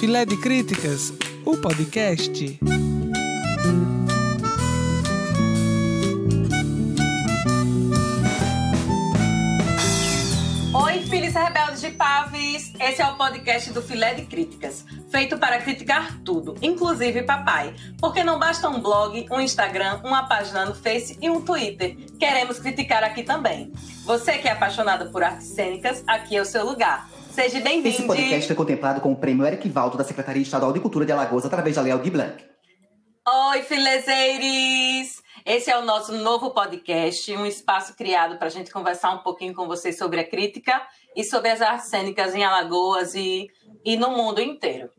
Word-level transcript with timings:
Filé 0.00 0.24
de 0.24 0.34
Críticas, 0.38 1.12
o 1.44 1.58
podcast. 1.58 2.58
Oi, 10.72 11.02
filhos 11.02 11.34
rebeldes 11.34 11.82
de 11.82 11.90
Paves! 11.90 12.72
Esse 12.80 13.02
é 13.02 13.06
o 13.08 13.14
podcast 13.16 13.70
do 13.74 13.82
Filé 13.82 14.14
de 14.14 14.24
Críticas, 14.24 14.86
feito 15.10 15.36
para 15.36 15.58
criticar 15.58 16.18
tudo, 16.24 16.56
inclusive 16.62 17.22
papai. 17.24 17.74
Porque 18.00 18.24
não 18.24 18.38
basta 18.38 18.70
um 18.70 18.80
blog, 18.80 19.26
um 19.30 19.38
Instagram, 19.38 20.00
uma 20.02 20.26
página 20.26 20.64
no 20.64 20.74
Face 20.74 21.18
e 21.20 21.28
um 21.28 21.42
Twitter. 21.42 21.98
Queremos 22.18 22.58
criticar 22.58 23.04
aqui 23.04 23.22
também. 23.22 23.70
Você 24.06 24.38
que 24.38 24.48
é 24.48 24.52
apaixonado 24.52 25.10
por 25.12 25.22
artes 25.22 25.48
cênicas, 25.48 26.02
aqui 26.06 26.38
é 26.38 26.40
o 26.40 26.46
seu 26.46 26.64
lugar. 26.64 27.19
Seja 27.30 27.60
bem-vindo. 27.60 27.88
Esse 27.88 28.06
podcast 28.06 28.46
foi 28.48 28.56
contemplado 28.56 29.00
com 29.00 29.12
o 29.12 29.16
prêmio 29.16 29.46
Eric 29.46 29.68
Valdo 29.68 29.96
da 29.96 30.02
Secretaria 30.02 30.42
Estadual 30.42 30.72
de 30.72 30.80
Cultura 30.80 31.06
de 31.06 31.12
Alagoas 31.12 31.46
através 31.46 31.76
da 31.76 31.82
Lei 31.82 31.92
Aldir 31.92 32.12
Blanc. 32.12 32.44
Oi, 33.52 33.62
filezeires! 33.62 35.22
Esse 35.46 35.70
é 35.70 35.78
o 35.78 35.84
nosso 35.84 36.12
novo 36.12 36.50
podcast, 36.50 37.32
um 37.36 37.46
espaço 37.46 37.94
criado 37.96 38.36
para 38.36 38.48
a 38.48 38.50
gente 38.50 38.72
conversar 38.72 39.12
um 39.12 39.18
pouquinho 39.18 39.54
com 39.54 39.66
vocês 39.68 39.96
sobre 39.96 40.20
a 40.20 40.28
crítica 40.28 40.82
e 41.16 41.22
sobre 41.22 41.50
as 41.50 41.62
artes 41.62 41.88
cênicas 41.88 42.34
em 42.34 42.42
Alagoas 42.42 43.14
e, 43.14 43.46
e 43.84 43.96
no 43.96 44.10
mundo 44.10 44.40
inteiro. 44.40 44.90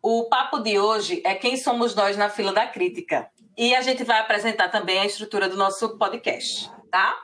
O 0.00 0.28
papo 0.28 0.60
de 0.60 0.78
hoje 0.78 1.20
é 1.24 1.34
quem 1.34 1.56
somos 1.56 1.94
nós 1.94 2.16
na 2.16 2.28
fila 2.28 2.52
da 2.52 2.66
crítica. 2.66 3.28
E 3.58 3.74
a 3.74 3.82
gente 3.82 4.04
vai 4.04 4.20
apresentar 4.20 4.68
também 4.68 5.00
a 5.00 5.06
estrutura 5.06 5.48
do 5.48 5.56
nosso 5.56 5.98
podcast, 5.98 6.70
tá? 6.90 7.14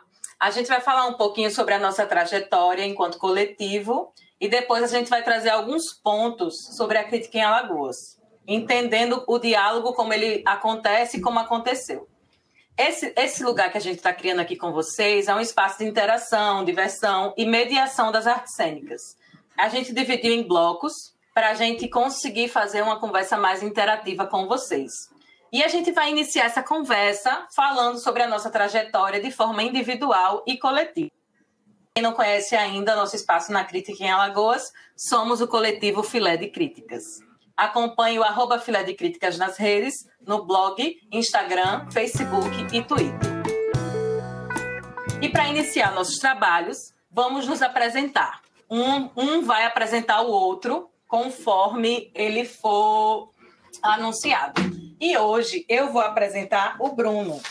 A 0.40 0.50
gente 0.50 0.68
vai 0.68 0.80
falar 0.80 1.06
um 1.06 1.14
pouquinho 1.14 1.50
sobre 1.50 1.74
a 1.74 1.78
nossa 1.78 2.06
trajetória 2.06 2.84
enquanto 2.84 3.18
coletivo 3.18 4.12
e 4.40 4.48
depois 4.48 4.82
a 4.82 4.86
gente 4.86 5.10
vai 5.10 5.22
trazer 5.22 5.50
alguns 5.50 5.92
pontos 5.92 6.74
sobre 6.74 6.96
a 6.96 7.04
crítica 7.04 7.38
em 7.38 7.42
Alagoas, 7.42 8.18
entendendo 8.48 9.22
o 9.26 9.38
diálogo 9.38 9.92
como 9.92 10.14
ele 10.14 10.42
acontece 10.46 11.18
e 11.18 11.20
como 11.20 11.38
aconteceu. 11.38 12.08
Esse, 12.76 13.12
esse 13.14 13.44
lugar 13.44 13.70
que 13.70 13.76
a 13.76 13.80
gente 13.80 13.98
está 13.98 14.12
criando 14.12 14.40
aqui 14.40 14.56
com 14.56 14.72
vocês 14.72 15.28
é 15.28 15.34
um 15.34 15.40
espaço 15.40 15.78
de 15.78 15.84
interação, 15.84 16.64
diversão 16.64 17.34
e 17.36 17.44
mediação 17.44 18.10
das 18.10 18.26
artes 18.26 18.54
cênicas. 18.54 19.16
A 19.58 19.68
gente 19.68 19.92
dividiu 19.92 20.32
em 20.32 20.42
blocos 20.42 21.14
para 21.34 21.50
a 21.50 21.54
gente 21.54 21.86
conseguir 21.88 22.48
fazer 22.48 22.82
uma 22.82 22.98
conversa 22.98 23.36
mais 23.36 23.62
interativa 23.62 24.26
com 24.26 24.48
vocês. 24.48 24.90
E 25.52 25.62
a 25.62 25.68
gente 25.68 25.92
vai 25.92 26.10
iniciar 26.10 26.44
essa 26.44 26.62
conversa 26.62 27.46
falando 27.54 27.98
sobre 27.98 28.22
a 28.22 28.28
nossa 28.28 28.48
trajetória 28.48 29.20
de 29.20 29.30
forma 29.30 29.62
individual 29.62 30.42
e 30.46 30.56
coletiva. 30.56 31.10
Quem 32.00 32.04
não 32.08 32.14
conhece 32.14 32.56
ainda 32.56 32.96
nosso 32.96 33.14
espaço 33.14 33.52
na 33.52 33.62
Crítica 33.62 34.02
em 34.02 34.10
Alagoas, 34.10 34.72
somos 34.96 35.42
o 35.42 35.46
coletivo 35.46 36.02
Filé 36.02 36.34
de 36.34 36.48
Críticas. 36.48 37.20
Acompanhe 37.54 38.18
o 38.18 38.22
arroba 38.22 38.58
Filé 38.58 38.82
de 38.82 38.94
Críticas 38.94 39.36
nas 39.36 39.58
redes, 39.58 40.08
no 40.26 40.46
blog, 40.46 40.98
Instagram, 41.12 41.90
Facebook 41.90 42.48
e 42.74 42.82
Twitter. 42.82 43.30
E 45.20 45.28
para 45.28 45.48
iniciar 45.48 45.92
nossos 45.92 46.16
trabalhos, 46.16 46.94
vamos 47.10 47.46
nos 47.46 47.60
apresentar. 47.60 48.40
Um, 48.70 49.10
um 49.14 49.42
vai 49.42 49.66
apresentar 49.66 50.22
o 50.22 50.30
outro 50.30 50.90
conforme 51.06 52.10
ele 52.14 52.46
for 52.46 53.30
anunciado. 53.82 54.58
E 54.98 55.18
hoje 55.18 55.66
eu 55.68 55.92
vou 55.92 56.00
apresentar 56.00 56.76
o 56.80 56.94
Bruno, 56.94 57.42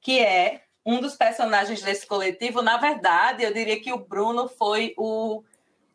que 0.00 0.20
é 0.20 0.62
um 0.84 1.00
dos 1.00 1.14
personagens 1.14 1.82
desse 1.82 2.06
coletivo. 2.06 2.62
Na 2.62 2.76
verdade, 2.76 3.44
eu 3.44 3.52
diria 3.52 3.80
que 3.80 3.92
o 3.92 3.98
Bruno 3.98 4.48
foi 4.48 4.94
o, 4.96 5.42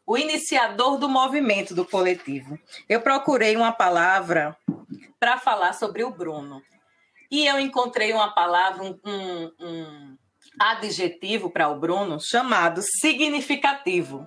o 0.06 0.18
iniciador 0.18 0.98
do 0.98 1.10
movimento 1.10 1.76
do 1.76 1.86
coletivo. 1.86 2.58
Eu 2.88 3.02
procurei 3.02 3.56
uma 3.56 3.72
palavra 3.72 4.58
para 5.20 5.38
falar 5.38 5.74
sobre 5.74 6.04
o 6.04 6.12
Bruno. 6.12 6.62
E 7.30 7.46
eu 7.46 7.60
encontrei 7.60 8.14
uma 8.14 8.34
palavra, 8.34 8.84
um, 8.84 8.98
um, 9.06 9.52
um 9.60 10.18
adjetivo 10.60 11.50
para 11.50 11.68
o 11.68 11.78
Bruno 11.78 12.20
chamado 12.22 12.82
significativo. 12.82 14.26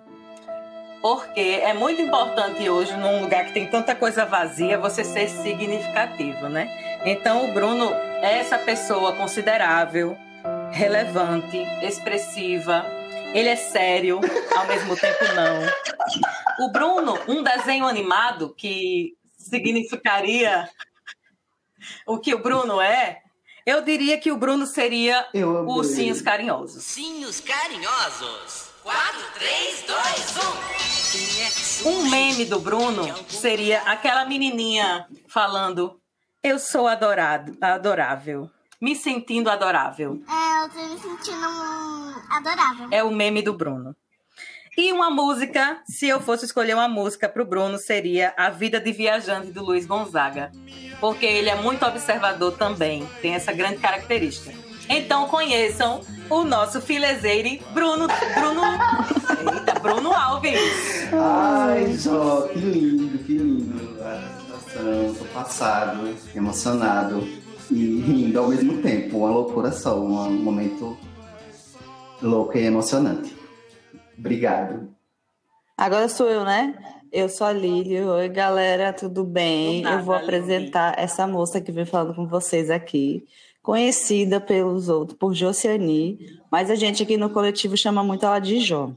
Porque 1.01 1.41
é 1.41 1.73
muito 1.73 2.03
importante 2.03 2.69
hoje, 2.69 2.95
num 2.99 3.23
lugar 3.23 3.47
que 3.47 3.55
tem 3.55 3.67
tanta 3.67 3.95
coisa 3.95 4.27
vazia, 4.27 4.79
você 4.79 5.03
ser 5.03 5.31
significativo, 5.31 6.47
né? 6.51 7.01
Então, 7.07 7.49
o 7.49 7.55
Bruno 7.55 7.91
é 8.21 8.39
essa 8.39 8.59
pessoa 8.59 9.15
considerável, 9.15 10.15
relevante, 10.73 11.59
expressiva. 11.83 12.85
Ele 13.33 13.49
é 13.49 13.57
sério, 13.57 14.21
ao 14.57 14.67
mesmo 14.67 14.97
tempo 14.97 15.25
não. 15.35 16.67
O 16.67 16.73
Bruno, 16.73 17.19
um 17.29 17.43
desenho 17.43 17.87
animado 17.87 18.55
que 18.55 19.17
significaria 19.39 20.69
o 22.07 22.19
que 22.19 22.35
o 22.35 22.43
Bruno 22.43 22.81
é, 22.81 23.23
eu 23.65 23.83
diria 23.83 24.19
que 24.19 24.33
o 24.33 24.37
Bruno 24.37 24.67
seria 24.67 25.27
os 25.33 25.77
Ursinhos 25.77 26.21
Carinhosos. 26.21 26.77
Ursinhos 26.77 27.41
Carinhosos. 27.41 28.71
4, 28.83 29.21
3, 29.35 29.85
2, 29.87 31.85
1. 31.85 31.89
Um 31.89 32.11
meme 32.11 32.47
do 32.47 32.59
Bruno 32.59 33.05
seria 33.29 33.83
aquela 33.83 34.25
menininha 34.25 35.07
falando: 35.29 36.01
Eu 36.43 36.59
sou 36.59 36.89
adorado, 36.89 37.57
adorável. 37.61 38.51
Me 38.81 38.97
sentindo 38.97 39.51
adorável. 39.51 40.23
É, 40.27 40.65
eu 40.65 40.69
tô 40.71 40.95
me 40.95 40.99
sentindo 40.99 41.47
adorável. 42.31 42.89
É 42.91 43.05
o 43.05 43.11
meme 43.11 43.43
do 43.43 43.53
Bruno. 43.53 43.95
E 44.75 44.91
uma 44.91 45.11
música, 45.11 45.83
se 45.85 46.09
eu 46.09 46.19
fosse 46.19 46.47
escolher 46.47 46.73
uma 46.73 46.89
música 46.89 47.29
para 47.29 47.43
o 47.43 47.45
Bruno, 47.45 47.77
seria 47.77 48.33
A 48.39 48.49
Vida 48.49 48.81
de 48.81 48.91
Viajante 48.91 49.53
do 49.53 49.63
Luiz 49.63 49.85
Gonzaga. 49.85 50.51
Porque 50.99 51.27
ele 51.27 51.51
é 51.51 51.55
muito 51.57 51.85
observador 51.85 52.57
também, 52.57 53.07
tem 53.21 53.35
essa 53.35 53.53
grande 53.53 53.77
característica. 53.77 54.57
Então 54.89 55.29
conheçam 55.29 56.01
o 56.31 56.43
nosso 56.43 56.81
filezeire 56.81 57.63
Bruno. 57.75 58.09
Bruno. 58.35 58.63
Eita, 59.53 59.79
Bruno 59.79 60.13
Alves. 60.15 60.59
Ai, 61.13 61.93
Jó, 61.99 62.49
que 62.49 62.59
lindo, 62.59 63.19
que 63.25 63.37
lindo. 63.37 64.03
A 64.03 64.41
situação, 64.41 65.15
tô 65.19 65.25
passado, 65.27 66.17
emocionado 66.35 67.50
e 67.71 68.01
rindo 68.01 68.39
ao 68.39 68.49
mesmo 68.49 68.83
tempo. 68.83 69.19
Uma 69.19 69.31
loucura 69.31 69.73
só, 69.73 70.01
um 70.01 70.43
momento 70.43 70.97
louco 72.23 72.57
e 72.57 72.65
emocionante. 72.65 73.35
Obrigado. 74.19 74.89
Agora 75.77 76.09
sou 76.09 76.29
eu, 76.29 76.45
né? 76.45 76.75
Eu 77.11 77.29
sou 77.29 77.47
a 77.47 77.53
Lili. 77.53 78.01
Oi, 78.01 78.29
galera, 78.29 78.93
tudo 78.93 79.25
bem? 79.25 79.83
Nada, 79.83 80.01
eu 80.01 80.05
vou 80.05 80.15
apresentar 80.15 80.95
essa 80.99 81.27
moça 81.27 81.61
que 81.61 81.73
vem 81.73 81.87
falando 81.87 82.15
com 82.15 82.27
vocês 82.27 82.71
aqui, 82.71 83.25
conhecida 83.63 84.41
pelos 84.41 84.89
outros 84.89 85.19
por 85.19 85.35
Josiane, 85.35 86.19
mas 86.51 86.71
a 86.71 86.75
gente 86.75 87.03
aqui 87.03 87.17
no 87.17 87.31
coletivo 87.31 87.77
chama 87.77 88.05
muito 88.05 88.27
ela 88.27 88.39
de 88.39 88.61
Jó. 88.61 88.93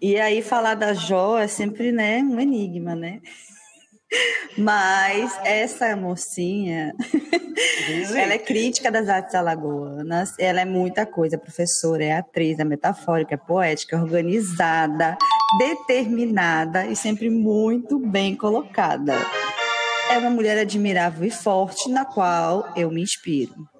E 0.00 0.18
aí 0.18 0.42
falar 0.42 0.74
da 0.74 0.94
Jó 0.94 1.38
é 1.38 1.46
sempre, 1.46 1.92
né, 1.92 2.18
um 2.18 2.40
enigma, 2.40 2.94
né? 2.94 3.20
Mas 4.56 5.32
essa 5.44 5.96
mocinha, 5.96 6.94
ela 8.14 8.34
é 8.34 8.38
crítica 8.38 8.90
das 8.90 9.08
artes 9.08 9.34
alagoanas, 9.34 10.34
ela 10.38 10.60
é 10.60 10.64
muita 10.64 11.06
coisa, 11.06 11.38
professora, 11.38 12.04
é 12.04 12.12
atriz, 12.12 12.58
é 12.58 12.64
metafórica, 12.64 13.34
é 13.34 13.38
poética, 13.38 13.96
é 13.96 14.00
organizada, 14.00 15.16
determinada 15.58 16.86
e 16.86 16.94
sempre 16.94 17.30
muito 17.30 17.98
bem 17.98 18.36
colocada. 18.36 19.14
É 20.10 20.18
uma 20.18 20.30
mulher 20.30 20.58
admirável 20.58 21.26
e 21.26 21.30
forte, 21.30 21.88
na 21.88 22.04
qual 22.04 22.70
eu 22.76 22.90
me 22.90 23.00
inspiro. 23.00 23.71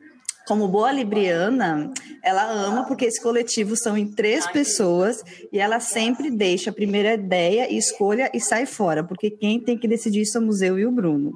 Como 0.47 0.67
boa 0.67 0.91
libriana, 0.91 1.93
ela 2.23 2.43
ama 2.51 2.85
porque 2.85 3.05
esse 3.05 3.23
coletivo 3.23 3.77
são 3.77 3.97
em 3.97 4.09
três 4.09 4.47
pessoas 4.49 5.23
e 5.53 5.59
ela 5.59 5.79
sempre 5.79 6.31
deixa 6.31 6.71
a 6.71 6.73
primeira 6.73 7.15
ideia, 7.15 7.73
escolha 7.73 8.29
e 8.35 8.41
sai 8.41 8.67
fora, 8.67 9.05
porque 9.05 9.31
quem 9.31 9.61
tem 9.61 9.79
que 9.79 9.87
decidir 9.87 10.27
somos 10.27 10.61
eu 10.61 10.79
e 10.79 10.85
o 10.85 10.91
Bruno. 10.91 11.33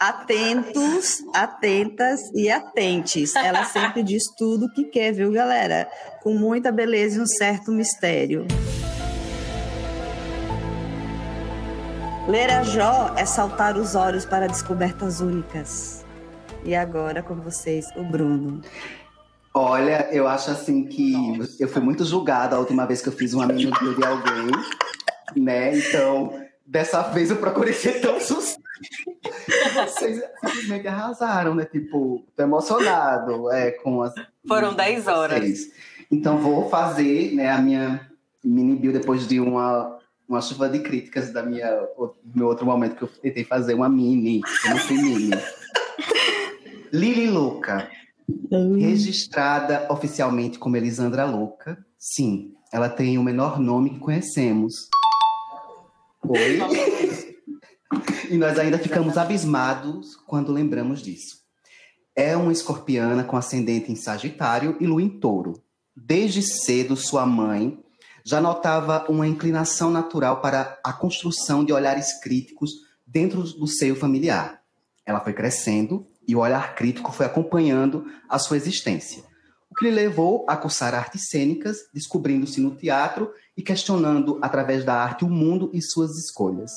Atentos, 0.00 1.18
atentas 1.32 2.20
e 2.34 2.50
atentes. 2.50 3.36
Ela 3.36 3.64
sempre 3.64 4.02
diz 4.02 4.24
tudo 4.36 4.66
o 4.66 4.72
que 4.72 4.84
quer, 4.84 5.12
viu, 5.12 5.30
galera? 5.30 5.88
Com 6.22 6.34
muita 6.34 6.72
beleza 6.72 7.18
e 7.18 7.22
um 7.22 7.26
certo 7.26 7.70
mistério. 7.70 8.46
Ler 12.26 12.50
a 12.50 12.62
Jó 12.62 13.14
é 13.16 13.26
saltar 13.26 13.76
os 13.76 13.94
olhos 13.94 14.24
para 14.24 14.46
descobertas 14.48 15.20
únicas. 15.20 16.01
E 16.64 16.74
agora 16.74 17.22
com 17.22 17.34
vocês, 17.34 17.88
o 17.96 18.04
Bruno. 18.04 18.60
Olha, 19.52 20.08
eu 20.12 20.28
acho 20.28 20.50
assim 20.50 20.84
que 20.86 21.14
eu 21.58 21.68
fui 21.68 21.82
muito 21.82 22.04
julgada 22.04 22.56
a 22.56 22.58
última 22.58 22.86
vez 22.86 23.02
que 23.02 23.08
eu 23.08 23.12
fiz 23.12 23.34
uma 23.34 23.46
mini 23.46 23.70
bio 23.80 23.94
de 23.94 24.04
alguém, 24.04 24.50
né? 25.36 25.76
Então, 25.76 26.40
dessa 26.64 27.02
vez 27.02 27.30
eu 27.30 27.36
procurei 27.36 27.72
ser 27.74 28.00
tão 28.00 28.20
sucinto. 28.20 28.62
Vocês 29.74 30.22
simplesmente 30.40 30.86
arrasaram, 30.86 31.54
né? 31.54 31.64
Tipo, 31.64 32.24
tô 32.36 32.42
emocionado 32.42 33.50
é, 33.50 33.72
com 33.72 34.02
as. 34.02 34.14
Foram 34.46 34.72
10 34.72 35.08
horas. 35.08 35.40
vocês. 35.40 35.72
Então, 36.10 36.38
vou 36.38 36.70
fazer 36.70 37.34
né, 37.34 37.50
a 37.50 37.58
minha 37.58 38.08
mini 38.42 38.76
bio 38.76 38.92
depois 38.92 39.26
de 39.26 39.40
uma 39.40 39.98
uma 40.28 40.40
chuva 40.40 40.66
de 40.66 40.78
críticas 40.78 41.30
da 41.30 41.42
minha, 41.42 41.70
do 41.98 42.14
meu 42.34 42.46
outro 42.46 42.64
momento 42.64 42.96
que 42.96 43.02
eu 43.02 43.08
tentei 43.08 43.44
fazer 43.44 43.74
uma 43.74 43.88
mini, 43.88 44.40
que 44.40 44.68
não 44.70 44.78
fui 44.78 44.96
mini. 44.96 45.30
Lili 46.92 47.26
Louca, 47.26 47.90
registrada 48.78 49.86
oficialmente 49.90 50.58
como 50.58 50.76
Elisandra 50.76 51.24
Louca. 51.24 51.82
Sim, 51.98 52.52
ela 52.70 52.90
tem 52.90 53.16
o 53.16 53.22
menor 53.22 53.58
nome 53.58 53.94
que 53.94 53.98
conhecemos. 53.98 54.90
Oi? 56.28 56.58
e 58.28 58.36
nós 58.36 58.58
ainda 58.58 58.78
ficamos 58.78 59.16
abismados 59.16 60.16
quando 60.26 60.52
lembramos 60.52 61.00
disso. 61.00 61.40
É 62.14 62.36
uma 62.36 62.52
escorpiana 62.52 63.24
com 63.24 63.38
ascendente 63.38 63.90
em 63.90 63.96
Sagitário 63.96 64.76
e 64.78 64.86
lua 64.86 65.00
em 65.00 65.08
Touro. 65.08 65.62
Desde 65.96 66.42
cedo, 66.42 66.94
sua 66.94 67.24
mãe 67.24 67.82
já 68.22 68.38
notava 68.38 69.06
uma 69.08 69.26
inclinação 69.26 69.90
natural 69.90 70.42
para 70.42 70.78
a 70.84 70.92
construção 70.92 71.64
de 71.64 71.72
olhares 71.72 72.20
críticos 72.20 72.72
dentro 73.06 73.42
do 73.42 73.66
seio 73.66 73.96
familiar. 73.96 74.60
Ela 75.06 75.20
foi 75.20 75.32
crescendo 75.32 76.06
e 76.26 76.34
o 76.34 76.40
olhar 76.40 76.74
crítico 76.74 77.12
foi 77.12 77.26
acompanhando 77.26 78.06
a 78.28 78.38
sua 78.38 78.56
existência, 78.56 79.22
o 79.70 79.74
que 79.74 79.86
lhe 79.86 79.90
levou 79.90 80.44
a 80.48 80.56
cursar 80.56 80.94
artes 80.94 81.28
cênicas, 81.28 81.78
descobrindo-se 81.94 82.60
no 82.60 82.76
teatro 82.76 83.30
e 83.56 83.62
questionando 83.62 84.38
através 84.42 84.84
da 84.84 84.94
arte 84.94 85.24
o 85.24 85.30
mundo 85.30 85.70
e 85.72 85.80
suas 85.80 86.18
escolhas. 86.18 86.70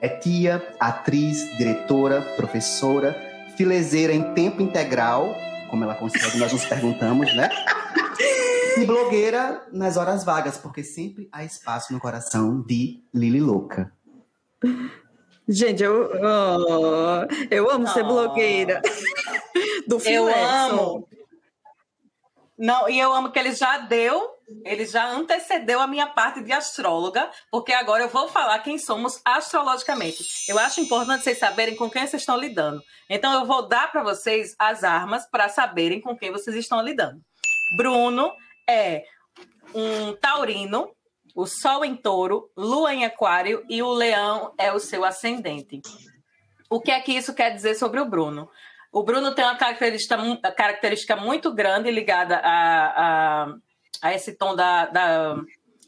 É 0.00 0.08
tia, 0.08 0.64
atriz, 0.78 1.56
diretora, 1.56 2.22
professora, 2.36 3.16
filezeira 3.56 4.12
em 4.12 4.34
tempo 4.34 4.62
integral, 4.62 5.34
como 5.70 5.82
ela 5.82 5.94
consegue, 5.94 6.38
nós 6.38 6.52
nos 6.52 6.64
perguntamos, 6.64 7.34
né? 7.34 7.48
E 8.78 8.84
blogueira 8.84 9.66
nas 9.72 9.96
horas 9.96 10.22
vagas, 10.22 10.56
porque 10.56 10.84
sempre 10.84 11.28
há 11.32 11.44
espaço 11.44 11.92
no 11.92 11.98
coração 11.98 12.62
de 12.62 13.02
Lili 13.12 13.40
Louca. 13.40 13.90
Gente, 15.48 15.82
eu, 15.82 16.10
oh, 16.10 17.46
eu 17.50 17.70
amo 17.70 17.84
oh. 17.84 17.92
ser 17.92 18.02
blogueira. 18.02 18.82
Do 19.86 20.00
Eu 20.04 20.26
amo. 20.26 21.08
Não, 22.58 22.88
e 22.88 22.98
eu 22.98 23.12
amo 23.12 23.30
que 23.30 23.38
ele 23.38 23.54
já 23.54 23.78
deu, 23.78 24.30
ele 24.64 24.86
já 24.86 25.06
antecedeu 25.10 25.78
a 25.78 25.86
minha 25.86 26.06
parte 26.06 26.42
de 26.42 26.52
astróloga, 26.52 27.30
porque 27.50 27.72
agora 27.72 28.02
eu 28.02 28.08
vou 28.08 28.28
falar 28.28 28.58
quem 28.60 28.78
somos 28.78 29.20
astrologicamente. 29.24 30.24
Eu 30.48 30.58
acho 30.58 30.80
importante 30.80 31.22
vocês 31.22 31.38
saberem 31.38 31.76
com 31.76 31.90
quem 31.90 32.06
vocês 32.06 32.22
estão 32.22 32.36
lidando. 32.36 32.82
Então 33.10 33.32
eu 33.34 33.44
vou 33.44 33.68
dar 33.68 33.92
para 33.92 34.02
vocês 34.02 34.54
as 34.58 34.82
armas 34.84 35.28
para 35.30 35.50
saberem 35.50 36.00
com 36.00 36.16
quem 36.16 36.32
vocês 36.32 36.56
estão 36.56 36.80
lidando. 36.80 37.20
Bruno 37.76 38.32
é 38.68 39.04
um 39.74 40.14
taurino, 40.14 40.95
o 41.36 41.46
Sol 41.46 41.84
em 41.84 41.94
touro, 41.94 42.50
Lua 42.56 42.94
em 42.94 43.04
aquário 43.04 43.62
e 43.68 43.82
o 43.82 43.92
leão 43.92 44.54
é 44.56 44.72
o 44.72 44.80
seu 44.80 45.04
ascendente. 45.04 45.82
O 46.70 46.80
que 46.80 46.90
é 46.90 46.98
que 46.98 47.12
isso 47.12 47.34
quer 47.34 47.54
dizer 47.54 47.74
sobre 47.74 48.00
o 48.00 48.06
Bruno? 48.06 48.48
O 48.90 49.02
Bruno 49.02 49.34
tem 49.34 49.44
uma 49.44 49.54
característica, 49.54 50.16
característica 50.56 51.14
muito 51.14 51.52
grande 51.52 51.90
ligada 51.90 52.38
a, 52.38 53.42
a, 53.44 53.54
a 54.00 54.14
esse 54.14 54.32
tom 54.32 54.56
da, 54.56 54.86
da, 54.86 55.36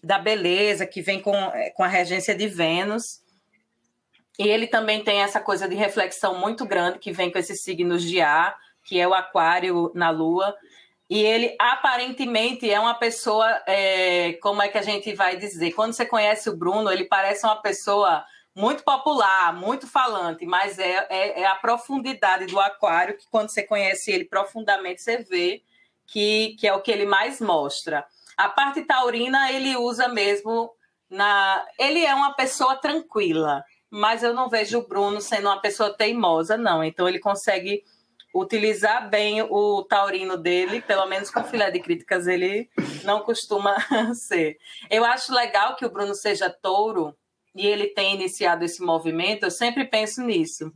da, 0.04 0.18
beleza 0.18 0.86
que 0.86 1.00
vem 1.00 1.18
com, 1.18 1.32
com 1.74 1.82
a 1.82 1.88
regência 1.88 2.34
de 2.34 2.46
Vênus. 2.46 3.22
E 4.38 4.46
ele 4.46 4.66
também 4.66 5.02
tem 5.02 5.22
essa 5.22 5.40
coisa 5.40 5.66
de 5.66 5.74
reflexão 5.74 6.38
muito 6.38 6.66
grande 6.66 6.98
que 6.98 7.10
vem 7.10 7.32
com 7.32 7.38
esses 7.38 7.62
signos 7.62 8.02
de 8.02 8.20
ar, 8.20 8.54
que 8.84 9.00
é 9.00 9.08
o 9.08 9.14
aquário 9.14 9.90
na 9.94 10.10
lua. 10.10 10.54
E 11.08 11.22
ele 11.22 11.56
aparentemente 11.58 12.70
é 12.70 12.78
uma 12.78 12.94
pessoa, 12.94 13.46
é, 13.66 14.34
como 14.42 14.60
é 14.60 14.68
que 14.68 14.76
a 14.76 14.82
gente 14.82 15.14
vai 15.14 15.36
dizer? 15.36 15.72
Quando 15.72 15.94
você 15.94 16.04
conhece 16.04 16.50
o 16.50 16.56
Bruno, 16.56 16.90
ele 16.90 17.04
parece 17.04 17.46
uma 17.46 17.56
pessoa 17.56 18.24
muito 18.54 18.82
popular, 18.82 19.54
muito 19.54 19.86
falante, 19.86 20.44
mas 20.44 20.78
é, 20.78 21.06
é, 21.08 21.40
é, 21.42 21.46
a 21.46 21.54
profundidade 21.54 22.46
do 22.46 22.58
aquário 22.58 23.16
que 23.16 23.24
quando 23.30 23.48
você 23.48 23.62
conhece 23.62 24.10
ele 24.10 24.24
profundamente, 24.24 25.00
você 25.00 25.18
vê 25.18 25.62
que, 26.06 26.56
que 26.58 26.66
é 26.66 26.74
o 26.74 26.82
que 26.82 26.90
ele 26.90 27.06
mais 27.06 27.40
mostra. 27.40 28.04
A 28.36 28.48
parte 28.48 28.82
taurina 28.82 29.50
ele 29.52 29.76
usa 29.76 30.08
mesmo 30.08 30.70
na. 31.08 31.64
Ele 31.78 32.04
é 32.04 32.14
uma 32.14 32.34
pessoa 32.34 32.76
tranquila, 32.76 33.64
mas 33.88 34.22
eu 34.22 34.34
não 34.34 34.48
vejo 34.48 34.78
o 34.78 34.86
Bruno 34.86 35.20
sendo 35.20 35.46
uma 35.46 35.60
pessoa 35.60 35.96
teimosa, 35.96 36.56
não. 36.56 36.82
Então 36.82 37.08
ele 37.08 37.18
consegue 37.18 37.84
utilizar 38.40 39.08
bem 39.08 39.42
o 39.42 39.82
taurino 39.82 40.36
dele, 40.36 40.80
pelo 40.80 41.06
menos 41.06 41.30
com 41.30 41.42
filé 41.44 41.70
de 41.70 41.80
críticas 41.80 42.26
ele 42.26 42.68
não 43.04 43.20
costuma 43.20 43.76
ser. 44.14 44.58
Eu 44.90 45.04
acho 45.04 45.32
legal 45.32 45.76
que 45.76 45.84
o 45.84 45.90
Bruno 45.90 46.14
seja 46.14 46.50
touro 46.50 47.16
e 47.54 47.66
ele 47.66 47.88
tem 47.88 48.14
iniciado 48.14 48.64
esse 48.64 48.82
movimento. 48.82 49.44
Eu 49.44 49.50
sempre 49.50 49.84
penso 49.84 50.22
nisso. 50.22 50.72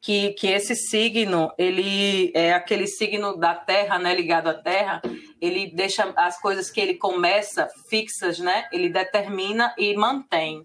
Que, 0.00 0.34
que 0.34 0.48
esse 0.48 0.76
signo, 0.76 1.50
ele 1.56 2.30
é 2.34 2.52
aquele 2.52 2.86
signo 2.86 3.38
da 3.38 3.54
terra, 3.54 3.98
né, 3.98 4.14
ligado 4.14 4.48
à 4.48 4.54
terra, 4.54 5.00
ele 5.40 5.72
deixa 5.74 6.12
as 6.14 6.38
coisas 6.38 6.70
que 6.70 6.78
ele 6.78 6.94
começa 6.94 7.70
fixas, 7.88 8.38
né? 8.38 8.68
Ele 8.70 8.90
determina 8.90 9.74
e 9.78 9.96
mantém. 9.96 10.62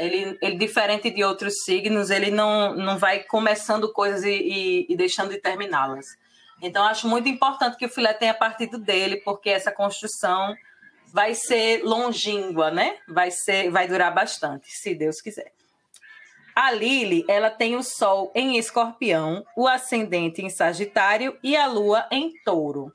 Ele, 0.00 0.38
ele, 0.40 0.56
diferente 0.56 1.10
de 1.10 1.22
outros 1.22 1.62
signos, 1.64 2.10
ele 2.10 2.30
não, 2.30 2.74
não 2.74 2.98
vai 2.98 3.22
começando 3.24 3.92
coisas 3.92 4.24
e, 4.24 4.30
e, 4.30 4.86
e 4.88 4.96
deixando 4.96 5.30
de 5.30 5.38
terminá-las. 5.38 6.06
Então, 6.62 6.84
acho 6.84 7.08
muito 7.08 7.28
importante 7.28 7.76
que 7.76 7.86
o 7.86 7.88
filé 7.88 8.12
tenha 8.12 8.34
partido 8.34 8.78
dele, 8.78 9.16
porque 9.18 9.50
essa 9.50 9.70
construção 9.70 10.54
vai 11.12 11.34
ser 11.34 11.82
longínqua, 11.82 12.70
né? 12.70 12.96
Vai 13.08 13.30
ser, 13.30 13.70
vai 13.70 13.88
durar 13.88 14.14
bastante, 14.14 14.66
se 14.68 14.94
Deus 14.94 15.20
quiser. 15.20 15.52
A 16.54 16.72
Lili, 16.72 17.24
ela 17.28 17.48
tem 17.48 17.76
o 17.76 17.82
Sol 17.82 18.32
em 18.34 18.58
Escorpião, 18.58 19.44
o 19.56 19.66
ascendente 19.66 20.42
em 20.42 20.50
Sagitário 20.50 21.38
e 21.42 21.56
a 21.56 21.66
Lua 21.66 22.06
em 22.10 22.32
Touro. 22.44 22.92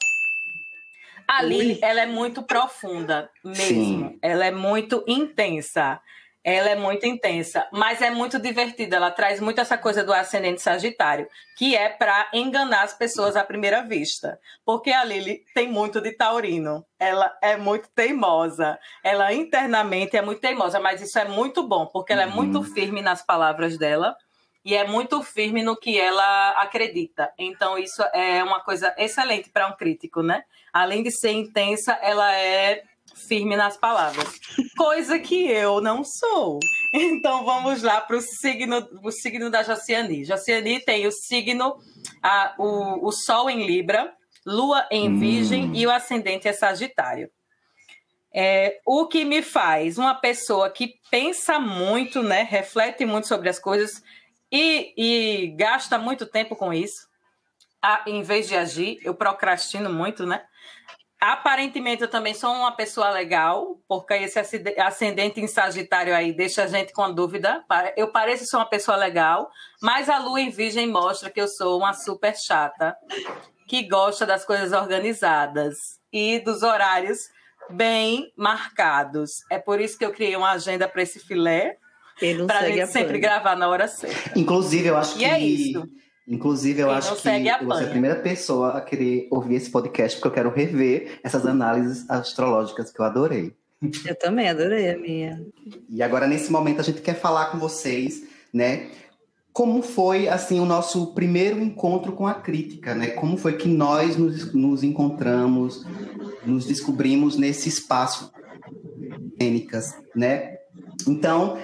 A 1.27 1.41
Lili, 1.41 1.79
ela 1.81 2.01
é 2.01 2.05
muito 2.05 2.43
profunda 2.43 3.29
mesmo. 3.43 3.65
Sim. 3.65 4.19
Ela 4.21 4.45
é 4.45 4.51
muito 4.51 5.03
intensa. 5.07 5.99
Ela 6.47 6.69
é 6.69 6.75
muito 6.75 7.07
intensa, 7.07 7.67
mas 7.71 8.03
é 8.03 8.11
muito 8.11 8.37
divertida. 8.37 8.97
Ela 8.97 9.09
traz 9.09 9.39
muito 9.39 9.59
essa 9.59 9.79
coisa 9.79 10.03
do 10.03 10.13
ascendente 10.13 10.61
sagitário, 10.61 11.27
que 11.57 11.75
é 11.75 11.89
para 11.89 12.29
enganar 12.31 12.83
as 12.83 12.93
pessoas 12.93 13.35
à 13.35 13.43
primeira 13.43 13.81
vista. 13.81 14.39
Porque 14.63 14.91
a 14.91 15.03
Lili 15.03 15.43
tem 15.55 15.67
muito 15.67 15.99
de 15.99 16.11
taurino. 16.11 16.85
Ela 16.99 17.35
é 17.41 17.57
muito 17.57 17.89
teimosa. 17.95 18.77
Ela 19.03 19.33
internamente 19.33 20.15
é 20.15 20.21
muito 20.21 20.39
teimosa, 20.39 20.79
mas 20.79 21.01
isso 21.01 21.17
é 21.17 21.25
muito 21.25 21.67
bom, 21.67 21.87
porque 21.87 22.13
ela 22.13 22.21
é 22.21 22.27
muito 22.27 22.59
uhum. 22.59 22.63
firme 22.63 23.01
nas 23.01 23.25
palavras 23.25 23.75
dela 23.75 24.15
e 24.63 24.75
é 24.75 24.85
muito 24.87 25.23
firme 25.23 25.63
no 25.63 25.75
que 25.75 25.99
ela 25.99 26.51
acredita. 26.61 27.31
Então, 27.39 27.75
isso 27.75 28.03
é 28.13 28.43
uma 28.43 28.59
coisa 28.59 28.93
excelente 28.99 29.49
para 29.49 29.67
um 29.67 29.75
crítico, 29.75 30.21
né? 30.21 30.43
Além 30.71 31.01
de 31.01 31.09
ser 31.09 31.31
intensa, 31.31 31.97
ela 32.03 32.31
é 32.35 32.83
firme 33.15 33.55
nas 33.55 33.77
palavras, 33.77 34.27
coisa 34.77 35.17
que 35.17 35.47
eu 35.49 35.81
não 35.81 36.03
sou. 36.03 36.59
Então 36.93 37.45
vamos 37.45 37.81
lá 37.81 38.01
para 38.01 38.17
o 38.17 38.21
signo, 38.21 38.87
o 39.03 39.11
signo 39.11 39.49
da 39.49 39.63
Jociani. 39.63 40.23
Jociani 40.23 40.79
tem 40.79 41.07
o 41.07 41.11
signo, 41.11 41.77
a, 42.21 42.53
o, 42.57 43.07
o 43.07 43.11
Sol 43.11 43.49
em 43.49 43.65
Libra, 43.65 44.13
Lua 44.45 44.87
em 44.91 45.09
hum. 45.09 45.19
Virgem 45.19 45.75
e 45.75 45.87
o 45.87 45.91
ascendente 45.91 46.47
é 46.47 46.53
Sagitário. 46.53 47.29
É, 48.37 48.81
o 48.85 49.07
que 49.07 49.23
me 49.23 49.41
faz 49.41 49.97
uma 49.97 50.13
pessoa 50.13 50.69
que 50.69 50.95
pensa 51.09 51.57
muito, 51.57 52.21
né, 52.21 52.43
reflete 52.43 53.05
muito 53.05 53.27
sobre 53.27 53.47
as 53.47 53.57
coisas 53.57 54.03
e, 54.51 54.93
e 54.97 55.47
gasta 55.55 55.97
muito 55.97 56.25
tempo 56.25 56.55
com 56.55 56.73
isso. 56.73 57.07
A, 57.81 58.03
em 58.07 58.21
vez 58.23 58.47
de 58.47 58.55
agir, 58.55 58.99
eu 59.03 59.15
procrastino 59.15 59.89
muito, 59.89 60.25
né? 60.25 60.43
Aparentemente, 61.27 62.03
eu 62.03 62.07
também 62.07 62.35
sou 62.35 62.51
uma 62.51 62.71
pessoa 62.71 63.09
legal, 63.09 63.79
porque 63.87 64.13
esse 64.13 64.39
ascendente 64.77 65.41
em 65.41 65.47
Sagitário 65.47 66.15
aí 66.15 66.31
deixa 66.31 66.63
a 66.63 66.67
gente 66.67 66.93
com 66.93 67.11
dúvida. 67.11 67.65
Eu 67.97 68.11
pareço 68.11 68.45
ser 68.45 68.57
uma 68.57 68.69
pessoa 68.69 68.95
legal, 68.95 69.49
mas 69.81 70.07
a 70.07 70.19
lua 70.19 70.39
em 70.39 70.51
Virgem 70.51 70.87
mostra 70.87 71.31
que 71.31 71.41
eu 71.41 71.47
sou 71.47 71.79
uma 71.79 71.93
super 71.93 72.35
chata, 72.37 72.95
que 73.67 73.87
gosta 73.87 74.23
das 74.23 74.45
coisas 74.45 74.71
organizadas 74.71 75.75
e 76.13 76.37
dos 76.41 76.61
horários 76.61 77.17
bem 77.71 78.31
marcados. 78.37 79.31
É 79.49 79.57
por 79.57 79.81
isso 79.81 79.97
que 79.97 80.05
eu 80.05 80.13
criei 80.13 80.35
uma 80.35 80.51
agenda 80.51 80.87
para 80.87 81.01
esse 81.01 81.19
filé, 81.19 81.77
para 82.45 82.59
a 82.59 82.69
gente 82.69 82.85
sempre 82.91 83.17
gravar 83.17 83.55
na 83.55 83.67
hora 83.67 83.87
certa. 83.87 84.37
Inclusive, 84.37 84.89
eu 84.89 84.97
acho 84.97 85.15
e 85.15 85.19
que. 85.19 85.25
é 85.25 85.39
isso. 85.39 85.89
Inclusive, 86.27 86.81
eu 86.81 86.87
Quem 86.87 86.95
acho 86.95 87.15
que 87.15 87.21
você 87.21 87.29
é 87.29 87.51
a 87.51 87.89
primeira 87.89 88.15
pessoa 88.15 88.77
a 88.77 88.81
querer 88.81 89.27
ouvir 89.29 89.55
esse 89.55 89.69
podcast, 89.69 90.17
porque 90.17 90.27
eu 90.27 90.31
quero 90.31 90.49
rever 90.49 91.19
essas 91.23 91.45
análises 91.45 92.09
astrológicas 92.09 92.91
que 92.91 92.99
eu 92.99 93.05
adorei. 93.05 93.53
Eu 94.05 94.15
também 94.15 94.49
adorei 94.49 94.89
a 94.89 94.97
minha. 94.97 95.45
E 95.87 96.01
agora, 96.01 96.27
nesse 96.27 96.51
momento, 96.51 96.79
a 96.79 96.83
gente 96.83 97.01
quer 97.01 97.13
falar 97.13 97.47
com 97.47 97.59
vocês, 97.59 98.23
né? 98.51 98.89
Como 99.53 99.81
foi, 99.83 100.27
assim, 100.27 100.59
o 100.59 100.65
nosso 100.65 101.13
primeiro 101.13 101.59
encontro 101.59 102.11
com 102.13 102.25
a 102.25 102.33
crítica, 102.33 102.95
né? 102.95 103.07
Como 103.07 103.37
foi 103.37 103.57
que 103.57 103.67
nós 103.67 104.17
nos, 104.17 104.53
nos 104.53 104.83
encontramos, 104.83 105.85
nos 106.45 106.65
descobrimos 106.65 107.37
nesse 107.37 107.69
espaço 107.69 108.33
cênicas, 109.39 109.93
né? 110.15 110.57
Então, 111.07 111.57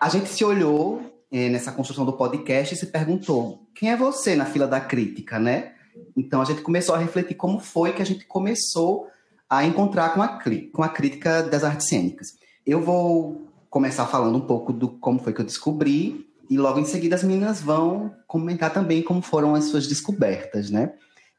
a 0.00 0.08
gente 0.08 0.28
se 0.28 0.44
olhou 0.44 1.02
é, 1.30 1.48
nessa 1.48 1.72
construção 1.72 2.04
do 2.04 2.12
podcast 2.12 2.74
e 2.74 2.78
se 2.78 2.86
perguntou: 2.86 3.66
quem 3.78 3.92
é 3.92 3.96
você 3.96 4.34
na 4.34 4.44
fila 4.44 4.66
da 4.66 4.80
crítica, 4.80 5.38
né? 5.38 5.70
Então, 6.16 6.42
a 6.42 6.44
gente 6.44 6.62
começou 6.62 6.96
a 6.96 6.98
refletir 6.98 7.36
como 7.36 7.60
foi 7.60 7.92
que 7.92 8.02
a 8.02 8.04
gente 8.04 8.24
começou 8.24 9.06
a 9.48 9.64
encontrar 9.64 10.14
com 10.14 10.20
a, 10.20 10.40
com 10.72 10.82
a 10.82 10.88
crítica 10.88 11.44
das 11.44 11.62
artes 11.62 11.86
cênicas. 11.86 12.36
Eu 12.66 12.82
vou 12.82 13.48
começar 13.70 14.04
falando 14.06 14.36
um 14.36 14.40
pouco 14.40 14.72
do 14.72 14.88
como 14.88 15.20
foi 15.20 15.32
que 15.32 15.40
eu 15.40 15.44
descobri 15.44 16.26
e 16.50 16.58
logo 16.58 16.80
em 16.80 16.84
seguida 16.84 17.14
as 17.14 17.22
meninas 17.22 17.60
vão 17.60 18.12
comentar 18.26 18.72
também 18.72 19.00
como 19.00 19.22
foram 19.22 19.54
as 19.54 19.66
suas 19.66 19.86
descobertas, 19.86 20.70
né? 20.70 20.94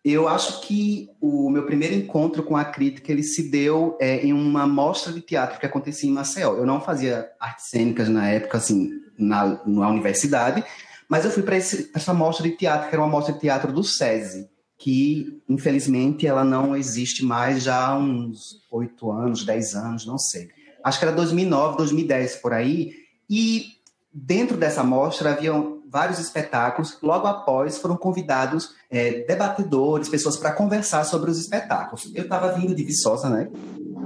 Eu 0.06 0.30
acho 0.30 0.62
que 0.62 1.10
o 1.20 1.50
meu 1.50 1.66
primeiro 1.66 1.94
encontro 1.94 2.42
com 2.44 2.56
a 2.56 2.64
crítica 2.64 3.12
ele 3.12 3.22
se 3.22 3.52
deu 3.52 3.98
é, 4.00 4.26
em 4.26 4.32
uma 4.32 4.66
mostra 4.66 5.12
de 5.12 5.20
teatro 5.20 5.60
que 5.60 5.66
acontecia 5.66 6.10
em 6.10 6.14
Maceió. 6.14 6.56
Eu 6.56 6.66
não 6.66 6.80
fazia 6.80 7.30
artes 7.38 7.66
cênicas 7.66 8.08
na 8.08 8.30
época, 8.30 8.60
assim, 8.60 8.92
na, 9.18 9.60
na 9.66 9.90
universidade, 9.90 10.64
mas 11.10 11.26
eu 11.26 11.32
fui 11.32 11.42
para 11.42 11.56
essa 11.56 12.14
mostra 12.14 12.48
de 12.48 12.56
teatro, 12.56 12.88
que 12.88 12.96
era 12.96 13.04
uma 13.04 13.10
mostra 13.10 13.34
de 13.34 13.40
teatro 13.40 13.74
do 13.74 13.84
SESI, 13.84 14.48
que 14.78 15.42
infelizmente 15.50 16.28
ela 16.28 16.44
não 16.44 16.76
existe 16.76 17.26
mais 17.26 17.64
já 17.64 17.88
há 17.88 17.98
uns 17.98 18.62
oito 18.72 19.12
anos, 19.12 19.44
dez 19.44 19.74
anos, 19.74 20.06
não 20.06 20.20
sei. 20.20 20.50
Acho 20.84 21.00
que 21.00 21.06
era 21.06 21.16
2009, 21.16 21.78
2010 21.78 22.36
por 22.38 22.54
aí. 22.54 22.94
E 23.30 23.66
dentro 24.14 24.56
dessa 24.56 24.84
mostra 24.84 25.32
haviam 25.32 25.82
vários 25.90 26.20
espetáculos. 26.20 26.98
Logo 27.02 27.28
após, 27.28 27.78
foram 27.80 27.98
convidados 27.98 28.76
é, 28.90 29.24
debatedores, 29.24 30.08
pessoas 30.08 30.38
para 30.38 30.52
conversar 30.52 31.04
sobre 31.04 31.32
os 31.32 31.40
espetáculos. 31.40 32.12
Eu 32.16 32.24
estava 32.24 32.52
vindo 32.54 32.76
de 32.76 32.84
Viçosa, 32.84 33.30
né? 33.30 33.50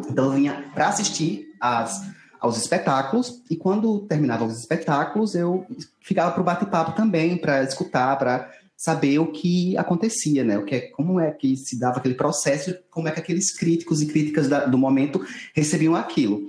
Então 0.09 0.25
eu 0.25 0.31
vinha 0.31 0.71
para 0.73 0.87
assistir 0.87 1.47
as, 1.59 2.01
aos 2.43 2.57
espetáculos 2.57 3.41
e 3.49 3.55
quando 3.55 4.01
terminavam 4.01 4.45
os 4.45 4.59
espetáculos 4.59 5.33
eu 5.33 5.65
ficava 6.01 6.29
para 6.31 6.41
o 6.41 6.43
bate-papo 6.43 6.91
também 6.91 7.37
para 7.37 7.63
escutar, 7.63 8.19
para 8.19 8.51
saber 8.75 9.17
o 9.17 9.31
que 9.31 9.77
acontecia, 9.77 10.43
né? 10.43 10.57
O 10.57 10.65
que 10.65 10.75
é, 10.75 10.81
como 10.89 11.21
é 11.21 11.31
que 11.31 11.55
se 11.55 11.79
dava 11.79 11.99
aquele 11.99 12.15
processo, 12.15 12.75
como 12.91 13.07
é 13.07 13.11
que 13.11 13.19
aqueles 13.21 13.55
críticos 13.55 14.01
e 14.01 14.07
críticas 14.07 14.49
da, 14.49 14.65
do 14.65 14.77
momento 14.77 15.25
recebiam 15.55 15.95
aquilo. 15.95 16.45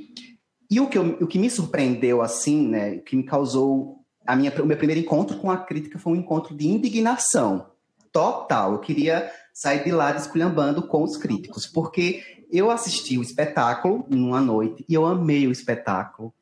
E 0.68 0.80
o 0.80 0.88
que, 0.88 0.98
eu, 0.98 1.16
o 1.20 1.28
que 1.28 1.38
me 1.38 1.48
surpreendeu 1.48 2.22
assim, 2.22 2.66
né? 2.66 2.94
O 2.94 3.02
que 3.02 3.14
me 3.14 3.22
causou 3.22 4.00
a 4.26 4.34
minha, 4.34 4.52
o 4.60 4.66
meu 4.66 4.76
primeiro 4.76 5.00
encontro 5.00 5.36
com 5.36 5.48
a 5.48 5.58
crítica 5.58 5.96
foi 5.96 6.14
um 6.14 6.16
encontro 6.16 6.56
de 6.56 6.66
indignação 6.66 7.66
total. 8.10 8.72
Eu 8.72 8.80
queria 8.80 9.30
sair 9.52 9.84
de 9.84 9.92
lá 9.92 10.10
desculhambando 10.10 10.88
com 10.88 11.04
os 11.04 11.16
críticos, 11.16 11.68
porque 11.68 12.43
eu 12.56 12.70
assisti 12.70 13.18
o 13.18 13.22
espetáculo 13.22 14.06
numa 14.08 14.40
noite 14.40 14.84
e 14.88 14.94
eu 14.94 15.04
amei 15.04 15.46
o 15.46 15.52
espetáculo. 15.52 16.32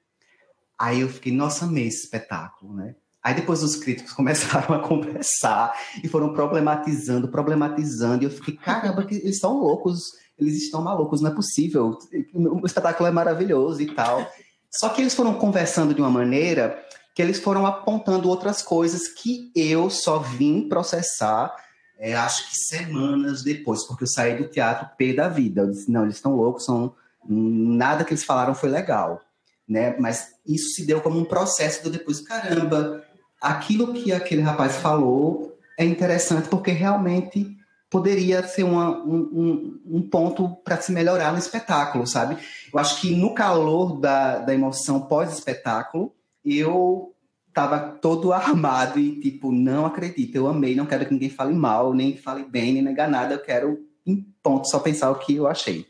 Aí 0.79 1.01
eu 1.01 1.09
fiquei, 1.09 1.33
nossa, 1.33 1.65
amei 1.65 1.87
esse 1.87 2.05
espetáculo, 2.05 2.75
né? 2.75 2.95
Aí 3.23 3.35
depois 3.35 3.63
os 3.63 3.77
críticos 3.77 4.13
começaram 4.15 4.75
a 4.75 4.81
conversar 4.81 5.73
e 6.03 6.09
foram 6.09 6.33
problematizando, 6.33 7.29
problematizando, 7.29 8.25
e 8.25 8.27
eu 8.27 8.31
fiquei, 8.31 8.57
caramba, 8.57 9.07
eles 9.09 9.37
estão 9.37 9.57
loucos, 9.59 10.13
eles 10.39 10.57
estão 10.57 10.83
malucos, 10.83 11.21
não 11.21 11.31
é 11.31 11.35
possível. 11.35 11.97
O 12.35 12.67
espetáculo 12.67 13.09
é 13.09 13.13
maravilhoso 13.13 13.81
e 13.81 13.95
tal. 13.95 14.27
Só 14.71 14.89
que 14.89 15.01
eles 15.03 15.15
foram 15.15 15.35
conversando 15.35 15.95
de 15.95 16.01
uma 16.01 16.11
maneira 16.11 16.83
que 17.15 17.21
eles 17.21 17.39
foram 17.39 17.67
apontando 17.67 18.29
outras 18.29 18.63
coisas 18.63 19.07
que 19.09 19.53
eu 19.55 19.91
só 19.91 20.19
vim 20.19 20.69
processar, 20.69 21.55
é, 22.03 22.17
acho 22.17 22.51
que 22.51 22.57
semanas 22.57 23.45
depois, 23.45 23.87
porque 23.87 24.03
eu 24.03 24.09
saí 24.09 24.37
do 24.37 24.49
teatro 24.49 24.89
P 24.99 25.15
da 25.15 25.29
vida. 25.29 25.61
Eu 25.61 25.71
disse, 25.71 25.89
não, 25.89 26.03
eles 26.03 26.17
estão 26.17 26.35
loucos, 26.35 26.65
são... 26.65 26.93
nada 27.25 28.05
que 28.05 28.13
eles 28.13 28.25
falaram 28.25 28.57
foi 28.57 28.71
legal. 28.71 29.21
Né? 29.69 29.97
Mas 30.01 30.35
isso 30.45 30.71
se 30.71 30.85
deu 30.85 31.01
como 31.01 31.21
um 31.21 31.25
processo 31.25 31.85
do 31.85 31.91
depois, 31.91 32.21
caramba, 32.21 33.05
aquilo 33.41 33.95
que 33.95 34.13
aquele 34.13 34.43
rapaz 34.43 34.75
falou 34.79 35.57
é 35.79 35.85
interessante 35.85 36.49
porque 36.49 36.73
realmente 36.73 37.57
poderia 37.89 38.43
ser 38.43 38.65
uma, 38.65 38.91
um, 38.91 39.21
um, 39.33 39.81
um, 39.99 40.03
ponto 40.03 40.57
para 40.65 40.81
se 40.81 40.91
melhorar 40.91 41.31
no 41.31 41.39
espetáculo, 41.39 42.05
sabe? 42.05 42.37
Eu 42.73 42.81
acho 42.81 43.01
que 43.01 43.15
no 43.15 43.33
calor 43.33 44.01
da, 44.01 44.39
da 44.39 44.53
emoção 44.53 45.03
pós-espetáculo, 45.03 46.13
eu 46.45 47.12
tava 47.53 47.79
todo 47.79 48.33
armado 48.33 48.99
e 48.99 49.21
tipo, 49.21 49.53
não 49.53 49.85
acredito, 49.85 50.35
eu 50.35 50.49
amei, 50.49 50.75
não 50.75 50.87
quero 50.87 51.07
que 51.07 51.13
ninguém 51.13 51.31
fale 51.31 51.55
mal, 51.55 51.93
nem 51.93 52.17
fale 52.17 52.45
bem, 52.45 52.73
nem 52.73 52.83
negar 52.83 53.09
nada, 53.09 53.35
eu 53.35 53.39
quero 53.39 53.79
em 54.07 54.27
ponto 54.43 54.69
só 54.69 54.79
pensar 54.79 55.11
o 55.11 55.17
que 55.17 55.37
eu 55.37 55.47
achei. 55.47 55.87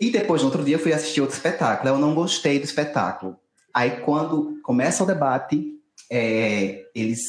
E 0.00 0.10
depois, 0.10 0.42
no 0.42 0.48
outro 0.48 0.62
dia, 0.62 0.76
eu 0.76 0.80
fui 0.80 0.92
assistir 0.92 1.20
outro 1.20 1.36
espetáculo, 1.36 1.88
eu 1.88 1.98
não 1.98 2.14
gostei 2.14 2.58
do 2.58 2.64
espetáculo. 2.64 3.36
Aí, 3.74 4.02
quando 4.02 4.60
começa 4.62 5.02
o 5.02 5.06
debate, 5.06 5.74
é, 6.10 6.84
eles 6.94 7.20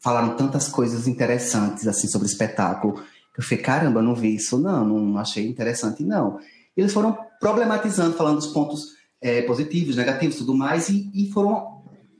falaram 0.00 0.36
tantas 0.36 0.68
coisas 0.68 1.06
interessantes 1.06 1.86
assim 1.86 2.08
sobre 2.08 2.26
o 2.26 2.30
espetáculo, 2.30 2.94
que 3.34 3.40
eu 3.40 3.44
falei, 3.44 3.62
caramba, 3.62 4.02
não 4.02 4.14
vi 4.14 4.36
isso, 4.36 4.58
não, 4.58 4.84
não 4.84 5.18
achei 5.18 5.46
interessante, 5.46 6.02
não. 6.02 6.38
E 6.76 6.80
eles 6.80 6.92
foram 6.92 7.16
problematizando, 7.40 8.16
falando 8.16 8.36
dos 8.36 8.46
pontos 8.48 8.94
é, 9.20 9.42
positivos, 9.42 9.96
negativos, 9.96 10.36
tudo 10.36 10.54
mais, 10.54 10.88
e, 10.88 11.10
e 11.14 11.30
foram 11.32 11.73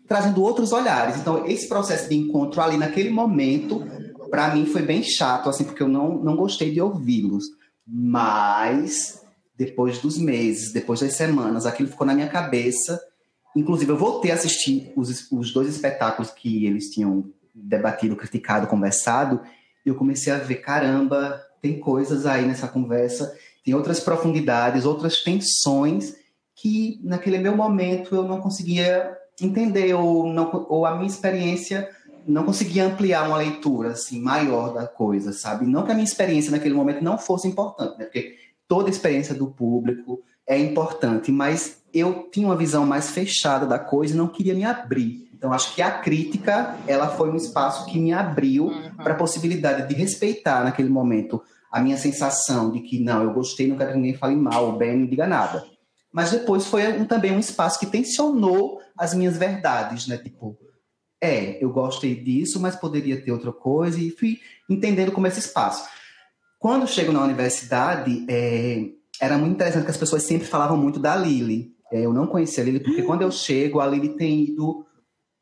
trazendo 0.06 0.42
outros 0.42 0.72
olhares. 0.72 1.16
Então, 1.16 1.46
esse 1.46 1.68
processo 1.68 2.08
de 2.08 2.16
encontro 2.16 2.60
ali 2.60 2.76
naquele 2.76 3.10
momento, 3.10 3.84
para 4.30 4.54
mim 4.54 4.66
foi 4.66 4.82
bem 4.82 5.02
chato, 5.02 5.48
assim, 5.48 5.64
porque 5.64 5.82
eu 5.82 5.88
não, 5.88 6.18
não 6.18 6.36
gostei 6.36 6.72
de 6.72 6.80
ouvi-los. 6.80 7.44
Mas 7.86 9.22
depois 9.56 9.98
dos 9.98 10.18
meses, 10.18 10.72
depois 10.72 11.00
das 11.00 11.12
semanas, 11.14 11.66
aquilo 11.66 11.88
ficou 11.88 12.06
na 12.06 12.14
minha 12.14 12.28
cabeça. 12.28 13.00
Inclusive, 13.54 13.92
eu 13.92 13.96
voltei 13.96 14.30
a 14.30 14.34
assistir 14.34 14.92
os, 14.96 15.30
os 15.30 15.52
dois 15.52 15.68
espetáculos 15.68 16.30
que 16.30 16.66
eles 16.66 16.90
tinham 16.90 17.32
debatido, 17.54 18.16
criticado, 18.16 18.66
conversado, 18.66 19.40
e 19.86 19.88
eu 19.88 19.94
comecei 19.94 20.32
a 20.32 20.38
ver, 20.38 20.56
caramba, 20.56 21.40
tem 21.62 21.78
coisas 21.78 22.26
aí 22.26 22.44
nessa 22.44 22.66
conversa, 22.66 23.32
tem 23.64 23.74
outras 23.74 24.00
profundidades, 24.00 24.84
outras 24.84 25.22
tensões 25.22 26.16
que 26.54 27.00
naquele 27.02 27.38
meu 27.38 27.56
momento 27.56 28.14
eu 28.14 28.24
não 28.24 28.40
conseguia 28.40 29.16
entender 29.40 29.94
ou, 29.94 30.26
não, 30.26 30.66
ou 30.68 30.86
a 30.86 30.94
minha 30.94 31.06
experiência 31.06 31.88
não 32.26 32.44
conseguia 32.44 32.86
ampliar 32.86 33.26
uma 33.26 33.36
leitura 33.36 33.90
assim 33.90 34.20
maior 34.20 34.72
da 34.72 34.86
coisa, 34.86 35.32
sabe? 35.32 35.66
Não 35.66 35.84
que 35.84 35.92
a 35.92 35.94
minha 35.94 36.04
experiência 36.04 36.50
naquele 36.50 36.74
momento 36.74 37.02
não 37.02 37.18
fosse 37.18 37.46
importante, 37.46 37.98
né? 37.98 38.04
Porque 38.04 38.36
toda 38.66 38.90
experiência 38.90 39.34
do 39.34 39.48
público 39.48 40.22
é 40.46 40.58
importante, 40.58 41.30
mas 41.30 41.82
eu 41.92 42.28
tinha 42.32 42.46
uma 42.46 42.56
visão 42.56 42.86
mais 42.86 43.10
fechada 43.10 43.66
da 43.66 43.78
coisa 43.78 44.14
e 44.14 44.16
não 44.16 44.28
queria 44.28 44.54
me 44.54 44.64
abrir. 44.64 45.28
Então 45.34 45.52
acho 45.52 45.74
que 45.74 45.82
a 45.82 45.90
crítica, 45.90 46.74
ela 46.86 47.08
foi 47.08 47.30
um 47.30 47.36
espaço 47.36 47.86
que 47.86 47.98
me 47.98 48.12
abriu 48.12 48.66
uhum. 48.66 48.90
para 48.96 49.12
a 49.12 49.16
possibilidade 49.16 49.86
de 49.88 49.94
respeitar 49.94 50.64
naquele 50.64 50.88
momento 50.88 51.42
a 51.70 51.80
minha 51.80 51.96
sensação 51.96 52.70
de 52.70 52.80
que 52.80 53.00
não, 53.00 53.22
eu 53.22 53.32
gostei, 53.32 53.66
não 53.66 53.76
quero 53.76 53.90
que 53.90 53.96
ninguém 53.96 54.14
fale 54.14 54.36
mal, 54.36 54.72
bem, 54.72 54.96
não 54.96 55.06
diga 55.06 55.26
nada. 55.26 55.64
Mas 56.14 56.30
depois 56.30 56.64
foi 56.64 56.86
um, 56.92 57.04
também 57.04 57.32
um 57.32 57.40
espaço 57.40 57.80
que 57.80 57.86
tensionou 57.86 58.80
as 58.96 59.12
minhas 59.12 59.36
verdades, 59.36 60.06
né? 60.06 60.16
Tipo, 60.16 60.56
é, 61.20 61.62
eu 61.62 61.70
gostei 61.70 62.14
disso, 62.14 62.60
mas 62.60 62.76
poderia 62.76 63.20
ter 63.20 63.32
outra 63.32 63.52
coisa, 63.52 63.98
e 63.98 64.10
fui 64.10 64.38
entendendo 64.70 65.10
como 65.10 65.26
esse 65.26 65.40
espaço. 65.40 65.88
Quando 66.60 66.86
chego 66.86 67.10
na 67.10 67.24
universidade, 67.24 68.24
é, 68.30 68.90
era 69.20 69.36
muito 69.36 69.54
interessante 69.54 69.86
que 69.86 69.90
as 69.90 69.96
pessoas 69.96 70.22
sempre 70.22 70.46
falavam 70.46 70.76
muito 70.76 71.00
da 71.00 71.16
Lili. 71.16 71.74
É, 71.92 72.06
eu 72.06 72.12
não 72.12 72.28
conhecia 72.28 72.62
a 72.62 72.66
Lili, 72.66 72.78
porque 72.78 73.02
quando 73.02 73.22
eu 73.22 73.32
chego, 73.32 73.80
a 73.80 73.86
Lili 73.88 74.10
tem 74.10 74.44
ido. 74.44 74.86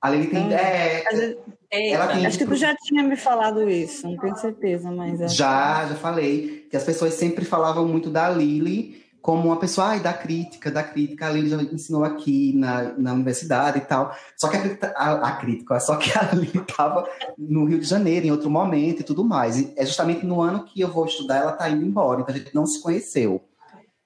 A 0.01 0.09
Lili 0.09 0.29
tem. 0.29 0.47
Hum, 0.47 0.53
é, 0.53 1.91
ela 1.91 2.07
tem 2.09 2.25
acho 2.25 2.39
que 2.39 2.47
tu 2.47 2.57
já 2.57 2.75
tinha 2.77 3.03
me 3.03 3.17
falado 3.17 3.69
isso, 3.69 4.09
não 4.09 4.17
tenho 4.17 4.37
certeza, 4.37 4.91
mas. 4.91 5.35
Já, 5.35 5.87
já 5.87 5.95
falei. 5.97 6.67
Que 6.71 6.77
as 6.79 6.85
pessoas 6.85 7.13
sempre 7.13 7.45
falavam 7.45 7.87
muito 7.87 8.09
da 8.09 8.31
Lili 8.31 9.02
como 9.23 9.47
uma 9.47 9.57
pessoa 9.57 9.87
ai, 9.87 10.01
da 10.01 10.13
crítica, 10.13 10.69
da 10.69 10.83
crítica, 10.83 11.29
a 11.29 11.31
Lili 11.31 11.49
já 11.49 11.63
ensinou 11.63 12.05
aqui 12.05 12.53
na, 12.55 12.93
na 12.99 13.13
universidade 13.13 13.79
e 13.79 13.83
tal. 13.83 14.15
Só 14.37 14.49
que 14.49 14.57
a, 14.57 14.89
a, 14.97 15.29
a 15.29 15.37
crítica, 15.37 15.79
só 15.79 15.95
que 15.95 16.11
a 16.19 16.35
Lili 16.35 16.59
estava 16.59 17.09
no 17.39 17.65
Rio 17.65 17.79
de 17.79 17.87
Janeiro, 17.87 18.27
em 18.27 18.33
outro 18.33 18.51
momento 18.51 19.01
e 19.01 19.05
tudo 19.05 19.25
mais. 19.25 19.57
E 19.57 19.73
é 19.77 19.87
justamente 19.87 20.27
no 20.27 20.43
ano 20.43 20.65
que 20.65 20.81
eu 20.81 20.93
vou 20.93 21.07
estudar, 21.07 21.37
ela 21.37 21.53
está 21.53 21.71
indo 21.71 21.87
embora, 21.87 22.21
então 22.21 22.35
a 22.35 22.39
gente 22.39 22.53
não 22.53 22.67
se 22.67 22.83
conheceu. 22.83 23.41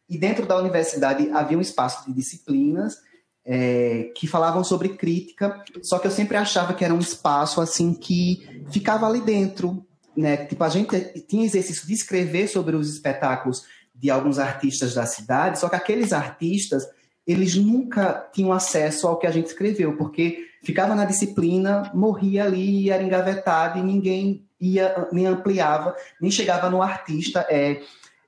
E 0.08 0.18
dentro 0.18 0.44
da 0.46 0.58
universidade 0.58 1.30
havia 1.30 1.56
um 1.56 1.62
espaço 1.62 2.06
de 2.06 2.12
disciplinas 2.12 2.98
é, 3.44 4.12
que 4.14 4.26
falavam 4.26 4.62
sobre 4.62 4.90
crítica, 4.90 5.64
só 5.82 5.98
que 5.98 6.06
eu 6.06 6.10
sempre 6.10 6.36
achava 6.36 6.74
que 6.74 6.84
era 6.84 6.92
um 6.92 6.98
espaço 6.98 7.60
assim 7.60 7.94
que 7.94 8.64
ficava 8.70 9.06
ali 9.06 9.22
dentro, 9.22 9.82
né? 10.14 10.36
Tipo, 10.44 10.62
a 10.62 10.68
gente 10.68 11.24
tinha 11.26 11.44
exercício 11.44 11.86
de 11.86 11.94
escrever 11.94 12.48
sobre 12.48 12.76
os 12.76 12.92
espetáculos 12.92 13.64
de 13.98 14.10
alguns 14.10 14.38
artistas 14.38 14.94
da 14.94 15.06
cidade, 15.06 15.58
só 15.58 15.68
que 15.68 15.76
aqueles 15.76 16.12
artistas, 16.12 16.86
eles 17.26 17.56
nunca 17.56 18.28
tinham 18.32 18.52
acesso 18.52 19.08
ao 19.08 19.18
que 19.18 19.26
a 19.26 19.30
gente 19.30 19.46
escreveu, 19.46 19.96
porque 19.96 20.46
ficava 20.62 20.94
na 20.94 21.04
disciplina, 21.04 21.90
morria 21.94 22.44
ali 22.44 22.90
era 22.90 23.02
engavetado 23.02 23.78
e 23.78 23.82
ninguém 23.82 24.44
ia, 24.60 25.08
nem 25.12 25.26
ampliava, 25.26 25.94
nem 26.20 26.30
chegava 26.30 26.68
no 26.68 26.82
artista 26.82 27.46
é, 27.48 27.80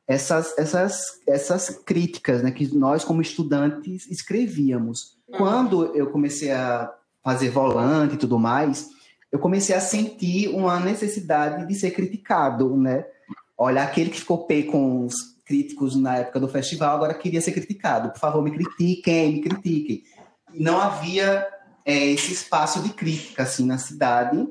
essas, 0.07 0.57
essas, 0.57 1.21
essas 1.27 1.69
críticas 1.85 2.43
né, 2.43 2.51
que 2.51 2.75
nós, 2.75 3.05
como 3.05 3.21
estudantes, 3.21 4.11
escrevíamos. 4.11 5.19
Quando 5.37 5.95
eu 5.95 6.11
comecei 6.11 6.51
a 6.51 6.91
fazer 7.23 7.51
volante 7.51 8.15
e 8.15 8.19
tudo 8.19 8.39
mais, 8.39 8.89
eu 9.31 9.39
comecei 9.39 9.75
a 9.75 9.81
sentir 9.81 10.49
uma 10.49 10.81
necessidade 10.81 11.67
de 11.67 11.75
ser 11.75 11.91
criticado, 11.91 12.75
né? 12.75 13.05
Olha, 13.57 13.83
aquele 13.83 14.09
que 14.09 14.21
ficou 14.21 14.47
pé 14.47 14.63
com 14.63 15.05
os 15.05 15.15
críticos 15.49 15.97
na 15.97 16.19
época 16.19 16.39
do 16.39 16.47
festival 16.47 16.95
agora 16.95 17.15
queria 17.15 17.41
ser 17.41 17.53
criticado. 17.53 18.11
Por 18.11 18.21
favor, 18.21 18.43
me 18.43 18.51
critiquem, 18.51 19.33
me 19.33 19.41
critiquem. 19.41 20.03
E 20.55 20.63
não 20.63 20.79
havia 20.79 21.47
é, 21.85 22.07
esse 22.07 22.35
espaço 22.35 22.83
de 22.83 22.91
crítica 22.91 23.45
assim 23.45 23.65
na 23.65 23.79
cidade 23.79 24.47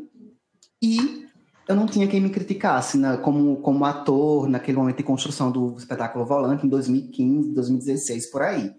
e 0.82 1.28
eu 1.68 1.76
não 1.76 1.86
tinha 1.86 2.08
quem 2.08 2.20
me 2.20 2.30
criticasse 2.30 2.98
né, 2.98 3.18
como, 3.18 3.58
como 3.58 3.86
ator 3.86 4.50
naquele 4.50 4.78
momento 4.78 4.98
de 4.98 5.04
construção 5.04 5.52
do 5.52 5.76
espetáculo 5.78 6.26
Volante 6.26 6.66
em 6.66 6.70
2015, 6.70 7.54
2016 7.54 8.32
por 8.32 8.42
aí. 8.42 8.72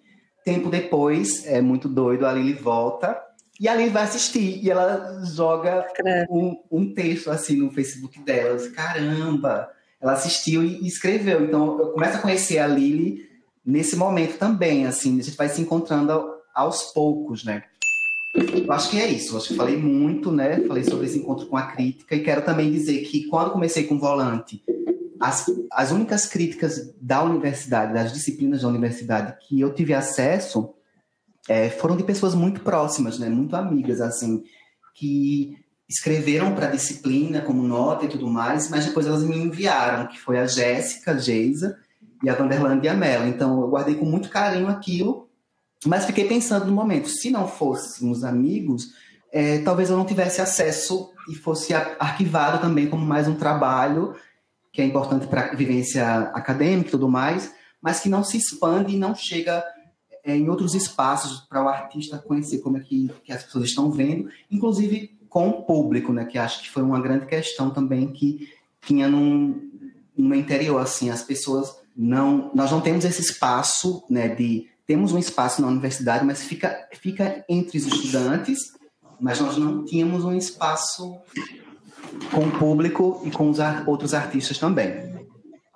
Tempo 0.44 0.70
depois, 0.70 1.46
é 1.46 1.60
muito 1.60 1.88
doido, 1.88 2.26
a 2.26 2.32
Lili 2.32 2.54
volta 2.54 3.16
e 3.60 3.68
a 3.68 3.74
Lili 3.74 3.90
vai 3.90 4.04
assistir 4.04 4.64
e 4.64 4.70
ela 4.70 5.22
joga 5.24 5.86
um, 6.30 6.56
um, 6.70 6.94
texto 6.94 7.30
assim 7.30 7.56
no 7.56 7.70
Facebook 7.70 8.20
dela. 8.22 8.58
Caramba! 8.70 9.68
Ela 10.00 10.12
assistiu 10.12 10.64
e 10.64 10.86
escreveu. 10.86 11.44
Então 11.44 11.78
eu 11.78 11.88
começo 11.88 12.18
a 12.18 12.20
conhecer 12.20 12.58
a 12.58 12.66
Lili 12.66 13.28
nesse 13.64 13.96
momento 13.96 14.38
também, 14.38 14.86
assim, 14.86 15.18
a 15.18 15.22
gente 15.22 15.36
vai 15.36 15.48
se 15.48 15.60
encontrando 15.60 16.38
aos 16.54 16.84
poucos, 16.92 17.44
né? 17.44 17.64
Eu 18.34 18.72
acho 18.72 18.90
que 18.90 19.00
é 19.00 19.06
isso. 19.06 19.34
Eu 19.34 19.38
acho 19.38 19.48
que 19.48 19.54
falei 19.54 19.76
muito, 19.76 20.30
né? 20.30 20.60
Falei 20.66 20.84
sobre 20.84 21.06
esse 21.06 21.18
encontro 21.18 21.46
com 21.46 21.56
a 21.56 21.66
crítica 21.66 22.14
e 22.14 22.22
quero 22.22 22.42
também 22.42 22.70
dizer 22.70 23.02
que 23.02 23.26
quando 23.26 23.50
comecei 23.50 23.84
com 23.84 23.96
o 23.96 23.98
volante, 23.98 24.62
as, 25.20 25.46
as 25.72 25.90
únicas 25.90 26.26
críticas 26.26 26.94
da 27.00 27.22
universidade, 27.22 27.92
das 27.92 28.12
disciplinas 28.12 28.62
da 28.62 28.68
universidade 28.68 29.36
que 29.46 29.60
eu 29.60 29.74
tive 29.74 29.92
acesso 29.92 30.74
é, 31.48 31.70
foram 31.70 31.96
de 31.96 32.04
pessoas 32.04 32.34
muito 32.34 32.60
próximas, 32.60 33.18
né? 33.18 33.28
Muito 33.28 33.56
amigas, 33.56 34.00
assim, 34.00 34.44
que 34.94 35.56
escreveram 35.88 36.54
para 36.54 36.66
a 36.66 36.70
disciplina 36.70 37.40
como 37.40 37.62
nota 37.62 38.04
e 38.04 38.08
tudo 38.08 38.28
mais, 38.28 38.68
mas 38.68 38.86
depois 38.86 39.06
elas 39.06 39.22
me 39.22 39.36
enviaram, 39.36 40.06
que 40.06 40.20
foi 40.20 40.38
a 40.38 40.46
Jéssica, 40.46 41.12
a 41.12 41.18
Geisa 41.18 41.78
e 42.22 42.28
a 42.28 42.34
Vanderlande 42.34 42.86
e 42.86 42.88
a 42.88 42.94
Mela. 42.94 43.26
Então 43.26 43.60
eu 43.60 43.68
guardei 43.68 43.94
com 43.94 44.04
muito 44.04 44.28
carinho 44.28 44.68
aquilo 44.68 45.28
mas 45.86 46.06
fiquei 46.06 46.26
pensando 46.26 46.66
no 46.66 46.72
momento, 46.72 47.08
se 47.08 47.30
não 47.30 47.46
fôssemos 47.46 48.24
amigos, 48.24 48.94
é, 49.32 49.58
talvez 49.58 49.90
eu 49.90 49.96
não 49.96 50.04
tivesse 50.04 50.40
acesso 50.40 51.10
e 51.30 51.34
fosse 51.34 51.72
arquivado 51.74 52.60
também 52.60 52.88
como 52.88 53.04
mais 53.04 53.28
um 53.28 53.34
trabalho 53.34 54.16
que 54.72 54.82
é 54.82 54.84
importante 54.84 55.26
para 55.26 55.52
a 55.52 55.54
vivência 55.54 56.04
acadêmica 56.34 56.88
e 56.88 56.90
tudo 56.90 57.08
mais, 57.08 57.52
mas 57.80 58.00
que 58.00 58.08
não 58.08 58.24
se 58.24 58.36
expande 58.36 58.94
e 58.94 58.98
não 58.98 59.14
chega 59.14 59.64
é, 60.24 60.36
em 60.36 60.48
outros 60.48 60.74
espaços 60.74 61.40
para 61.48 61.64
o 61.64 61.68
artista 61.68 62.18
conhecer 62.18 62.58
como 62.58 62.76
é 62.76 62.80
que, 62.80 63.08
que, 63.24 63.32
as 63.32 63.44
pessoas 63.44 63.66
estão 63.66 63.90
vendo, 63.90 64.28
inclusive 64.50 65.17
com 65.28 65.48
o 65.48 65.62
público, 65.62 66.12
né, 66.12 66.24
que 66.24 66.38
acho 66.38 66.62
que 66.62 66.70
foi 66.70 66.82
uma 66.82 67.00
grande 67.00 67.26
questão 67.26 67.70
também 67.70 68.12
que 68.12 68.48
tinha 68.80 69.08
num, 69.08 69.70
no 70.16 70.34
interior, 70.34 70.80
assim, 70.80 71.10
as 71.10 71.22
pessoas 71.22 71.76
não, 71.96 72.50
nós 72.54 72.70
não 72.70 72.80
temos 72.80 73.04
esse 73.04 73.20
espaço, 73.20 74.04
né, 74.08 74.28
de 74.28 74.68
temos 74.86 75.12
um 75.12 75.18
espaço 75.18 75.60
na 75.60 75.68
universidade, 75.68 76.24
mas 76.24 76.42
fica, 76.42 76.88
fica 76.94 77.44
entre 77.48 77.76
os 77.76 77.86
estudantes, 77.86 78.72
mas 79.20 79.38
nós 79.40 79.58
não 79.58 79.84
tínhamos 79.84 80.24
um 80.24 80.34
espaço 80.34 81.20
com 82.30 82.46
o 82.46 82.58
público 82.58 83.20
e 83.24 83.30
com 83.30 83.50
os 83.50 83.58
outros 83.86 84.14
artistas 84.14 84.58
também. 84.58 85.26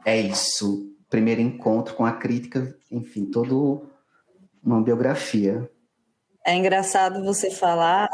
É 0.04 0.18
isso. 0.18 0.90
Primeiro 1.10 1.40
encontro 1.40 1.94
com 1.94 2.06
a 2.06 2.12
crítica, 2.12 2.74
enfim, 2.90 3.26
toda 3.26 3.82
uma 4.64 4.80
biografia. 4.80 5.70
É 6.46 6.56
engraçado 6.56 7.22
você 7.22 7.50
falar. 7.50 8.08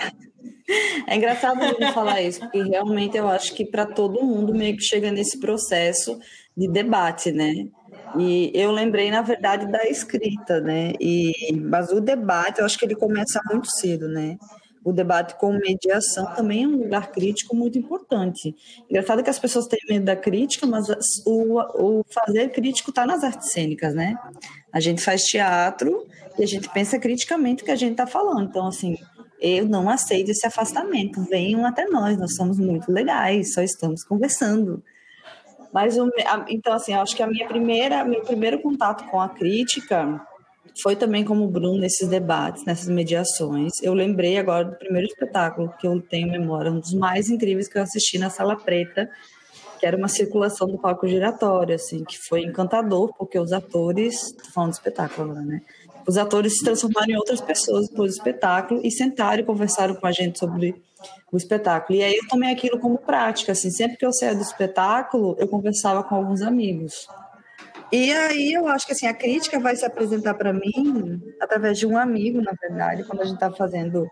É 1.07 1.17
engraçado 1.17 1.59
você 1.61 1.93
falar 1.93 2.21
isso, 2.21 2.41
porque 2.41 2.63
realmente 2.63 3.17
eu 3.17 3.27
acho 3.29 3.55
que 3.55 3.65
para 3.65 3.87
todo 3.87 4.23
mundo 4.23 4.55
meio 4.55 4.77
que 4.77 4.83
chega 4.83 5.11
nesse 5.11 5.39
processo 5.41 6.19
de 6.57 6.69
debate, 6.69 7.33
né? 7.33 7.69
E 8.19 8.51
eu 8.55 8.71
lembrei, 8.71 9.11
na 9.11 9.23
verdade, 9.23 9.71
da 9.71 9.87
escrita, 9.89 10.61
né? 10.61 10.93
E, 11.01 11.33
mas 11.55 11.91
o 11.91 12.01
debate, 12.01 12.59
eu 12.59 12.67
acho 12.67 12.79
que 12.79 12.85
ele 12.85 12.95
começa 12.95 13.41
muito 13.51 13.71
cedo, 13.71 14.09
né? 14.09 14.37
O 14.85 14.93
debate 14.93 15.35
com 15.35 15.53
mediação 15.53 16.35
também 16.35 16.65
é 16.65 16.69
um 16.69 16.77
lugar 16.77 17.11
crítico 17.11 17.55
muito 17.55 17.79
importante. 17.79 18.55
Engraçado 18.89 19.23
que 19.23 19.31
as 19.31 19.39
pessoas 19.39 19.67
têm 19.67 19.81
medo 19.89 20.05
da 20.05 20.17
crítica, 20.17 20.67
mas 20.67 20.87
o, 21.27 21.61
o 21.75 22.05
fazer 22.09 22.51
crítico 22.51 22.91
está 22.91 23.05
nas 23.05 23.23
artes 23.23 23.53
cênicas, 23.53 23.95
né? 23.95 24.17
A 24.73 24.81
gente 24.81 25.03
faz 25.03 25.25
teatro 25.25 26.07
e 26.39 26.43
a 26.43 26.47
gente 26.47 26.69
pensa 26.71 26.99
criticamente 26.99 27.63
o 27.63 27.67
que 27.67 27.73
a 27.73 27.77
gente 27.77 27.93
está 27.93 28.07
falando. 28.07 28.49
Então, 28.49 28.67
assim, 28.67 28.97
eu 29.41 29.67
não 29.69 29.89
aceito 29.89 30.31
esse 30.31 30.47
afastamento. 30.47 31.23
Venham 31.29 31.65
até 31.65 31.87
nós, 31.87 32.19
nós 32.19 32.35
somos 32.35 32.59
muito 32.59 32.91
legais, 32.91 33.55
só 33.55 33.63
estamos 33.63 34.03
conversando. 34.05 34.83
Mas 35.73 35.99
o, 35.99 36.11
então 36.49 36.73
assim, 36.73 36.95
acho 36.95 37.15
que 37.15 37.23
a 37.23 37.27
minha 37.27 37.47
primeira, 37.47 38.05
meu 38.05 38.23
primeiro 38.23 38.61
contato 38.61 39.09
com 39.11 39.21
a 39.21 39.29
crítica 39.29 40.21
foi 40.83 40.97
também 40.97 41.25
como 41.25 41.45
o 41.45 41.49
Bruno 41.49 41.79
nesses 41.79 42.09
debates, 42.09 42.65
nessas 42.65 42.89
mediações. 42.89 43.73
Eu 43.83 43.95
lembrei 43.95 44.39
agora 44.39 44.65
do 44.65 44.77
primeiro 44.77 45.07
espetáculo 45.07 45.73
que 45.79 45.87
eu 45.87 46.01
tenho 46.01 46.31
memória, 46.31 46.71
um 46.71 46.81
dos 46.81 46.95
mais 46.95 47.29
incríveis 47.29 47.69
que 47.69 47.79
eu 47.79 47.83
assisti 47.83 48.19
na 48.19 48.31
Sala 48.31 48.57
Preta, 48.57 49.11
que 49.79 49.87
era 49.87 49.97
uma 49.97 50.09
circulação 50.09 50.67
do 50.69 50.79
palco 50.79 51.07
giratório, 51.07 51.75
assim, 51.75 52.05
que 52.05 52.19
foi 52.19 52.43
encantador, 52.43 53.13
porque 53.17 53.39
os 53.39 53.53
atores, 53.53 54.33
tô 54.33 54.51
falando 54.51 54.71
do 54.71 54.75
espetáculo 54.75 55.31
agora, 55.31 55.45
né? 55.45 55.63
Os 56.09 56.17
atores 56.17 56.57
se 56.57 56.65
transformaram 56.65 57.11
em 57.11 57.17
outras 57.17 57.39
pessoas 57.39 57.87
depois 57.87 58.13
do 58.13 58.17
espetáculo 58.17 58.81
e 58.83 58.91
sentaram 58.91 59.43
e 59.43 59.45
conversaram 59.45 59.95
com 59.95 60.07
a 60.07 60.11
gente 60.11 60.39
sobre 60.39 60.75
o 61.31 61.37
espetáculo. 61.37 61.99
E 61.99 62.03
aí 62.03 62.17
eu 62.17 62.27
tomei 62.29 62.51
aquilo 62.51 62.79
como 62.79 62.97
prática, 62.97 63.53
assim, 63.53 63.71
sempre 63.71 63.99
que 63.99 64.07
eu 64.07 64.13
saía 64.15 64.35
do 64.35 64.41
espetáculo, 64.41 65.37
eu 65.39 65.47
conversava 65.47 66.03
com 66.03 66.15
alguns 66.15 66.41
amigos. 66.41 67.07
E 67.93 68.11
aí 68.11 68.55
eu 68.55 68.67
acho 68.69 68.87
que 68.87 68.93
assim, 68.93 69.07
a 69.07 69.13
crítica 69.13 69.61
vai 69.61 69.77
se 69.77 69.85
apresentar 69.85 70.33
para 70.33 70.51
mim 70.51 71.23
através 71.39 71.79
de 71.79 71.87
um 71.87 71.99
amigo, 71.99 72.41
na 72.41 72.53
verdade, 72.59 73.05
quando 73.05 73.21
a 73.21 73.25
gente 73.25 73.35
está 73.35 73.53
fazendo 73.53 74.09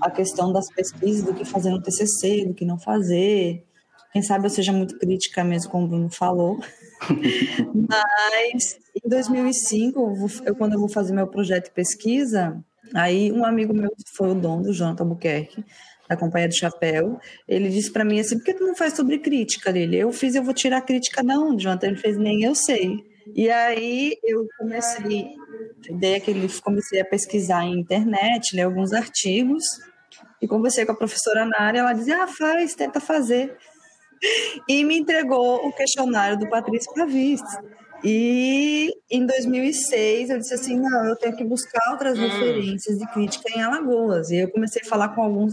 a 0.00 0.08
questão 0.08 0.52
das 0.52 0.68
pesquisas, 0.72 1.24
do 1.24 1.34
que 1.34 1.44
fazer 1.44 1.70
no 1.70 1.82
TCC, 1.82 2.46
do 2.46 2.54
que 2.54 2.64
não 2.64 2.78
fazer. 2.78 3.64
Quem 4.12 4.22
sabe 4.22 4.46
eu 4.46 4.50
seja 4.50 4.72
muito 4.72 4.98
crítica 4.98 5.44
mesmo, 5.44 5.70
como 5.70 5.84
o 5.84 5.88
Bruno 5.88 6.10
falou. 6.10 6.58
Mas 7.88 8.78
em 9.04 9.08
2005, 9.08 10.26
eu, 10.44 10.54
quando 10.56 10.72
eu 10.74 10.80
vou 10.80 10.88
fazer 10.88 11.12
meu 11.12 11.26
projeto 11.26 11.66
de 11.66 11.70
pesquisa, 11.70 12.62
aí 12.94 13.30
um 13.30 13.44
amigo 13.44 13.72
meu, 13.72 13.90
foi 14.14 14.30
o 14.30 14.34
dono, 14.34 14.68
o 14.68 14.72
Jonathan 14.72 15.04
Albuquerque, 15.04 15.64
da 16.08 16.16
Companhia 16.16 16.48
do 16.48 16.56
Chapéu, 16.56 17.20
ele 17.46 17.68
disse 17.68 17.92
para 17.92 18.04
mim 18.04 18.18
assim, 18.18 18.36
por 18.36 18.44
que 18.44 18.54
tu 18.54 18.66
não 18.66 18.74
faz 18.74 18.94
sobre 18.94 19.18
crítica 19.18 19.72
dele? 19.72 19.96
Eu 19.96 20.12
fiz, 20.12 20.34
eu 20.34 20.42
vou 20.42 20.52
tirar 20.52 20.78
a 20.78 20.82
crítica 20.82 21.22
da 21.22 21.38
onde, 21.38 21.62
Jonathan? 21.62 21.86
Ele 21.86 21.96
fez, 21.96 22.18
nem 22.18 22.42
eu 22.42 22.54
sei. 22.54 23.04
E 23.32 23.48
aí 23.48 24.18
eu 24.24 24.44
comecei, 24.58 25.28
dei 25.88 26.16
aquele, 26.16 26.48
comecei 26.60 27.00
a 27.00 27.04
pesquisar 27.04 27.64
em 27.64 27.78
internet, 27.78 28.56
ler 28.56 28.62
alguns 28.62 28.92
artigos, 28.92 29.62
e 30.42 30.48
conversei 30.48 30.86
com 30.86 30.92
a 30.92 30.96
professora 30.96 31.44
Nara, 31.44 31.78
ela 31.78 31.92
dizia, 31.92 32.24
ah, 32.24 32.26
faz, 32.26 32.74
tenta 32.74 32.98
fazer. 32.98 33.56
E 34.68 34.84
me 34.84 34.98
entregou 34.98 35.66
o 35.66 35.72
questionário 35.72 36.38
do 36.38 36.48
Patrício 36.48 36.92
Pavis. 36.94 37.42
E 38.02 38.94
em 39.10 39.26
2006 39.26 40.30
eu 40.30 40.38
disse 40.38 40.54
assim, 40.54 40.78
não, 40.78 41.06
eu 41.06 41.16
tenho 41.16 41.36
que 41.36 41.44
buscar 41.44 41.92
outras 41.92 42.18
hum. 42.18 42.22
referências 42.22 42.98
de 42.98 43.06
crítica 43.12 43.50
em 43.54 43.62
Alagoas. 43.62 44.30
E 44.30 44.38
eu 44.38 44.50
comecei 44.50 44.82
a 44.84 44.88
falar 44.88 45.10
com 45.10 45.22
alguns 45.22 45.52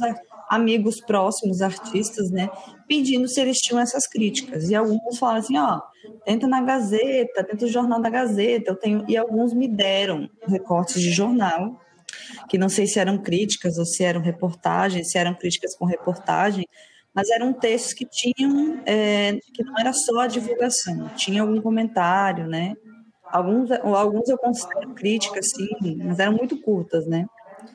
amigos 0.50 1.02
próximos, 1.02 1.62
artistas, 1.62 2.32
né, 2.32 2.50
pedindo 2.88 3.28
se 3.28 3.40
eles 3.42 3.58
tinham 3.58 3.82
essas 3.82 4.08
críticas. 4.08 4.70
E 4.70 4.76
alguns 4.76 5.18
falaram 5.18 5.40
assim, 5.40 5.58
ó, 5.58 5.82
tenta 6.26 6.48
na 6.48 6.62
Gazeta, 6.62 7.44
tenta 7.44 7.66
o 7.66 7.70
jornal 7.70 8.02
da 8.02 8.10
Gazeta, 8.10 8.72
eu 8.72 8.76
tenho 8.76 9.06
e 9.08 9.18
alguns 9.18 9.54
me 9.54 9.68
deram 9.68 10.30
recortes 10.48 11.02
de 11.02 11.12
jornal, 11.12 11.80
que 12.50 12.58
não 12.58 12.70
sei 12.70 12.88
se 12.88 12.98
eram 12.98 13.18
críticas 13.18 13.78
ou 13.78 13.86
se 13.86 14.04
eram 14.04 14.22
reportagens, 14.22 15.12
se 15.12 15.18
eram 15.18 15.36
críticas 15.36 15.76
com 15.76 15.86
reportagem, 15.86 16.66
mas 17.18 17.32
eram 17.32 17.52
textos 17.52 17.94
que 17.94 18.06
tinham 18.06 18.80
é, 18.86 19.40
que 19.52 19.64
não 19.64 19.74
era 19.80 19.92
só 19.92 20.20
a 20.20 20.28
divulgação, 20.28 21.10
tinha 21.16 21.42
algum 21.42 21.60
comentário, 21.60 22.46
né? 22.46 22.76
Alguns, 23.26 23.72
alguns 23.72 24.30
eu 24.30 24.38
considero 24.38 24.94
críticas, 24.94 25.48
sim, 25.50 25.98
mas 26.04 26.20
eram 26.20 26.34
muito 26.34 26.62
curtas, 26.62 27.08
né? 27.08 27.26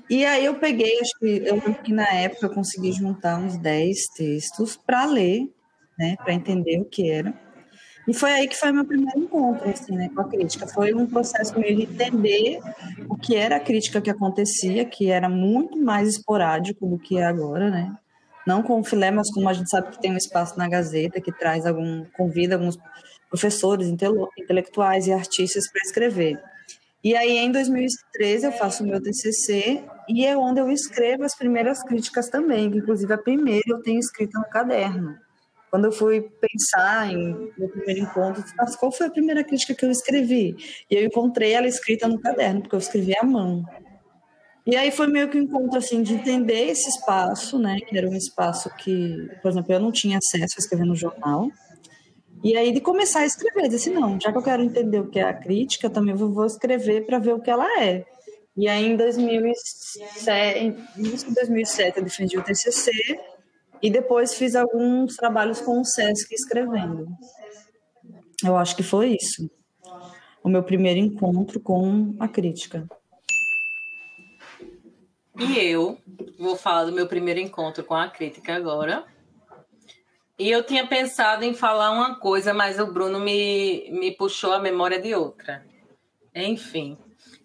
E 0.09 0.25
aí 0.25 0.45
eu 0.45 0.55
peguei, 0.61 0.97
acho 1.01 1.19
que 1.19 1.43
eu 1.45 1.61
que 1.75 1.93
na 1.93 2.07
época 2.07 2.47
eu 2.47 2.55
consegui 2.55 2.93
juntar 2.93 3.37
uns 3.37 3.57
10 3.57 3.99
textos 4.17 4.77
para 4.77 5.07
ler, 5.07 5.53
né, 5.99 6.15
para 6.23 6.33
entender 6.33 6.79
o 6.79 6.85
que 6.85 7.11
era. 7.11 7.35
E 8.07 8.15
foi 8.15 8.31
aí 8.31 8.47
que 8.47 8.57
foi 8.57 8.71
meu 8.71 8.85
primeiro 8.85 9.19
encontro 9.19 9.69
assim, 9.69 9.97
né, 9.97 10.09
com 10.15 10.21
a 10.21 10.29
crítica. 10.29 10.69
Foi 10.69 10.95
um 10.95 11.07
processo 11.07 11.59
meio 11.59 11.77
de 11.77 11.83
entender 11.83 12.61
o 13.09 13.17
que 13.17 13.35
era 13.35 13.57
a 13.57 13.61
crítica 13.61 14.01
que 14.01 14.11
acontecia, 14.11 14.85
que 14.85 15.11
era 15.11 15.29
muito 15.29 15.77
mais 15.77 16.09
esporádico 16.11 16.87
do 16.87 16.97
que 16.97 17.19
é 17.19 17.25
agora, 17.25 17.69
né? 17.69 17.97
Não 18.47 18.63
com 18.63 18.81
o 18.81 18.85
filé, 18.85 19.11
mas 19.11 19.31
como 19.33 19.49
a 19.49 19.53
gente 19.53 19.71
sabe 19.71 19.91
que 19.91 20.01
tem 20.01 20.13
um 20.13 20.17
espaço 20.17 20.59
na 20.59 20.69
Gazeta 20.69 21.21
que 21.21 21.33
traz 21.33 21.65
algum, 21.67 22.05
convida 22.17 22.57
alguns 22.57 22.79
professores 23.29 23.89
intelectuais 23.89 25.07
e 25.07 25.13
artistas 25.13 25.71
para 25.71 25.83
escrever. 25.83 26.43
E 27.05 27.17
aí, 27.17 27.39
em 27.39 27.51
2013, 27.51 28.47
eu 28.47 28.53
faço 28.53 28.85
o 28.85 28.87
meu 28.87 29.03
TCC 29.03 29.83
e 30.09 30.25
é 30.25 30.37
onde 30.37 30.61
eu 30.61 30.71
escrevo 30.71 31.25
as 31.25 31.35
primeiras 31.35 31.83
críticas 31.83 32.29
também, 32.29 32.71
que 32.71 32.79
inclusive 32.79 33.13
a 33.13 33.19
primeira 33.19 33.65
eu 33.67 33.83
tenho 33.83 33.99
escrita 33.99 34.39
no 34.39 34.49
caderno. 34.49 35.19
Quando 35.71 35.87
eu 35.87 35.93
fui 35.93 36.21
pensar 36.21 37.11
em 37.11 37.51
meu 37.57 37.69
primeiro 37.71 38.03
encontro, 38.03 38.45
mas 38.57 38.77
qual 38.77 38.93
foi 38.93 39.07
a 39.07 39.11
primeira 39.11 39.43
crítica 39.43 39.75
que 39.75 39.85
eu 39.85 39.91
escrevi? 39.91 40.55
E 40.91 40.95
eu 40.95 41.05
encontrei 41.05 41.53
ela 41.53 41.67
escrita 41.67 42.07
no 42.07 42.21
caderno, 42.21 42.61
porque 42.61 42.75
eu 42.75 42.79
escrevi 42.79 43.17
à 43.19 43.25
mão. 43.25 43.65
E 44.65 44.77
aí 44.77 44.93
foi 44.93 45.09
meio 45.09 45.29
que 45.29 45.39
um 45.39 45.43
encontro 45.43 45.79
assim 45.79 46.03
de 46.03 46.15
entender 46.15 46.69
esse 46.69 46.89
espaço, 46.89 47.59
né, 47.59 47.79
que 47.81 47.99
era 47.99 48.09
um 48.09 48.15
espaço 48.15 48.71
que, 48.77 49.29
por 49.43 49.51
exemplo, 49.51 49.73
eu 49.73 49.81
não 49.81 49.91
tinha 49.91 50.19
acesso 50.19 50.55
a 50.57 50.61
escrever 50.61 50.87
no 50.87 50.95
jornal. 50.95 51.51
E 52.45 52.57
aí 52.57 52.73
de 52.73 52.81
começar 52.81 53.21
a 53.21 53.27
escrever, 53.27 53.69
disse 53.69 53.91
não, 53.91 54.21
já 54.21 54.31
que 54.31 54.39
eu 54.39 54.43
quero 54.43 54.63
entender 54.63 55.01
o 55.01 55.09
que 55.09 55.19
é 55.19 55.25
a 55.25 55.35
crítica, 55.35 55.91
também 55.91 56.15
vou 56.15 56.47
escrever 56.47 57.07
para 57.07 57.19
ver 57.19 57.35
o 57.35 57.41
que 57.41 57.51
ela 57.51 57.67
é. 57.81 58.05
E 58.57 58.69
aí 58.69 58.87
em 58.87 58.97
2007, 58.97 60.59
em 60.99 61.35
2007 61.35 61.99
eu 61.99 62.05
defendi 62.05 62.39
o 62.39 62.43
TCC 62.43 62.93
e 63.83 63.91
depois 63.91 64.35
fiz 64.35 64.55
alguns 64.55 65.17
trabalhos 65.17 65.61
com 65.61 65.81
o 65.81 65.85
SESC 65.85 66.33
escrevendo. 66.33 67.09
Eu 68.45 68.57
acho 68.57 68.77
que 68.77 68.83
foi 68.83 69.17
isso. 69.21 69.51
O 70.43 70.49
meu 70.49 70.63
primeiro 70.63 71.01
encontro 71.01 71.61
com 71.61 72.15
a 72.19 72.29
crítica. 72.29 72.87
E 75.39 75.59
eu 75.59 75.99
vou 76.39 76.57
falar 76.57 76.85
do 76.85 76.93
meu 76.93 77.07
primeiro 77.07 77.41
encontro 77.41 77.83
com 77.85 77.95
a 77.95 78.09
crítica 78.09 78.55
agora. 78.55 79.05
E 80.39 80.51
eu 80.51 80.63
tinha 80.63 80.87
pensado 80.87 81.45
em 81.45 81.55
falar 81.55 81.91
uma 81.91 82.17
coisa, 82.17 82.53
mas 82.53 82.79
o 82.79 82.87
Bruno 82.93 83.21
me, 83.21 83.89
me 83.91 84.11
puxou 84.11 84.53
a 84.53 84.59
memória 84.59 85.01
de 85.01 85.15
outra. 85.15 85.65
Enfim, 86.35 86.99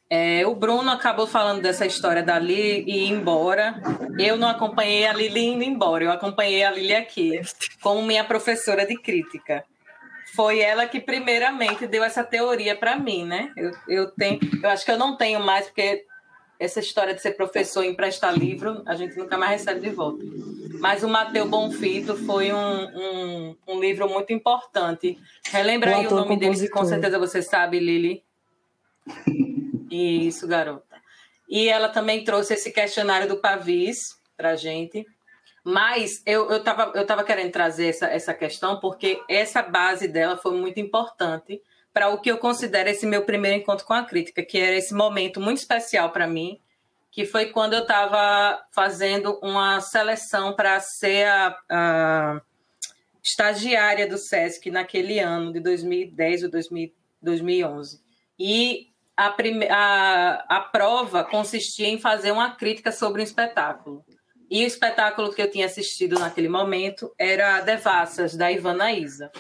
é, 0.10 0.48
o 0.48 0.56
Bruno 0.56 0.90
acabou 0.90 1.28
falando 1.28 1.62
dessa 1.62 1.86
história 1.86 2.24
da 2.24 2.40
Lili 2.40 2.90
ir 2.90 3.12
embora. 3.12 3.82
Eu 4.18 4.38
não 4.38 4.48
acompanhei 4.48 5.06
a 5.06 5.14
Lili 5.14 5.46
indo 5.46 5.64
embora, 5.64 6.06
eu 6.06 6.12
acompanhei 6.12 6.64
a 6.64 6.72
Lili 6.72 6.96
aqui, 6.96 7.42
como 7.82 8.02
minha 8.02 8.24
professora 8.24 8.86
de 8.86 8.96
crítica. 8.98 9.66
Foi 10.34 10.60
ela 10.60 10.88
que 10.88 11.00
primeiramente 11.00 11.88
deu 11.88 12.04
essa 12.04 12.24
teoria 12.24 12.76
para 12.76 12.98
mim, 12.98 13.26
né? 13.26 13.52
Eu, 13.58 13.72
eu, 13.88 14.12
tenho, 14.12 14.40
eu 14.62 14.70
acho 14.70 14.86
que 14.86 14.92
eu 14.92 14.98
não 14.98 15.18
tenho 15.18 15.40
mais, 15.40 15.66
porque 15.68 16.06
essa 16.60 16.80
história 16.80 17.14
de 17.14 17.22
ser 17.22 17.32
professor 17.32 17.84
e 17.84 17.88
emprestar 17.88 18.38
livro, 18.38 18.82
a 18.86 18.96
gente 18.96 19.16
nunca 19.18 19.38
mais 19.38 19.52
recebe 19.52 19.82
de 19.82 19.90
volta. 19.90 20.24
Mas 20.80 21.04
o 21.04 21.08
Mateu 21.08 21.48
Bonfito 21.48 22.16
foi 22.16 22.52
um, 22.52 22.58
um, 22.58 23.56
um 23.68 23.80
livro 23.80 24.10
muito 24.10 24.34
importante. 24.34 25.18
Relembra 25.50 25.92
o 25.92 25.96
aí 25.96 26.08
o 26.08 26.10
nome 26.10 26.36
compositor. 26.36 26.54
dele, 26.54 26.68
que 26.68 26.70
com 26.70 26.86
certeza 26.86 27.20
você 27.20 27.42
sabe, 27.42 27.80
Lili. 27.80 28.24
Isso, 29.90 30.48
garota. 30.48 30.98
E 31.50 31.70
ela 31.70 31.90
também 31.90 32.24
trouxe 32.24 32.54
esse 32.54 32.72
questionário 32.72 33.28
do 33.28 33.38
Pavis 33.38 34.18
para 34.36 34.56
gente. 34.56 35.06
Mas 35.64 36.22
eu 36.26 36.50
estava 36.56 36.92
eu 36.96 37.06
tava 37.06 37.24
querendo 37.24 37.52
trazer 37.52 37.88
essa, 37.88 38.06
essa 38.08 38.34
questão 38.34 38.80
porque 38.80 39.22
essa 39.30 39.62
base 39.62 40.08
dela 40.08 40.38
foi 40.38 40.56
muito 40.56 40.80
importante 40.80 41.62
para 41.98 42.10
o 42.10 42.22
que 42.22 42.30
eu 42.30 42.38
considero 42.38 42.90
esse 42.90 43.08
meu 43.08 43.24
primeiro 43.24 43.58
encontro 43.58 43.84
com 43.84 43.94
a 43.94 44.04
crítica, 44.04 44.44
que 44.44 44.60
era 44.60 44.76
esse 44.76 44.94
momento 44.94 45.42
muito 45.42 45.58
especial 45.58 46.12
para 46.12 46.28
mim, 46.28 46.60
que 47.10 47.26
foi 47.26 47.48
quando 47.48 47.74
eu 47.74 47.82
estava 47.82 48.64
fazendo 48.72 49.40
uma 49.42 49.82
seleção 49.82 50.56
para 50.56 50.80
ser 50.80 51.26
a, 51.26 51.58
a, 51.68 52.42
estagiária 53.24 54.08
do 54.08 54.16
SESC 54.16 54.70
naquele 54.70 55.18
ano 55.18 55.52
de 55.52 55.60
2010 55.60 56.44
ou 56.44 56.52
2000, 56.52 56.94
2011. 57.20 58.00
E 58.38 58.90
a, 59.16 59.32
prime, 59.32 59.68
a, 59.68 60.46
a 60.48 60.60
prova 60.60 61.24
consistia 61.24 61.88
em 61.88 62.00
fazer 62.00 62.30
uma 62.30 62.52
crítica 62.52 62.92
sobre 62.92 63.22
um 63.22 63.24
espetáculo. 63.24 64.06
E 64.52 64.64
o 64.64 64.68
espetáculo 64.68 65.34
que 65.34 65.42
eu 65.42 65.50
tinha 65.50 65.66
assistido 65.66 66.20
naquele 66.20 66.48
momento 66.48 67.12
era 67.18 67.60
Devassas, 67.62 68.36
da 68.36 68.52
Ivana 68.52 68.92
Isa. 68.92 69.32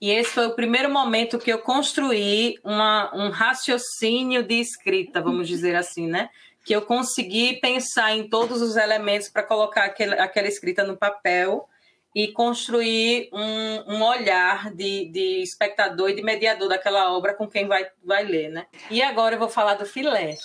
E 0.00 0.10
esse 0.10 0.30
foi 0.30 0.46
o 0.46 0.54
primeiro 0.54 0.90
momento 0.90 1.38
que 1.38 1.52
eu 1.52 1.58
construí 1.58 2.58
uma, 2.64 3.14
um 3.14 3.28
raciocínio 3.28 4.42
de 4.42 4.54
escrita, 4.54 5.20
vamos 5.20 5.46
dizer 5.46 5.76
assim, 5.76 6.06
né? 6.06 6.30
Que 6.64 6.74
eu 6.74 6.82
consegui 6.82 7.60
pensar 7.60 8.16
em 8.16 8.26
todos 8.26 8.62
os 8.62 8.76
elementos 8.76 9.28
para 9.28 9.42
colocar 9.42 9.84
aquele, 9.84 10.14
aquela 10.14 10.48
escrita 10.48 10.84
no 10.84 10.96
papel 10.96 11.68
e 12.14 12.28
construir 12.28 13.28
um, 13.32 13.96
um 13.96 14.02
olhar 14.02 14.72
de, 14.74 15.04
de, 15.10 15.42
espectador 15.42 16.10
e 16.10 16.14
de 16.14 16.22
mediador 16.22 16.68
daquela 16.68 17.12
obra 17.12 17.34
com 17.34 17.46
quem 17.46 17.68
vai, 17.68 17.86
vai 18.02 18.24
ler, 18.24 18.48
né? 18.48 18.66
E 18.90 19.02
agora 19.02 19.34
eu 19.34 19.38
vou 19.38 19.48
falar 19.48 19.74
do 19.74 19.84
filé. 19.84 20.36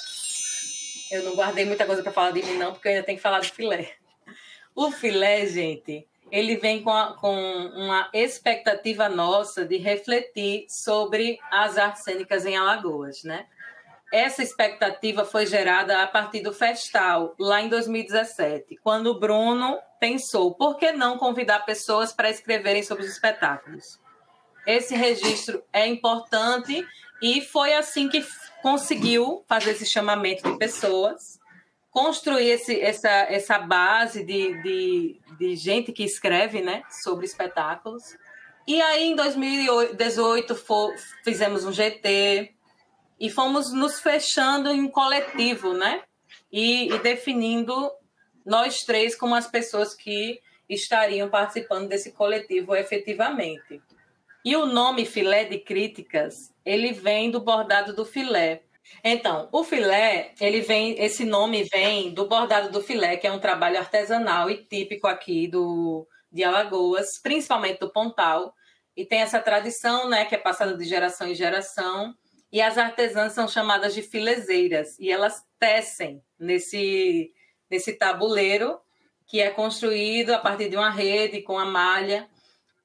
Eu 1.09 1.23
não 1.23 1.33
guardei 1.33 1.65
muita 1.65 1.85
coisa 1.85 2.03
para 2.03 2.11
falar 2.11 2.31
de 2.31 2.43
mim, 2.43 2.57
não, 2.57 2.73
porque 2.73 2.89
eu 2.89 2.91
ainda 2.91 3.03
tenho 3.03 3.17
que 3.17 3.23
falar 3.23 3.39
do 3.39 3.45
filé. 3.45 3.93
O 4.75 4.91
filé, 4.91 5.47
gente, 5.47 6.05
ele 6.35 6.57
vem 6.57 6.83
com, 6.83 6.91
a, 6.91 7.13
com 7.13 7.33
uma 7.33 8.09
expectativa 8.13 9.07
nossa 9.07 9.63
de 9.63 9.77
refletir 9.77 10.65
sobre 10.67 11.39
as 11.49 11.77
artes 11.77 12.03
cênicas 12.03 12.45
em 12.45 12.57
Alagoas, 12.57 13.23
né? 13.23 13.45
Essa 14.11 14.43
expectativa 14.43 15.23
foi 15.23 15.45
gerada 15.45 16.03
a 16.03 16.07
partir 16.07 16.41
do 16.41 16.51
Festal, 16.51 17.33
lá 17.39 17.61
em 17.61 17.69
2017, 17.69 18.77
quando 18.83 19.07
o 19.07 19.19
Bruno 19.19 19.79
pensou, 19.97 20.53
por 20.53 20.75
que 20.75 20.91
não 20.91 21.17
convidar 21.17 21.59
pessoas 21.59 22.11
para 22.11 22.29
escreverem 22.29 22.83
sobre 22.83 23.05
os 23.05 23.11
espetáculos? 23.11 23.97
Esse 24.67 24.93
registro 24.93 25.63
é 25.71 25.87
importante 25.87 26.85
e 27.21 27.39
foi 27.39 27.73
assim 27.73 28.09
que 28.09 28.21
conseguiu 28.61 29.45
fazer 29.47 29.71
esse 29.71 29.85
chamamento 29.85 30.51
de 30.51 30.57
pessoas 30.57 31.39
construir 31.95 32.49
esse, 32.49 32.81
essa, 32.81 33.09
essa 33.09 33.57
base 33.57 34.25
de, 34.25 34.61
de, 34.61 35.21
de 35.37 35.55
gente 35.55 35.91
que 35.91 36.03
escreve 36.03 36.61
né, 36.61 36.83
sobre 37.03 37.25
espetáculos. 37.25 38.03
E 38.67 38.81
aí, 38.81 39.11
em 39.11 39.15
2018, 39.15 40.55
for, 40.55 40.93
fizemos 41.23 41.65
um 41.65 41.71
GT 41.71 42.53
e 43.19 43.29
fomos 43.29 43.71
nos 43.71 43.99
fechando 43.99 44.69
em 44.71 44.87
coletivo, 44.87 45.73
né? 45.73 46.01
E, 46.51 46.91
e 46.91 46.99
definindo 46.99 47.91
nós 48.45 48.79
três 48.81 49.15
como 49.15 49.35
as 49.35 49.47
pessoas 49.47 49.93
que 49.93 50.41
estariam 50.69 51.29
participando 51.29 51.87
desse 51.87 52.11
coletivo 52.11 52.75
efetivamente. 52.75 53.81
E 54.43 54.55
o 54.55 54.65
nome 54.65 55.05
Filé 55.05 55.45
de 55.45 55.59
Críticas, 55.59 56.53
ele 56.63 56.91
vem 56.91 57.31
do 57.31 57.39
bordado 57.39 57.95
do 57.95 58.05
filé, 58.05 58.63
então, 59.03 59.49
o 59.51 59.63
filé, 59.63 60.33
ele 60.39 60.61
vem, 60.61 60.99
esse 60.99 61.25
nome 61.25 61.63
vem 61.63 62.13
do 62.13 62.27
bordado 62.27 62.71
do 62.71 62.81
filé, 62.81 63.17
que 63.17 63.27
é 63.27 63.31
um 63.31 63.39
trabalho 63.39 63.77
artesanal 63.77 64.49
e 64.49 64.57
típico 64.57 65.07
aqui 65.07 65.47
do 65.47 66.07
de 66.31 66.43
Alagoas, 66.43 67.17
principalmente 67.23 67.79
do 67.79 67.91
Pontal, 67.91 68.53
e 68.95 69.05
tem 69.05 69.21
essa 69.21 69.39
tradição, 69.39 70.09
né, 70.09 70.25
que 70.25 70.35
é 70.35 70.37
passada 70.37 70.75
de 70.75 70.83
geração 70.83 71.29
em 71.29 71.35
geração, 71.35 72.13
e 72.51 72.61
as 72.61 72.77
artesãs 72.77 73.31
são 73.31 73.47
chamadas 73.47 73.93
de 73.93 74.01
filezeiras, 74.01 74.99
e 74.99 75.09
elas 75.09 75.41
tecem 75.57 76.21
nesse 76.37 77.31
nesse 77.69 77.93
tabuleiro 77.93 78.79
que 79.27 79.41
é 79.41 79.49
construído 79.49 80.31
a 80.31 80.39
partir 80.39 80.69
de 80.69 80.77
uma 80.77 80.89
rede 80.89 81.41
com 81.41 81.57
a 81.57 81.65
malha. 81.65 82.29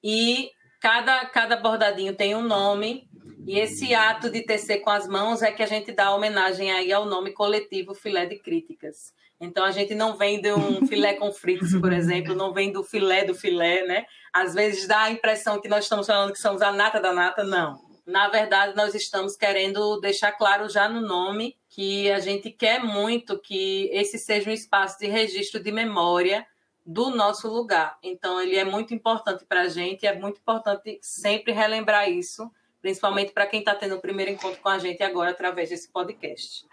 E 0.02 0.50
cada 0.80 1.26
cada 1.26 1.56
bordadinho 1.56 2.14
tem 2.14 2.34
um 2.34 2.42
nome 2.42 3.08
e 3.50 3.58
esse 3.58 3.92
ato 3.92 4.30
de 4.30 4.42
tecer 4.42 4.78
com 4.78 4.90
as 4.90 5.08
mãos 5.08 5.42
é 5.42 5.50
que 5.50 5.60
a 5.60 5.66
gente 5.66 5.90
dá 5.90 6.14
homenagem 6.14 6.70
aí 6.70 6.92
ao 6.92 7.04
nome 7.04 7.32
coletivo 7.32 7.96
Filé 7.96 8.24
de 8.24 8.38
Críticas. 8.38 9.12
Então 9.40 9.64
a 9.64 9.72
gente 9.72 9.92
não 9.92 10.16
vem 10.16 10.40
de 10.40 10.52
um 10.52 10.86
filé 10.86 11.14
com 11.14 11.32
fritos, 11.32 11.74
por 11.74 11.92
exemplo, 11.92 12.32
não 12.32 12.52
vem 12.52 12.70
do 12.70 12.84
filé 12.84 13.24
do 13.24 13.34
filé, 13.34 13.84
né? 13.84 14.06
Às 14.32 14.54
vezes 14.54 14.86
dá 14.86 15.00
a 15.02 15.10
impressão 15.10 15.60
que 15.60 15.66
nós 15.66 15.82
estamos 15.82 16.06
falando 16.06 16.32
que 16.32 16.38
somos 16.38 16.62
a 16.62 16.70
nata 16.70 17.00
da 17.00 17.12
nata, 17.12 17.42
não. 17.42 17.76
Na 18.06 18.28
verdade, 18.28 18.76
nós 18.76 18.94
estamos 18.94 19.34
querendo 19.34 19.98
deixar 19.98 20.30
claro 20.30 20.68
já 20.68 20.88
no 20.88 21.00
nome 21.00 21.56
que 21.68 22.08
a 22.08 22.20
gente 22.20 22.52
quer 22.52 22.80
muito 22.80 23.36
que 23.36 23.90
esse 23.92 24.16
seja 24.16 24.48
um 24.48 24.54
espaço 24.54 24.96
de 25.00 25.08
registro 25.08 25.60
de 25.60 25.72
memória 25.72 26.46
do 26.86 27.10
nosso 27.10 27.48
lugar. 27.48 27.98
Então, 28.00 28.40
ele 28.40 28.56
é 28.56 28.64
muito 28.64 28.94
importante 28.94 29.44
para 29.44 29.62
a 29.62 29.68
gente, 29.68 30.06
é 30.06 30.16
muito 30.16 30.38
importante 30.38 31.00
sempre 31.02 31.50
relembrar 31.50 32.08
isso 32.08 32.48
principalmente 32.80 33.32
para 33.32 33.46
quem 33.46 33.60
está 33.60 33.74
tendo 33.74 33.96
o 33.96 34.00
primeiro 34.00 34.30
encontro 34.30 34.60
com 34.60 34.68
a 34.68 34.78
gente 34.78 35.02
agora 35.02 35.30
através 35.30 35.70
desse 35.70 35.90
podcast. 35.90 36.66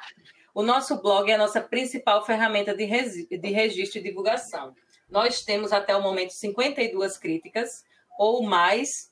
O 0.54 0.64
nosso 0.64 1.02
blog 1.02 1.30
é 1.30 1.36
a 1.36 1.38
nossa 1.38 1.62
principal 1.62 2.26
ferramenta 2.26 2.74
de, 2.74 2.86
de 2.86 3.50
registro 3.52 4.00
e 4.00 4.04
divulgação. 4.04 4.74
Nós 5.10 5.44
temos 5.44 5.72
até 5.72 5.96
o 5.96 6.02
momento 6.02 6.32
52 6.32 7.18
críticas 7.18 7.86
ou 8.18 8.42
mais, 8.44 9.12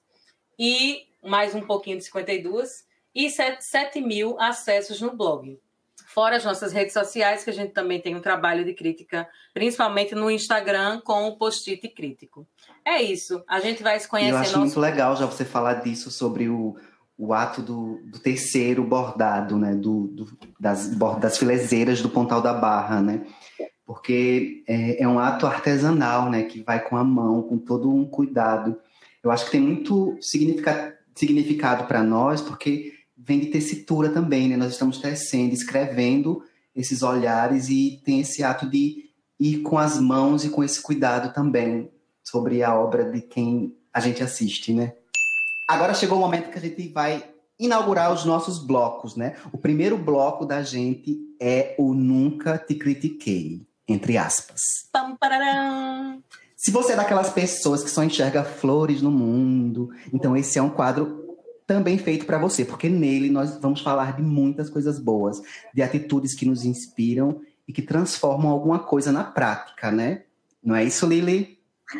e 0.58 1.08
mais 1.24 1.54
um 1.54 1.62
pouquinho 1.62 1.98
de 1.98 2.06
52, 2.06 2.86
e 3.14 3.30
7, 3.30 3.64
7 3.64 4.02
mil 4.02 4.40
acessos 4.40 5.00
no 5.00 5.16
blog. 5.16 5.60
Fora 6.08 6.38
as 6.38 6.46
nossas 6.46 6.74
redes 6.74 6.94
sociais, 6.94 7.44
que 7.44 7.50
a 7.50 7.54
gente 7.54 7.74
também 7.74 8.02
tem 8.02 8.16
um 8.16 8.22
trabalho 8.22 8.66
de 8.66 8.74
crítica, 8.74 9.30
principalmente 9.54 10.16
no 10.16 10.32
Instagram, 10.32 11.02
com 11.02 11.28
o 11.28 11.38
post-it 11.38 11.88
crítico. 11.90 12.48
É 12.86 13.02
isso. 13.02 13.44
A 13.48 13.60
gente 13.60 13.82
vai 13.82 14.00
se 14.00 14.08
conhecer. 14.08 14.32
Eu 14.32 14.38
acho 14.38 14.52
nosso... 14.52 14.60
muito 14.60 14.80
legal 14.80 15.16
já 15.16 15.26
você 15.26 15.44
falar 15.44 15.76
disso 15.76 16.12
sobre 16.12 16.48
o, 16.48 16.76
o 17.18 17.34
ato 17.34 17.64
do, 17.64 18.00
do 18.06 18.20
terceiro 18.20 18.84
bordado, 18.84 19.58
né? 19.58 19.74
Do, 19.74 20.08
do, 20.08 20.38
das, 20.60 20.96
das 21.20 21.38
filezeiras 21.40 22.00
do 22.02 22.10
Pontal 22.10 22.44
da 22.44 22.54
Barra, 22.54 23.02
né? 23.02 23.26
Porque 23.84 24.64
é, 24.68 25.02
é 25.02 25.08
um 25.08 25.18
ato 25.18 25.48
artesanal, 25.48 26.30
né? 26.30 26.44
Que 26.44 26.62
vai 26.62 26.80
com 26.80 26.96
a 26.96 27.04
mão, 27.04 27.42
com 27.42 27.58
todo 27.58 27.92
um 27.92 28.06
cuidado. 28.06 28.78
Eu 29.24 29.32
acho 29.32 29.46
que 29.46 29.52
tem 29.52 29.62
muito 29.62 30.16
significado, 30.22 30.94
significado 31.16 31.86
para 31.86 32.04
nós, 32.04 32.40
porque 32.40 32.94
vem 33.18 33.40
de 33.40 33.48
tessitura 33.48 34.10
também, 34.10 34.48
né? 34.48 34.58
Nós 34.58 34.74
estamos 34.74 35.00
tecendo, 35.00 35.56
escrevendo 35.56 36.44
esses 36.76 37.02
olhares 37.02 37.68
e 37.68 38.00
tem 38.06 38.20
esse 38.20 38.44
ato 38.44 38.70
de 38.70 39.06
ir 39.40 39.62
com 39.64 39.80
as 39.80 40.00
mãos 40.00 40.46
e 40.46 40.50
com 40.50 40.64
esse 40.64 40.80
cuidado 40.82 41.34
também 41.34 41.90
sobre 42.26 42.64
a 42.64 42.76
obra 42.76 43.12
de 43.12 43.22
quem 43.22 43.76
a 43.94 44.00
gente 44.00 44.24
assiste, 44.24 44.74
né? 44.74 44.94
Agora 45.68 45.94
chegou 45.94 46.18
o 46.18 46.22
momento 46.22 46.52
que 46.52 46.58
a 46.58 46.62
gente 46.62 46.90
vai 46.90 47.24
inaugurar 47.60 48.12
os 48.12 48.26
nossos 48.26 48.60
blocos, 48.60 49.16
né? 49.16 49.36
O 49.52 49.58
primeiro 49.58 49.98
bloco 49.98 50.46
da 50.46 50.62
gente 50.62 51.18
é 51.40 51.76
o 51.78 51.94
Nunca 51.94 52.58
Te 52.58 52.76
Critiquei, 52.76 53.66
entre 53.88 54.18
aspas. 54.18 54.62
Pam, 54.92 55.16
pararam. 55.16 56.22
Se 56.56 56.72
você 56.72 56.94
é 56.94 56.96
daquelas 56.96 57.30
pessoas 57.30 57.84
que 57.84 57.90
só 57.90 58.04
enxerga 58.04 58.44
flores 58.44 59.02
no 59.02 59.12
mundo, 59.12 59.90
então 60.12 60.36
esse 60.36 60.58
é 60.58 60.62
um 60.62 60.70
quadro 60.70 61.24
também 61.68 61.98
feito 61.98 62.26
para 62.26 62.38
você, 62.38 62.64
porque 62.64 62.90
nele 62.90 63.30
nós 63.30 63.58
vamos 63.58 63.82
falar 63.82 64.16
de 64.16 64.22
muitas 64.22 64.70
coisas 64.70 65.00
boas, 65.00 65.42
de 65.74 65.82
atitudes 65.82 66.36
que 66.36 66.46
nos 66.46 66.64
inspiram 66.64 67.42
e 67.68 67.74
que 67.74 67.82
transformam 67.82 68.52
alguma 68.52 68.80
coisa 68.80 69.12
na 69.12 69.24
prática, 69.24 69.92
né? 69.92 70.24
Não 70.64 70.76
é 70.76 70.84
isso, 70.84 71.06
Lili? 71.08 71.55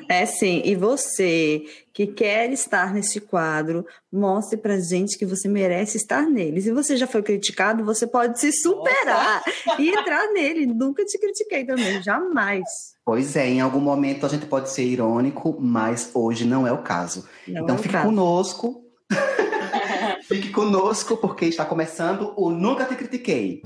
É 0.10 0.26
sim, 0.26 0.62
e 0.66 0.76
você 0.76 1.64
que 1.94 2.08
quer 2.08 2.52
estar 2.52 2.94
nesse 2.94 3.22
quadro, 3.22 3.86
mostre 4.12 4.58
pra 4.58 4.80
gente 4.80 5.18
que 5.18 5.26
você 5.26 5.48
merece 5.48 5.98
estar 5.98 6.24
nele. 6.24 6.62
Se 6.62 6.72
você 6.72 6.98
já 6.98 7.08
foi 7.08 7.22
criticado, 7.22 7.86
você 7.86 8.06
pode 8.06 8.40
se 8.40 8.52
superar 8.52 9.44
e 9.80 9.90
entrar 9.90 10.28
nele. 10.34 10.66
Nunca 10.66 11.06
te 11.06 11.18
critiquei 11.18 11.64
também, 11.64 12.02
jamais. 12.02 12.64
Pois 13.06 13.36
é, 13.36 13.48
em 13.48 13.62
algum 13.62 13.80
momento 13.80 14.26
a 14.26 14.30
gente 14.30 14.46
pode 14.46 14.70
ser 14.70 14.84
irônico, 14.84 15.56
mas 15.60 16.10
hoje 16.14 16.46
não 16.46 16.68
é 16.68 16.72
o 16.72 16.80
caso. 16.80 17.28
Não 17.48 17.64
então 17.64 17.76
é 17.76 17.80
fique 17.80 17.94
caso. 17.94 18.08
conosco. 18.08 18.84
fique 20.28 20.50
conosco, 20.50 21.16
porque 21.16 21.46
está 21.46 21.64
começando 21.64 22.34
o 22.36 22.50
Nunca 22.50 22.86
Te 22.86 22.96
Critiquei. 22.96 23.62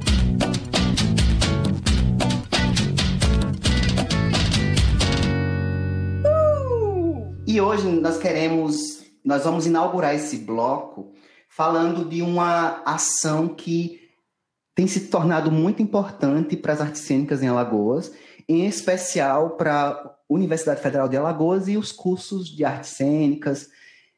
E 7.49 7.59
hoje 7.59 7.87
nós 7.87 8.19
queremos, 8.19 9.03
nós 9.25 9.43
vamos 9.43 9.65
inaugurar 9.65 10.13
esse 10.13 10.37
bloco 10.37 11.11
falando 11.47 12.07
de 12.07 12.21
uma 12.21 12.83
ação 12.85 13.47
que 13.47 14.01
tem 14.75 14.85
se 14.85 15.07
tornado 15.07 15.51
muito 15.51 15.81
importante 15.81 16.55
para 16.55 16.73
as 16.73 16.79
artes 16.79 17.01
cênicas 17.01 17.41
em 17.41 17.47
Alagoas, 17.47 18.13
em 18.47 18.67
especial 18.67 19.57
para 19.57 19.89
a 19.89 20.15
Universidade 20.29 20.79
Federal 20.79 21.09
de 21.09 21.17
Alagoas 21.17 21.67
e 21.67 21.75
os 21.75 21.91
cursos 21.91 22.55
de 22.55 22.63
artes 22.63 22.91
cênicas, 22.91 23.67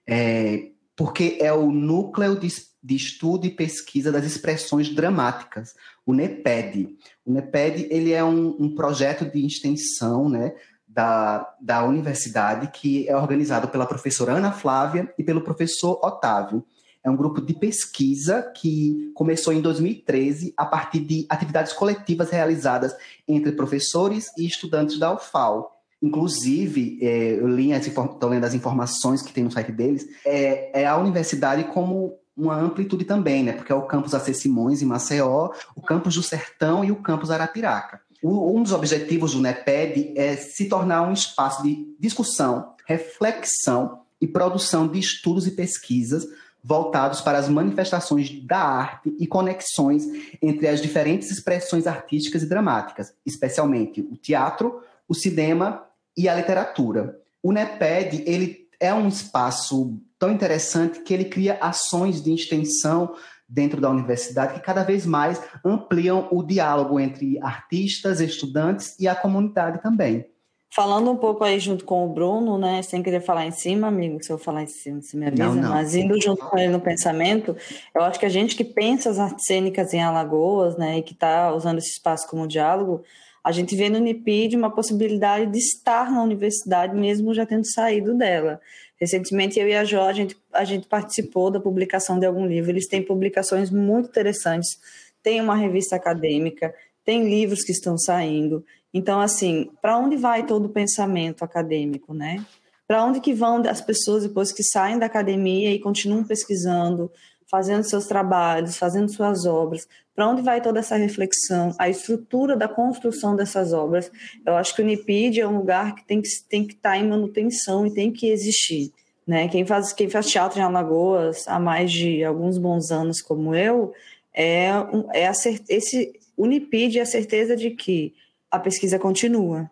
é, 0.05 0.71
porque 0.93 1.37
é 1.39 1.53
o 1.53 1.71
Núcleo 1.71 2.37
de, 2.37 2.49
de 2.83 2.95
Estudo 2.97 3.47
e 3.47 3.49
Pesquisa 3.49 4.11
das 4.11 4.25
Expressões 4.25 4.89
Dramáticas, 4.89 5.73
o 6.05 6.13
NEPED. 6.13 6.97
O 7.25 7.31
NEPED 7.31 7.87
ele 7.91 8.11
é 8.11 8.25
um, 8.25 8.57
um 8.59 8.75
projeto 8.75 9.23
de 9.23 9.45
extensão, 9.45 10.27
né, 10.27 10.53
da, 10.93 11.55
da 11.59 11.83
universidade, 11.83 12.67
que 12.67 13.07
é 13.07 13.15
organizado 13.15 13.67
pela 13.67 13.85
professora 13.85 14.33
Ana 14.33 14.51
Flávia 14.51 15.11
e 15.17 15.23
pelo 15.23 15.41
professor 15.41 15.99
Otávio. 16.03 16.63
É 17.03 17.09
um 17.09 17.15
grupo 17.15 17.41
de 17.41 17.53
pesquisa 17.53 18.43
que 18.55 19.11
começou 19.15 19.53
em 19.53 19.61
2013 19.61 20.53
a 20.55 20.65
partir 20.65 20.99
de 20.99 21.25
atividades 21.29 21.73
coletivas 21.73 22.29
realizadas 22.29 22.95
entre 23.27 23.53
professores 23.53 24.27
e 24.37 24.45
estudantes 24.45 24.99
da 24.99 25.13
UFAL. 25.13 25.79
Inclusive, 26.01 26.99
é, 27.01 27.39
eu 27.39 27.47
li 27.47 27.71
estou 27.71 28.29
lendo 28.29 28.43
as 28.43 28.53
informações 28.53 29.21
que 29.21 29.33
tem 29.33 29.43
no 29.43 29.51
site 29.51 29.71
deles, 29.71 30.07
é, 30.25 30.81
é 30.81 30.87
a 30.87 30.97
universidade 30.97 31.63
como 31.65 32.19
uma 32.35 32.55
amplitude 32.55 33.05
também, 33.05 33.43
né? 33.43 33.53
Porque 33.53 33.71
é 33.71 33.75
o 33.75 33.85
campus 33.85 34.13
AC 34.13 34.33
Simões, 34.33 34.81
em 34.81 34.85
Maceió, 34.85 35.51
o 35.75 35.81
campus 35.81 36.15
do 36.15 36.23
Sertão 36.23 36.83
e 36.83 36.91
o 36.91 36.95
campus 36.95 37.29
Arapiraca. 37.29 38.01
Um 38.23 38.61
dos 38.61 38.71
objetivos 38.71 39.33
do 39.33 39.41
NEPED 39.41 40.13
é 40.15 40.35
se 40.35 40.69
tornar 40.69 41.01
um 41.07 41.13
espaço 41.13 41.63
de 41.63 41.95
discussão, 41.99 42.73
reflexão 42.85 44.01
e 44.19 44.27
produção 44.27 44.87
de 44.87 44.99
estudos 44.99 45.47
e 45.47 45.51
pesquisas 45.51 46.27
voltados 46.63 47.21
para 47.21 47.39
as 47.39 47.49
manifestações 47.49 48.29
da 48.45 48.59
arte 48.59 49.15
e 49.19 49.25
conexões 49.25 50.03
entre 50.41 50.67
as 50.67 50.79
diferentes 50.79 51.31
expressões 51.31 51.87
artísticas 51.87 52.43
e 52.43 52.45
dramáticas, 52.45 53.13
especialmente 53.25 54.01
o 54.01 54.15
teatro, 54.15 54.81
o 55.07 55.15
cinema 55.15 55.83
e 56.15 56.29
a 56.29 56.35
literatura. 56.35 57.19
O 57.41 57.51
NEPED 57.51 58.23
ele 58.27 58.67
é 58.79 58.93
um 58.93 59.07
espaço 59.07 59.99
tão 60.19 60.31
interessante 60.31 60.99
que 60.99 61.13
ele 61.13 61.25
cria 61.25 61.57
ações 61.59 62.21
de 62.21 62.31
extensão 62.31 63.15
dentro 63.51 63.81
da 63.81 63.89
universidade 63.89 64.53
que 64.53 64.61
cada 64.61 64.83
vez 64.83 65.05
mais 65.05 65.41
ampliam 65.63 66.27
o 66.31 66.41
diálogo 66.41 66.99
entre 66.99 67.37
artistas, 67.41 68.21
estudantes 68.21 68.97
e 68.97 69.07
a 69.07 69.13
comunidade 69.13 69.81
também. 69.81 70.25
Falando 70.73 71.11
um 71.11 71.17
pouco 71.17 71.43
aí 71.43 71.59
junto 71.59 71.83
com 71.83 72.05
o 72.05 72.13
Bruno, 72.13 72.57
né? 72.57 72.81
Sem 72.81 73.03
querer 73.03 73.19
falar 73.19 73.45
em 73.45 73.51
cima, 73.51 73.87
amigo, 73.87 74.23
se 74.23 74.31
eu 74.31 74.37
falar 74.37 74.63
em 74.63 74.67
cima, 74.67 75.01
você 75.01 75.17
me 75.17 75.27
avisa, 75.27 75.43
Não, 75.43 75.55
não. 75.55 75.69
mas 75.71 75.93
indo 75.93 76.19
junto 76.21 76.45
com 76.45 76.57
ele 76.57 76.71
no 76.71 76.79
pensamento, 76.79 77.57
eu 77.93 78.01
acho 78.03 78.17
que 78.17 78.25
a 78.25 78.29
gente 78.29 78.55
que 78.55 78.63
pensa 78.63 79.09
as 79.09 79.19
artes 79.19 79.45
cênicas 79.45 79.93
em 79.93 80.01
Alagoas, 80.01 80.77
né, 80.77 80.99
e 80.99 81.03
que 81.03 81.11
está 81.11 81.53
usando 81.53 81.79
esse 81.79 81.91
espaço 81.91 82.25
como 82.29 82.47
diálogo, 82.47 83.03
a 83.43 83.51
gente 83.51 83.75
vê 83.75 83.89
no 83.89 83.99
NIPID 83.99 84.55
uma 84.55 84.69
possibilidade 84.69 85.47
de 85.47 85.57
estar 85.57 86.09
na 86.09 86.23
universidade, 86.23 86.95
mesmo 86.95 87.33
já 87.33 87.45
tendo 87.45 87.65
saído 87.65 88.13
dela. 88.17 88.61
Recentemente, 89.01 89.59
eu 89.59 89.67
e 89.67 89.75
a 89.75 89.83
Jo, 89.83 90.01
a 90.01 90.13
gente, 90.13 90.37
a 90.53 90.63
gente 90.63 90.87
participou 90.87 91.49
da 91.49 91.59
publicação 91.59 92.19
de 92.19 92.25
algum 92.27 92.45
livro. 92.45 92.69
Eles 92.69 92.87
têm 92.87 93.01
publicações 93.01 93.71
muito 93.71 94.09
interessantes, 94.09 94.79
tem 95.23 95.41
uma 95.41 95.55
revista 95.55 95.95
acadêmica, 95.95 96.71
tem 97.03 97.27
livros 97.27 97.63
que 97.63 97.71
estão 97.71 97.97
saindo. 97.97 98.63
Então, 98.93 99.19
assim, 99.19 99.71
para 99.81 99.97
onde 99.97 100.17
vai 100.17 100.45
todo 100.45 100.65
o 100.65 100.69
pensamento 100.69 101.43
acadêmico, 101.43 102.13
né? 102.13 102.45
Para 102.87 103.03
onde 103.03 103.19
que 103.19 103.33
vão 103.33 103.63
as 103.67 103.81
pessoas 103.81 104.21
depois 104.21 104.51
que 104.51 104.63
saem 104.63 104.99
da 104.99 105.07
academia 105.07 105.71
e 105.71 105.79
continuam 105.79 106.23
pesquisando, 106.23 107.11
fazendo 107.51 107.83
seus 107.83 108.07
trabalhos, 108.07 108.77
fazendo 108.77 109.11
suas 109.11 109.45
obras? 109.45 109.87
Para 110.15 110.29
onde 110.29 110.41
vai 110.41 110.61
toda 110.61 110.79
essa 110.79 110.95
reflexão, 110.95 111.75
a 111.77 111.89
estrutura 111.89 112.55
da 112.55 112.67
construção 112.67 113.35
dessas 113.35 113.73
obras? 113.73 114.09
Eu 114.45 114.55
acho 114.55 114.73
que 114.73 114.81
o 114.81 114.85
Unipid 114.85 115.41
é 115.41 115.47
um 115.47 115.57
lugar 115.57 115.93
que 115.93 116.05
tem 116.05 116.21
que 116.21 116.29
tem 116.49 116.65
que 116.65 116.73
estar 116.73 116.97
em 116.97 117.07
manutenção 117.07 117.85
e 117.85 117.93
tem 117.93 118.11
que 118.11 118.29
existir, 118.29 118.91
né? 119.27 119.49
Quem 119.49 119.65
faz 119.65 119.91
quem 119.91 120.09
faz 120.09 120.27
teatro 120.27 120.59
em 120.59 120.63
Alagoas 120.63 121.45
há 121.47 121.59
mais 121.59 121.91
de 121.91 122.23
alguns 122.23 122.57
bons 122.57 122.89
anos, 122.91 123.21
como 123.21 123.53
eu, 123.53 123.93
é, 124.33 124.69
é 125.13 125.27
a 125.27 125.33
esse 125.69 126.13
Unipid 126.37 126.97
é 126.97 127.01
a 127.01 127.05
certeza 127.05 127.55
de 127.55 127.71
que 127.71 128.13
a 128.49 128.59
pesquisa 128.59 128.97
continua, 128.97 129.69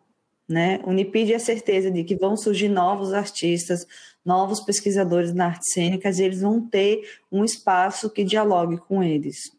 né? 0.48 0.80
Unipid 0.86 1.32
é 1.32 1.36
a 1.36 1.40
certeza 1.40 1.90
de 1.90 2.04
que 2.04 2.16
vão 2.16 2.36
surgir 2.36 2.70
novos 2.70 3.14
artistas, 3.14 3.86
novos 4.26 4.60
pesquisadores 4.62 5.34
na 5.34 5.46
artes 5.46 5.74
cênicas 5.74 6.20
e 6.20 6.24
eles 6.24 6.42
vão 6.42 6.62
ter 6.62 7.02
um 7.32 7.44
espaço 7.44 8.10
que 8.10 8.24
dialogue 8.24 8.78
com 8.78 9.04
eles. 9.04 9.52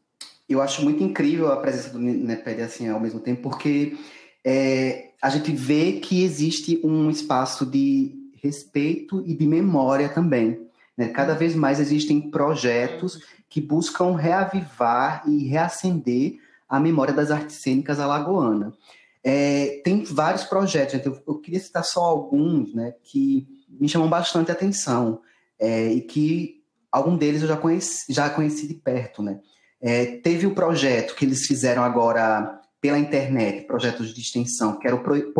Eu 0.48 0.60
acho 0.60 0.82
muito 0.82 1.02
incrível 1.02 1.50
a 1.52 1.56
presença 1.56 1.90
do 1.90 1.98
NEPED 1.98 2.62
assim 2.62 2.88
ao 2.88 3.00
mesmo 3.00 3.20
tempo, 3.20 3.42
porque 3.42 3.96
é, 4.44 5.10
a 5.22 5.30
gente 5.30 5.52
vê 5.52 5.92
que 5.94 6.24
existe 6.24 6.80
um 6.84 7.10
espaço 7.10 7.64
de 7.64 8.12
respeito 8.42 9.22
e 9.26 9.34
de 9.34 9.46
memória 9.46 10.08
também. 10.08 10.66
né? 10.96 11.08
Cada 11.08 11.34
vez 11.34 11.54
mais 11.54 11.78
existem 11.78 12.30
projetos 12.30 13.22
que 13.48 13.60
buscam 13.60 14.14
reavivar 14.14 15.22
e 15.26 15.44
reacender 15.44 16.38
a 16.68 16.80
memória 16.80 17.12
das 17.12 17.30
artes 17.30 17.56
cênicas 17.56 17.98
alagoanas. 17.98 18.74
É, 19.22 19.82
tem 19.84 20.02
vários 20.04 20.44
projetos, 20.44 21.04
eu 21.04 21.34
queria 21.38 21.60
citar 21.60 21.84
só 21.84 22.00
alguns 22.00 22.72
né, 22.72 22.94
que 23.02 23.46
me 23.78 23.88
chamam 23.88 24.08
bastante 24.08 24.50
atenção 24.50 25.20
é, 25.58 25.92
e 25.92 26.00
que 26.00 26.62
algum 26.90 27.16
deles 27.16 27.42
eu 27.42 27.48
já 27.48 27.56
conheci, 27.56 28.12
já 28.12 28.28
conheci 28.30 28.66
de 28.66 28.74
perto. 28.74 29.22
Né? 29.22 29.38
É, 29.80 30.06
teve 30.18 30.46
o 30.46 30.54
projeto 30.54 31.14
que 31.14 31.24
eles 31.24 31.46
fizeram 31.46 31.82
agora 31.82 32.60
pela 32.80 32.98
internet, 32.98 33.66
projetos 33.66 34.14
de 34.14 34.20
extensão, 34.20 34.78
que 34.78 34.86
era 34.86 34.96
o 34.96 35.32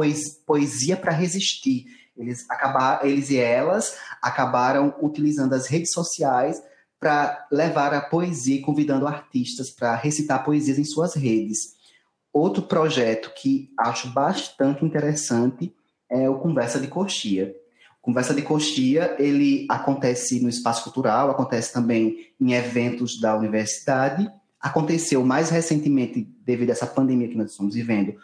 Poesia 0.46 0.96
para 0.96 1.12
Resistir. 1.12 1.86
Eles, 2.16 2.44
acabar, 2.50 3.04
eles 3.06 3.30
e 3.30 3.38
elas 3.38 3.96
acabaram 4.20 4.94
utilizando 5.00 5.54
as 5.54 5.66
redes 5.66 5.90
sociais 5.92 6.62
para 6.98 7.46
levar 7.50 7.94
a 7.94 8.02
poesia 8.02 8.60
convidando 8.60 9.06
artistas 9.06 9.70
para 9.70 9.96
recitar 9.96 10.44
poesias 10.44 10.78
em 10.78 10.84
suas 10.84 11.14
redes. 11.14 11.74
Outro 12.30 12.62
projeto 12.62 13.32
que 13.34 13.70
acho 13.78 14.12
bastante 14.12 14.84
interessante 14.84 15.74
é 16.10 16.28
o 16.28 16.38
Conversa 16.38 16.78
de 16.78 16.88
Coxia. 16.88 17.54
Conversa 18.02 18.32
de 18.32 18.42
Coxia, 18.42 19.14
ele 19.18 19.66
acontece 19.68 20.40
no 20.40 20.48
espaço 20.48 20.84
cultural, 20.84 21.30
acontece 21.30 21.72
também 21.72 22.28
em 22.40 22.52
eventos 22.52 23.20
da 23.20 23.36
universidade. 23.36 24.30
Aconteceu 24.58 25.24
mais 25.24 25.50
recentemente, 25.50 26.26
devido 26.44 26.70
a 26.70 26.72
essa 26.72 26.86
pandemia 26.86 27.28
que 27.28 27.36
nós 27.36 27.50
estamos 27.50 27.74
vivendo, 27.74 28.14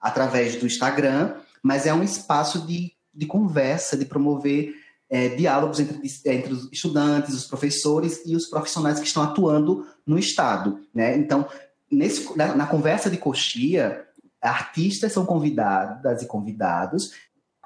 através 0.00 0.56
do 0.56 0.66
Instagram, 0.66 1.34
mas 1.62 1.86
é 1.86 1.92
um 1.92 2.02
espaço 2.02 2.66
de, 2.66 2.92
de 3.14 3.26
conversa, 3.26 3.96
de 3.96 4.06
promover 4.06 4.74
é, 5.08 5.28
diálogos 5.28 5.80
entre, 5.80 6.00
entre 6.26 6.52
os 6.52 6.68
estudantes, 6.72 7.34
os 7.34 7.44
professores 7.44 8.22
e 8.24 8.34
os 8.34 8.46
profissionais 8.46 8.98
que 8.98 9.06
estão 9.06 9.22
atuando 9.22 9.86
no 10.06 10.18
Estado. 10.18 10.80
Né? 10.94 11.16
Então, 11.16 11.46
nesse, 11.90 12.36
na, 12.36 12.54
na 12.54 12.66
conversa 12.66 13.10
de 13.10 13.16
coxia, 13.16 14.06
artistas 14.40 15.12
são 15.12 15.24
convidadas 15.24 16.22
e 16.22 16.26
convidados, 16.26 17.12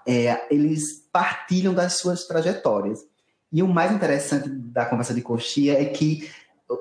é, 0.06 0.46
eles 0.50 1.04
partilham 1.12 1.74
das 1.74 1.94
suas 1.94 2.24
trajetórias. 2.26 3.00
E 3.52 3.62
o 3.62 3.68
mais 3.68 3.92
interessante 3.92 4.48
da 4.48 4.84
conversa 4.84 5.12
de 5.12 5.22
coxia 5.22 5.80
é 5.80 5.84
que 5.86 6.30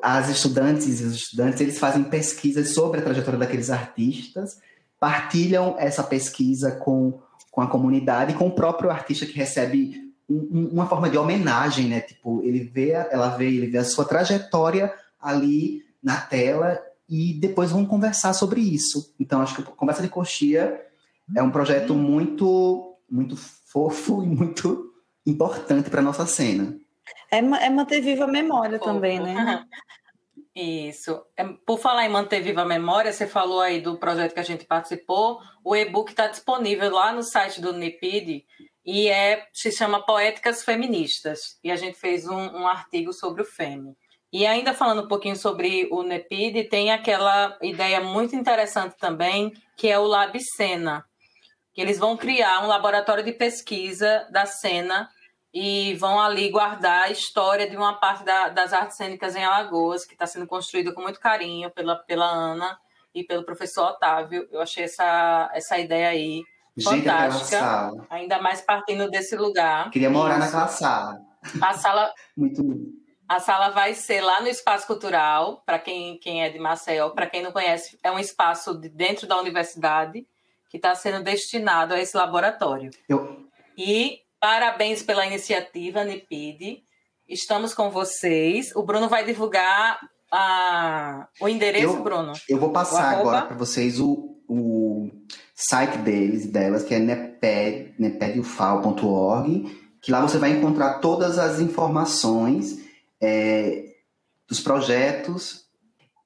as 0.03 0.29
estudantes 0.29 1.01
e 1.01 1.03
os 1.03 1.15
estudantes 1.15 1.59
eles 1.61 1.79
fazem 1.79 2.03
pesquisas 2.03 2.73
sobre 2.73 2.99
a 2.99 3.03
trajetória 3.03 3.39
daqueles 3.39 3.69
artistas, 3.69 4.59
partilham 4.99 5.75
essa 5.79 6.03
pesquisa 6.03 6.71
com, 6.71 7.19
com 7.51 7.61
a 7.61 7.67
comunidade, 7.67 8.33
com 8.33 8.47
o 8.47 8.51
próprio 8.51 8.91
artista 8.91 9.25
que 9.25 9.33
recebe 9.33 10.09
um, 10.29 10.69
uma 10.71 10.87
forma 10.87 11.09
de 11.09 11.17
homenagem, 11.17 11.87
né? 11.87 12.01
Tipo, 12.01 12.43
ele 12.43 12.59
vê, 12.59 12.91
ela 12.91 13.29
vê, 13.29 13.47
ele 13.47 13.67
vê 13.67 13.79
a 13.79 13.85
sua 13.85 14.05
trajetória 14.05 14.93
ali 15.19 15.83
na 16.03 16.17
tela 16.17 16.79
e 17.09 17.33
depois 17.33 17.71
vão 17.71 17.85
conversar 17.85 18.33
sobre 18.33 18.61
isso. 18.61 19.13
Então, 19.19 19.41
acho 19.41 19.55
que 19.55 19.61
a 19.61 19.65
Conversa 19.65 20.03
de 20.03 20.09
Coxia 20.09 20.79
é 21.35 21.41
um 21.41 21.49
projeto 21.49 21.95
muito, 21.95 22.88
muito 23.09 23.35
fofo 23.37 24.23
e 24.23 24.27
muito 24.27 24.93
importante 25.25 25.89
para 25.89 26.01
nossa 26.01 26.25
cena. 26.25 26.77
É, 27.31 27.37
é 27.37 27.69
manter 27.69 28.01
viva 28.01 28.23
a 28.25 28.27
memória 28.27 28.79
Fofo. 28.79 28.91
também, 28.91 29.19
né? 29.19 29.63
Isso. 30.55 31.21
É, 31.37 31.45
por 31.65 31.79
falar 31.79 32.05
em 32.05 32.09
manter 32.09 32.41
viva 32.41 32.63
a 32.63 32.65
memória, 32.65 33.13
você 33.13 33.27
falou 33.27 33.61
aí 33.61 33.79
do 33.79 33.97
projeto 33.97 34.33
que 34.33 34.39
a 34.39 34.43
gente 34.43 34.65
participou. 34.65 35.39
O 35.63 35.75
e-book 35.75 36.09
está 36.09 36.27
disponível 36.27 36.91
lá 36.91 37.13
no 37.13 37.23
site 37.23 37.61
do 37.61 37.71
NIPID 37.71 38.43
e 38.85 39.07
é, 39.07 39.47
se 39.53 39.71
chama 39.71 40.05
Poéticas 40.05 40.63
Feministas. 40.63 41.59
E 41.63 41.71
a 41.71 41.75
gente 41.75 41.97
fez 41.97 42.27
um, 42.27 42.35
um 42.35 42.67
artigo 42.67 43.13
sobre 43.13 43.41
o 43.41 43.45
FEME. 43.45 43.95
E 44.31 44.45
ainda 44.45 44.73
falando 44.73 45.03
um 45.03 45.07
pouquinho 45.07 45.35
sobre 45.35 45.87
o 45.91 46.03
NEPID, 46.03 46.69
tem 46.69 46.91
aquela 46.91 47.57
ideia 47.63 47.99
muito 47.99 48.35
interessante 48.35 48.95
também, 48.97 49.51
que 49.75 49.87
é 49.87 49.97
o 49.97 50.05
Lab 50.05 50.37
Sena, 50.55 51.03
que 51.73 51.81
eles 51.81 51.97
vão 51.97 52.17
criar 52.17 52.63
um 52.63 52.67
laboratório 52.67 53.23
de 53.23 53.31
pesquisa 53.31 54.27
da 54.31 54.45
cena 54.45 55.09
e 55.53 55.95
vão 55.95 56.19
ali 56.19 56.49
guardar 56.49 57.03
a 57.03 57.11
história 57.11 57.69
de 57.69 57.75
uma 57.75 57.93
parte 57.93 58.23
da, 58.23 58.49
das 58.49 58.71
artes 58.73 58.97
cênicas 58.97 59.35
em 59.35 59.43
Alagoas, 59.43 60.05
que 60.05 60.13
está 60.13 60.27
sendo 60.27 60.45
construída 60.45 60.93
com 60.93 61.01
muito 61.01 61.19
carinho 61.19 61.71
pela, 61.71 61.95
pela 61.95 62.25
Ana 62.25 62.77
e 63.13 63.23
pelo 63.23 63.43
professor 63.43 63.89
Otávio. 63.89 64.47
Eu 64.51 64.61
achei 64.61 64.83
essa, 64.83 65.49
essa 65.53 65.77
ideia 65.77 66.09
aí 66.09 66.43
Gente, 66.77 67.03
fantástica, 67.03 67.91
ainda 68.09 68.39
mais 68.41 68.61
partindo 68.61 69.09
desse 69.09 69.35
lugar. 69.35 69.89
Queria 69.89 70.09
morar 70.09 70.37
Isso. 70.37 70.45
naquela 70.45 70.67
sala. 70.67 71.19
A 71.61 71.73
sala... 71.73 72.13
muito 72.37 72.61
lindo. 72.61 72.99
A 73.27 73.39
sala 73.39 73.69
vai 73.69 73.93
ser 73.93 74.21
lá 74.21 74.41
no 74.41 74.47
Espaço 74.47 74.87
Cultural, 74.87 75.61
para 75.63 75.77
quem, 75.77 76.17
quem 76.17 76.43
é 76.43 76.49
de 76.49 76.57
Maceió, 76.57 77.11
para 77.11 77.27
quem 77.27 77.43
não 77.43 77.51
conhece, 77.51 77.99
é 78.03 78.11
um 78.11 78.17
espaço 78.17 78.73
de 78.79 78.89
dentro 78.89 79.27
da 79.27 79.39
universidade 79.39 80.25
que 80.69 80.77
está 80.77 80.93
sendo 80.95 81.23
destinado 81.23 81.93
a 81.93 81.99
esse 81.99 82.15
laboratório. 82.15 82.91
Eu... 83.07 83.45
E 83.77 84.19
parabéns 84.39 85.01
pela 85.01 85.25
iniciativa, 85.25 86.03
Nipid. 86.03 86.83
Estamos 87.27 87.73
com 87.73 87.89
vocês. 87.89 88.75
O 88.75 88.83
Bruno 88.83 89.09
vai 89.09 89.25
divulgar 89.25 89.99
a... 90.31 91.27
o 91.41 91.49
endereço, 91.49 91.95
eu, 91.95 92.03
Bruno. 92.03 92.33
Eu 92.47 92.59
vou 92.59 92.71
passar 92.71 93.17
agora 93.17 93.43
para 93.43 93.57
vocês 93.57 93.99
o, 93.99 94.41
o 94.47 95.09
site 95.55 95.97
deles 95.99 96.47
delas, 96.47 96.83
que 96.83 96.93
é 96.93 96.99
neped, 96.99 97.93
nepedufal.org, 97.97 99.79
que 100.01 100.11
lá 100.11 100.21
você 100.21 100.37
vai 100.37 100.51
encontrar 100.51 100.99
todas 100.99 101.37
as 101.37 101.59
informações 101.59 102.79
é, 103.21 103.85
dos 104.47 104.59
projetos. 104.59 105.68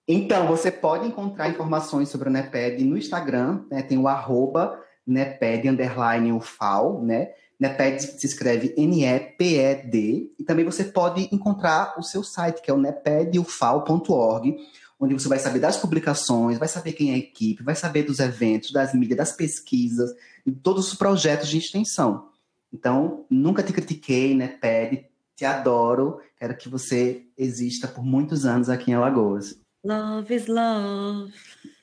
Então, 0.08 0.48
você 0.48 0.70
pode 0.70 1.08
encontrar 1.08 1.50
informações 1.50 2.10
sobre 2.10 2.28
o 2.30 2.32
NEPED 2.32 2.84
no 2.84 2.98
Instagram, 2.98 3.64
né? 3.72 3.82
tem 3.82 3.98
o 3.98 4.08
arroba 4.08 4.78
NEPED 5.06 5.70
underline 5.70 6.32
UFAL, 6.32 7.02
né? 7.04 7.32
NEPED 7.60 8.20
se 8.20 8.26
escreve 8.26 8.74
N-E-P-E-D, 8.78 10.34
e 10.38 10.44
também 10.44 10.66
você 10.66 10.84
pode 10.84 11.30
encontrar 11.32 11.96
o 11.98 12.04
seu 12.04 12.24
site, 12.24 12.62
que 12.62 12.70
é 12.70 12.74
o 12.74 12.80
nepedufal.org, 12.80 14.58
onde 15.00 15.14
você 15.14 15.30
vai 15.30 15.40
saber 15.40 15.60
das 15.60 15.78
publicações, 15.78 16.58
vai 16.58 16.68
saber 16.68 16.94
quem 16.94 17.12
é 17.12 17.14
a 17.14 17.18
equipe, 17.18 17.64
vai 17.64 17.76
saber 17.76 18.04
dos 18.04 18.20
eventos, 18.20 18.72
das 18.72 18.94
mídias, 18.94 19.18
das 19.18 19.32
pesquisas, 19.32 20.14
e 20.46 20.52
todos 20.52 20.92
os 20.92 20.96
projetos 20.96 21.48
de 21.48 21.58
extensão. 21.58 22.30
Então, 22.72 23.26
nunca 23.30 23.64
te 23.64 23.72
critiquei, 23.72 24.34
NEPED, 24.34 25.06
te 25.36 25.46
adoro, 25.46 26.20
quero 26.38 26.58
que 26.58 26.68
você 26.68 27.24
exista 27.38 27.88
por 27.88 28.04
muitos 28.04 28.46
anos 28.46 28.70
aqui 28.70 28.92
em 28.92 28.96
Alagoas. 28.96 29.63
Love 29.86 30.34
is 30.34 30.48
love. 30.48 31.34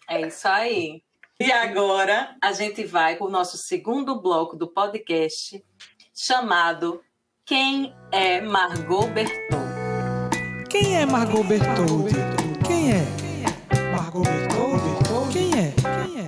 É 0.09 0.27
isso 0.27 0.49
aí. 0.49 1.03
E 1.39 1.53
agora 1.53 2.35
a 2.41 2.51
gente 2.51 2.83
vai 2.83 3.17
para 3.17 3.27
o 3.27 3.31
nosso 3.31 3.59
segundo 3.59 4.23
bloco 4.23 4.57
do 4.57 4.67
podcast, 4.67 5.63
chamado 6.15 7.03
Quem 7.45 7.95
é 8.11 8.41
Margot 8.41 9.07
Berton? 9.09 9.61
Quem 10.71 10.97
é 10.97 11.05
Margot 11.05 11.45
Berton? 11.45 12.07
Quem 12.67 12.93
é? 12.93 13.05
Margot 13.95 14.23
Berton? 14.23 15.29
Quem 15.31 15.51
é? 15.53 15.75
Quem 16.07 16.21
é? 16.21 16.27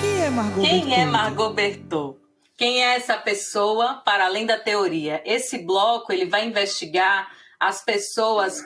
Quem 0.00 0.22
é 0.22 0.30
Margot 0.30 0.62
Berton? 0.62 0.84
Quem 0.84 0.94
é 0.94 1.04
Margot 1.04 1.52
Berton? 1.52 2.16
Quem 2.56 2.84
é 2.84 2.94
essa 2.94 3.16
pessoa 3.16 3.94
para 4.04 4.26
além 4.26 4.46
da 4.46 4.56
teoria? 4.56 5.20
Esse 5.26 5.58
bloco 5.58 6.12
ele 6.12 6.26
vai 6.26 6.46
investigar 6.46 7.28
as 7.58 7.84
pessoas 7.84 8.62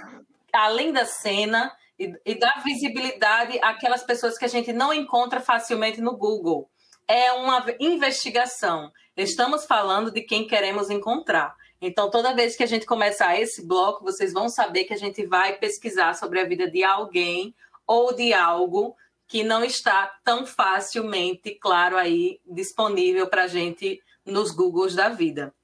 além 0.57 0.93
da 0.93 1.05
cena 1.05 1.73
e, 1.99 2.13
e 2.25 2.35
dar 2.35 2.63
visibilidade 2.63 3.59
àquelas 3.63 4.03
pessoas 4.03 4.37
que 4.37 4.45
a 4.45 4.49
gente 4.49 4.73
não 4.73 4.93
encontra 4.93 5.41
facilmente 5.41 6.01
no 6.01 6.17
Google. 6.17 6.69
É 7.09 7.33
uma 7.33 7.65
investigação. 7.79 8.93
Estamos 9.17 9.65
falando 9.65 10.11
de 10.11 10.23
quem 10.23 10.47
queremos 10.47 10.91
encontrar. 10.91 11.55
Então, 11.81 12.11
toda 12.11 12.35
vez 12.35 12.57
que 12.57 12.63
a 12.63 12.67
gente 12.67 12.87
começar 12.87 13.39
esse 13.39 13.67
bloco, 13.67 14.03
vocês 14.03 14.33
vão 14.33 14.49
saber 14.49 14.85
que 14.85 14.95
a 14.95 14.99
gente 14.99 15.25
vai 15.27 15.57
pesquisar 15.57 16.15
sobre 16.15 16.41
a 16.41 16.45
vida 16.45 16.71
de 16.71 16.83
alguém 16.83 17.55
ou 17.87 18.15
de 18.15 18.33
algo 18.33 18.97
que 19.29 19.43
não 19.43 19.65
está 19.65 20.07
tão 20.25 20.47
facilmente, 20.47 21.55
claro, 21.55 21.97
aí 21.97 22.41
disponível 22.47 23.27
para 23.27 23.45
a 23.45 23.47
gente 23.47 24.01
nos 24.25 24.51
Googles 24.51 24.95
da 24.95 25.09
vida. 25.09 25.55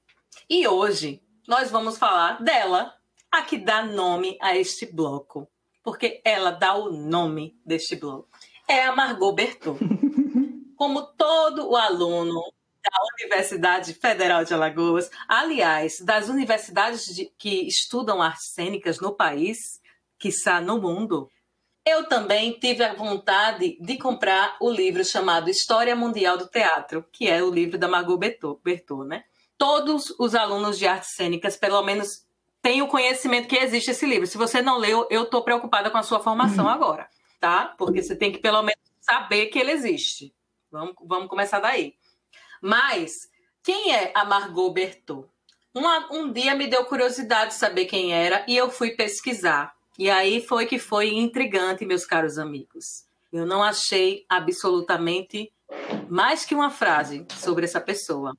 E 0.49 0.67
hoje 0.67 1.21
nós 1.47 1.71
vamos 1.71 1.97
falar 1.97 2.41
dela, 2.41 2.93
a 3.33 3.41
que 3.41 3.57
dá 3.57 3.83
nome 3.83 4.37
a 4.39 4.55
este 4.55 4.85
bloco, 4.85 5.49
porque 5.83 6.21
ela 6.23 6.51
dá 6.51 6.75
o 6.75 6.91
nome 6.91 7.59
deste 7.65 7.95
bloco. 7.95 8.29
É 8.67 8.83
a 8.83 8.95
Margot 8.95 9.33
Bertot. 9.33 9.79
Como 10.77 11.01
todo 11.01 11.71
o 11.71 11.75
aluno 11.75 12.53
da 12.83 12.91
Universidade 13.19 13.95
Federal 13.95 14.45
de 14.45 14.53
Alagoas, 14.53 15.09
aliás, 15.27 15.99
das 16.01 16.29
universidades 16.29 17.05
de, 17.05 17.25
que 17.35 17.67
estudam 17.67 18.21
artes 18.21 18.51
cênicas 18.53 18.99
no 18.99 19.15
país, 19.15 19.81
quiçá 20.19 20.61
no 20.61 20.79
mundo, 20.79 21.27
eu 21.83 22.07
também 22.07 22.51
tive 22.59 22.83
a 22.83 22.93
vontade 22.93 23.77
de 23.81 23.97
comprar 23.97 24.57
o 24.61 24.69
livro 24.69 25.03
chamado 25.03 25.49
História 25.49 25.95
Mundial 25.95 26.37
do 26.37 26.47
Teatro, 26.47 27.03
que 27.11 27.27
é 27.27 27.41
o 27.41 27.49
livro 27.49 27.79
da 27.79 27.87
Margot 27.87 28.17
Bertot, 28.17 29.07
né? 29.07 29.23
Todos 29.57 30.13
os 30.19 30.35
alunos 30.35 30.77
de 30.77 30.85
artes 30.85 31.15
cênicas, 31.15 31.57
pelo 31.57 31.81
menos, 31.81 32.25
têm 32.63 32.81
o 32.81 32.87
conhecimento 32.87 33.47
que 33.47 33.57
existe 33.57 33.91
esse 33.91 34.05
livro. 34.05 34.25
Se 34.25 34.37
você 34.37 34.61
não 34.61 34.77
leu, 34.77 35.05
eu 35.11 35.23
estou 35.23 35.43
preocupada 35.43 35.91
com 35.91 35.97
a 35.97 36.03
sua 36.03 36.21
formação 36.21 36.63
uhum. 36.63 36.71
agora, 36.71 37.07
tá? 37.39 37.75
Porque 37.77 38.01
você 38.01 38.15
tem 38.15 38.31
que, 38.31 38.39
pelo 38.39 38.63
menos, 38.63 38.79
saber 39.01 39.47
que 39.47 39.59
ele 39.59 39.71
existe. 39.71 40.33
Vamos, 40.71 40.95
vamos 41.03 41.27
começar 41.27 41.59
daí. 41.59 41.93
Mas, 42.61 43.29
quem 43.61 43.93
é 43.93 44.11
a 44.15 44.23
Margot 44.23 44.71
Bertot? 44.71 45.27
um 46.11 46.31
dia 46.31 46.55
me 46.55 46.67
deu 46.67 46.85
curiosidade 46.85 47.51
de 47.51 47.57
saber 47.57 47.85
quem 47.85 48.13
era 48.13 48.45
e 48.47 48.55
eu 48.55 48.69
fui 48.69 48.91
pesquisar. 48.91 49.75
E 49.97 50.09
aí 50.09 50.39
foi 50.39 50.65
que 50.65 50.79
foi 50.79 51.09
intrigante, 51.09 51.85
meus 51.85 52.05
caros 52.05 52.37
amigos. 52.37 53.05
Eu 53.31 53.45
não 53.45 53.63
achei 53.63 54.23
absolutamente 54.29 55.51
mais 56.07 56.45
que 56.45 56.53
uma 56.53 56.69
frase 56.69 57.25
sobre 57.39 57.65
essa 57.65 57.81
pessoa. 57.81 58.37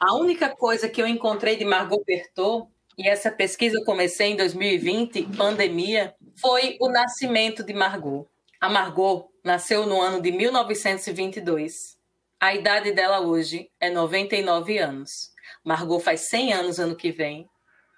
A 0.00 0.14
única 0.16 0.48
coisa 0.48 0.88
que 0.88 1.00
eu 1.00 1.06
encontrei 1.06 1.56
de 1.56 1.64
Margot 1.64 2.02
Bertot, 2.04 2.68
e 2.98 3.08
essa 3.08 3.30
pesquisa 3.30 3.78
eu 3.78 3.84
comecei 3.84 4.32
em 4.32 4.36
2020, 4.36 5.36
pandemia, 5.36 6.16
foi 6.40 6.76
o 6.80 6.88
nascimento 6.88 7.62
de 7.62 7.72
Margot. 7.72 8.26
A 8.60 8.68
Margot 8.68 9.30
nasceu 9.44 9.86
no 9.86 10.00
ano 10.00 10.20
de 10.20 10.32
1922 10.32 11.96
A 12.40 12.54
idade 12.54 12.90
dela 12.90 13.20
hoje 13.20 13.70
é 13.78 13.88
99 13.88 14.78
anos. 14.78 15.10
Margot 15.64 16.00
faz 16.00 16.28
100 16.28 16.52
anos 16.52 16.80
ano 16.80 16.96
que 16.96 17.12
vem 17.12 17.48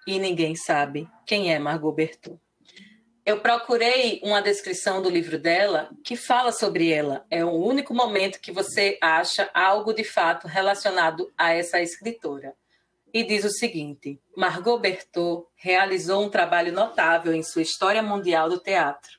e 0.05 0.19
ninguém 0.19 0.55
sabe 0.55 1.09
quem 1.25 1.51
é 1.51 1.57
Margot 1.57 1.91
Bertou. 1.91 2.39
Eu 3.25 3.39
procurei 3.39 4.19
uma 4.23 4.41
descrição 4.41 5.01
do 5.01 5.09
livro 5.09 5.39
dela 5.39 5.89
que 6.03 6.15
fala 6.15 6.51
sobre 6.51 6.91
ela. 6.91 7.25
É 7.29 7.43
o 7.43 7.51
único 7.51 7.93
momento 7.93 8.39
que 8.39 8.51
você 8.51 8.99
acha 9.01 9.49
algo 9.53 9.93
de 9.93 10.03
fato 10.03 10.47
relacionado 10.47 11.31
a 11.35 11.53
essa 11.53 11.81
escritora. 11.81 12.55
E 13.13 13.23
diz 13.23 13.43
o 13.43 13.49
seguinte: 13.49 14.21
Margot 14.35 14.79
Bertot 14.79 15.45
realizou 15.55 16.23
um 16.23 16.29
trabalho 16.29 16.71
notável 16.71 17.33
em 17.33 17.43
sua 17.43 17.61
história 17.61 18.01
mundial 18.01 18.49
do 18.49 18.57
teatro, 18.57 19.11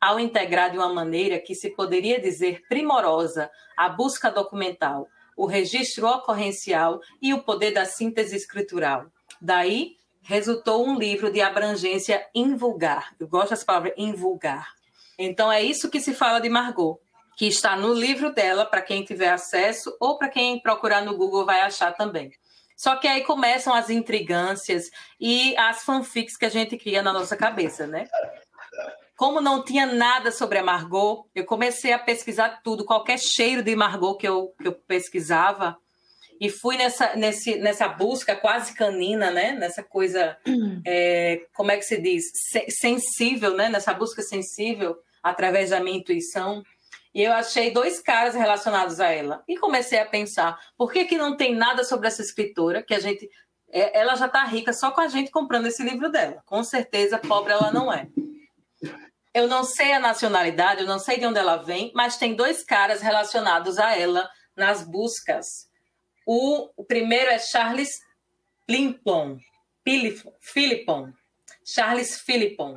ao 0.00 0.18
integrar 0.18 0.70
de 0.70 0.78
uma 0.78 0.92
maneira 0.92 1.38
que 1.38 1.54
se 1.54 1.70
poderia 1.70 2.20
dizer 2.20 2.62
primorosa 2.68 3.50
a 3.76 3.88
busca 3.88 4.30
documental, 4.30 5.06
o 5.36 5.46
registro 5.46 6.06
ocorrencial 6.06 7.00
e 7.20 7.34
o 7.34 7.42
poder 7.42 7.72
da 7.72 7.84
síntese 7.84 8.34
escritural. 8.34 9.06
Daí 9.40 9.96
resultou 10.22 10.86
um 10.86 10.98
livro 10.98 11.30
de 11.30 11.40
abrangência 11.40 12.26
invulgar. 12.34 13.14
Eu 13.20 13.28
gosto 13.28 13.50
dessa 13.50 13.64
palavra 13.64 13.94
invulgar. 13.96 14.72
Então 15.18 15.52
é 15.52 15.62
isso 15.62 15.90
que 15.90 16.00
se 16.00 16.14
fala 16.14 16.40
de 16.40 16.48
Margot, 16.48 16.98
que 17.36 17.46
está 17.46 17.76
no 17.76 17.92
livro 17.92 18.32
dela 18.32 18.64
para 18.64 18.82
quem 18.82 19.04
tiver 19.04 19.28
acesso 19.28 19.94
ou 20.00 20.16
para 20.16 20.28
quem 20.28 20.60
procurar 20.60 21.02
no 21.02 21.16
Google 21.16 21.44
vai 21.44 21.60
achar 21.60 21.92
também. 21.92 22.32
Só 22.78 22.94
que 22.94 23.08
aí 23.08 23.24
começam 23.24 23.74
as 23.74 23.90
intrigâncias 23.90 24.88
e 25.20 25.56
as 25.56 25.82
fanfics 25.82 26.36
que 26.36 26.46
a 26.46 26.48
gente 26.48 26.76
cria 26.76 27.02
na 27.02 27.12
nossa 27.12 27.36
cabeça, 27.36 27.88
né? 27.88 28.06
Como 29.16 29.40
não 29.40 29.64
tinha 29.64 29.84
nada 29.84 30.30
sobre 30.30 30.58
a 30.58 30.62
Margot, 30.62 31.28
eu 31.34 31.44
comecei 31.44 31.92
a 31.92 31.98
pesquisar 31.98 32.60
tudo, 32.62 32.84
qualquer 32.84 33.18
cheiro 33.18 33.64
de 33.64 33.74
Margot 33.74 34.16
que 34.16 34.28
eu, 34.28 34.54
que 34.62 34.68
eu 34.68 34.72
pesquisava, 34.72 35.76
e 36.40 36.48
fui 36.48 36.76
nessa, 36.76 37.16
nesse, 37.16 37.56
nessa 37.56 37.88
busca 37.88 38.36
quase 38.36 38.72
canina, 38.72 39.28
né? 39.28 39.50
Nessa 39.50 39.82
coisa, 39.82 40.38
é, 40.86 41.40
como 41.52 41.72
é 41.72 41.76
que 41.76 41.82
se 41.82 42.00
diz? 42.00 42.26
Sensível, 42.68 43.56
né? 43.56 43.68
Nessa 43.68 43.92
busca 43.92 44.22
sensível 44.22 44.96
através 45.20 45.70
da 45.70 45.80
minha 45.80 45.98
intuição. 45.98 46.62
E 47.14 47.22
eu 47.22 47.32
achei 47.32 47.70
dois 47.70 48.00
caras 48.00 48.34
relacionados 48.34 49.00
a 49.00 49.08
ela. 49.08 49.42
E 49.48 49.56
comecei 49.56 49.98
a 49.98 50.06
pensar, 50.06 50.58
por 50.76 50.92
que, 50.92 51.04
que 51.04 51.16
não 51.16 51.36
tem 51.36 51.54
nada 51.54 51.84
sobre 51.84 52.08
essa 52.08 52.22
escritora 52.22 52.82
que 52.82 52.94
a 52.94 53.00
gente. 53.00 53.28
É, 53.70 54.00
ela 54.00 54.14
já 54.14 54.26
está 54.26 54.44
rica 54.44 54.72
só 54.72 54.90
com 54.90 55.00
a 55.00 55.08
gente 55.08 55.30
comprando 55.30 55.66
esse 55.66 55.82
livro 55.82 56.10
dela. 56.10 56.42
Com 56.46 56.62
certeza, 56.64 57.18
pobre 57.18 57.52
ela 57.52 57.70
não 57.70 57.92
é. 57.92 58.08
Eu 59.34 59.46
não 59.46 59.62
sei 59.62 59.92
a 59.92 60.00
nacionalidade, 60.00 60.80
eu 60.80 60.86
não 60.86 60.98
sei 60.98 61.18
de 61.18 61.26
onde 61.26 61.38
ela 61.38 61.56
vem, 61.56 61.92
mas 61.94 62.16
tem 62.16 62.34
dois 62.34 62.64
caras 62.64 63.02
relacionados 63.02 63.78
a 63.78 63.96
ela 63.96 64.28
nas 64.56 64.82
buscas 64.82 65.68
o, 66.30 66.68
o 66.76 66.84
primeiro 66.84 67.30
é 67.30 67.38
Charles 67.38 68.02
Plimpon, 68.66 69.38
Philippon, 70.42 71.10
Charles 71.64 72.20
Philippon, 72.20 72.76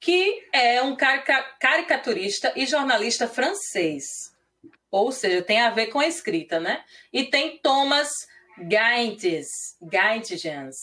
que 0.00 0.46
é 0.52 0.82
um 0.82 0.96
caricaturista 0.96 2.52
e 2.54 2.66
jornalista 2.66 3.26
francês. 3.26 4.32
Ou 4.90 5.12
seja, 5.12 5.42
tem 5.42 5.60
a 5.60 5.70
ver 5.70 5.88
com 5.88 5.98
a 5.98 6.06
escrita, 6.06 6.58
né? 6.58 6.82
E 7.12 7.24
tem 7.24 7.58
Thomas 7.58 8.08
Gaintes, 8.58 9.76
Gaintigens. 9.82 10.76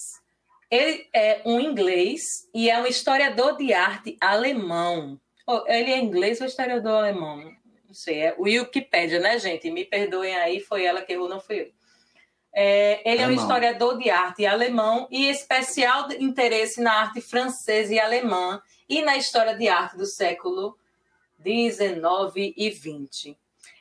Ele 0.69 1.07
é 1.13 1.41
um 1.45 1.59
inglês 1.59 2.21
e 2.53 2.69
é 2.69 2.79
um 2.79 2.85
historiador 2.85 3.57
de 3.57 3.73
arte 3.73 4.17
alemão. 4.19 5.19
Ele 5.67 5.91
é 5.91 5.97
inglês 5.97 6.41
ou 6.41 6.47
historiador 6.47 6.93
alemão? 6.93 7.51
Não 7.87 7.93
sei, 7.93 8.19
é 8.19 8.35
o 8.37 8.43
Wikipedia, 8.43 9.19
né, 9.19 9.39
gente? 9.39 9.69
Me 9.71 9.85
perdoem 9.85 10.35
aí, 10.35 10.59
foi 10.59 10.83
ela 10.83 11.01
que 11.01 11.13
errou, 11.13 11.29
não 11.29 11.39
fui 11.39 11.61
eu. 11.61 11.71
É, 12.57 13.01
ele 13.09 13.21
é 13.21 13.27
um 13.27 13.31
historiador 13.31 13.97
de 13.97 14.09
arte 14.09 14.45
alemão 14.45 15.07
e 15.11 15.27
especial 15.27 16.09
interesse 16.13 16.81
na 16.81 16.93
arte 17.01 17.19
francesa 17.19 17.93
e 17.93 17.99
alemã 17.99 18.61
e 18.87 19.01
na 19.01 19.17
história 19.17 19.55
de 19.55 19.67
arte 19.67 19.97
do 19.97 20.05
século 20.05 20.77
XIX 21.41 22.53
e 22.55 22.71
XX. 22.71 23.35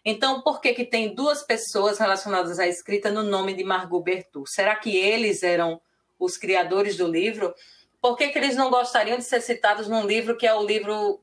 Então, 0.05 0.43
por 0.43 0.61
que, 0.61 0.75
que 0.75 0.85
tem 0.85 1.15
duas 1.15 1.43
pessoas 1.43 1.99
relacionadas 1.99 2.59
à 2.59 2.67
escrita 2.67 3.11
no 3.11 3.23
nome 3.23 3.55
de 3.55 3.65
Margot 3.65 4.03
Bertou? 4.03 4.45
Será 4.47 4.77
que 4.77 4.97
eles 4.97 5.43
eram 5.43 5.81
os 6.19 6.37
criadores 6.37 6.97
do 6.97 7.07
livro? 7.07 7.55
Por 8.01 8.17
que, 8.17 8.29
que 8.29 8.39
eles 8.39 8.57
não 8.57 8.71
gostariam 8.71 9.17
de 9.17 9.25
ser 9.25 9.41
citados 9.41 9.89
num 9.89 10.07
livro 10.07 10.37
que 10.37 10.47
é 10.47 10.55
o 10.55 10.65
livro 10.65 11.21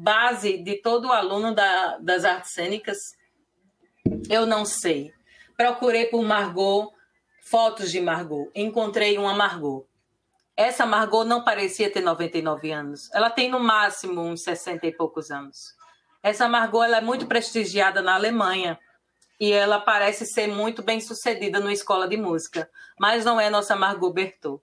base 0.00 0.58
de 0.58 0.76
todo 0.76 1.12
aluno 1.12 1.54
da, 1.54 1.98
das 1.98 2.24
artes 2.24 2.52
cênicas? 2.52 2.98
Eu 4.28 4.46
não 4.46 4.64
sei. 4.64 5.12
Procurei 5.56 6.06
por 6.06 6.22
Margot, 6.24 6.92
fotos 7.42 7.90
de 7.90 8.00
Margot. 8.00 8.50
Encontrei 8.54 9.16
uma 9.16 9.34
Margot. 9.34 9.86
Essa 10.58 10.84
Margot 10.84 11.22
não 11.22 11.44
parecia 11.44 11.88
ter 11.88 12.00
99 12.00 12.72
anos. 12.72 13.08
Ela 13.14 13.30
tem 13.30 13.48
no 13.48 13.60
máximo 13.60 14.22
uns 14.22 14.42
60 14.42 14.88
e 14.88 14.92
poucos 14.92 15.30
anos. 15.30 15.72
Essa 16.20 16.48
Margot 16.48 16.82
ela 16.82 16.96
é 16.96 17.00
muito 17.00 17.28
prestigiada 17.28 18.02
na 18.02 18.16
Alemanha 18.16 18.76
e 19.38 19.52
ela 19.52 19.78
parece 19.78 20.26
ser 20.26 20.48
muito 20.48 20.82
bem 20.82 21.00
sucedida 21.00 21.60
numa 21.60 21.72
escola 21.72 22.08
de 22.08 22.16
música, 22.16 22.68
mas 22.98 23.24
não 23.24 23.40
é 23.40 23.48
nossa 23.48 23.76
Margot 23.76 24.12
Bertot. 24.12 24.60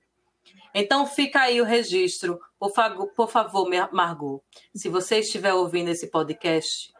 Então 0.73 1.07
fica 1.07 1.39
aí 1.39 1.61
o 1.61 1.63
registro, 1.63 2.41
por, 2.59 2.73
por 3.15 3.29
favor, 3.29 3.69
Margot. 3.93 4.43
Se 4.75 4.89
você 4.89 5.19
estiver 5.19 5.53
ouvindo 5.53 5.87
esse 5.87 6.11
podcast, 6.11 6.93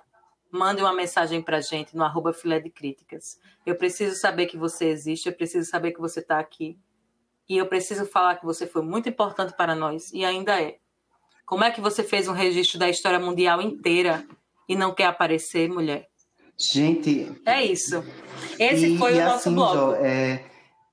mande 0.50 0.82
uma 0.82 0.94
mensagem 0.94 1.42
para 1.42 1.60
gente 1.60 1.98
no 1.98 2.04
arroba 2.06 2.32
filé 2.32 2.62
de 2.62 2.70
críticas. 2.70 3.38
Eu 3.66 3.76
preciso 3.76 4.16
saber 4.16 4.46
que 4.46 4.56
você 4.56 4.86
existe, 4.86 5.28
eu 5.28 5.34
preciso 5.34 5.70
saber 5.70 5.92
que 5.92 6.00
você 6.00 6.22
está 6.22 6.40
aqui. 6.40 6.80
E 7.48 7.58
eu 7.58 7.68
preciso 7.68 8.06
falar 8.06 8.36
que 8.36 8.46
você 8.46 8.66
foi 8.66 8.82
muito 8.82 9.08
importante 9.08 9.54
para 9.56 9.76
nós 9.76 10.12
e 10.12 10.26
ainda 10.26 10.60
é. 10.62 10.78
Como 11.46 11.64
é 11.64 11.70
que 11.70 11.80
você 11.80 12.04
fez 12.04 12.28
um 12.28 12.34
registro 12.34 12.80
da 12.80 12.90
história 12.90 13.20
mundial 13.20 13.62
inteira 13.62 14.26
e 14.68 14.76
não 14.76 14.94
quer 14.94 15.06
aparecer, 15.06 15.70
mulher? 15.70 16.08
Gente. 16.58 17.32
É 17.46 17.64
isso. 17.64 18.04
Esse 18.58 18.96
e, 18.96 18.98
foi 18.98 19.16
e 19.16 19.20
o 19.20 19.26
nosso 19.26 19.50
assim, 19.50 19.54
bloco. 19.54 19.76
Jo, 19.76 19.96
é, 19.96 20.44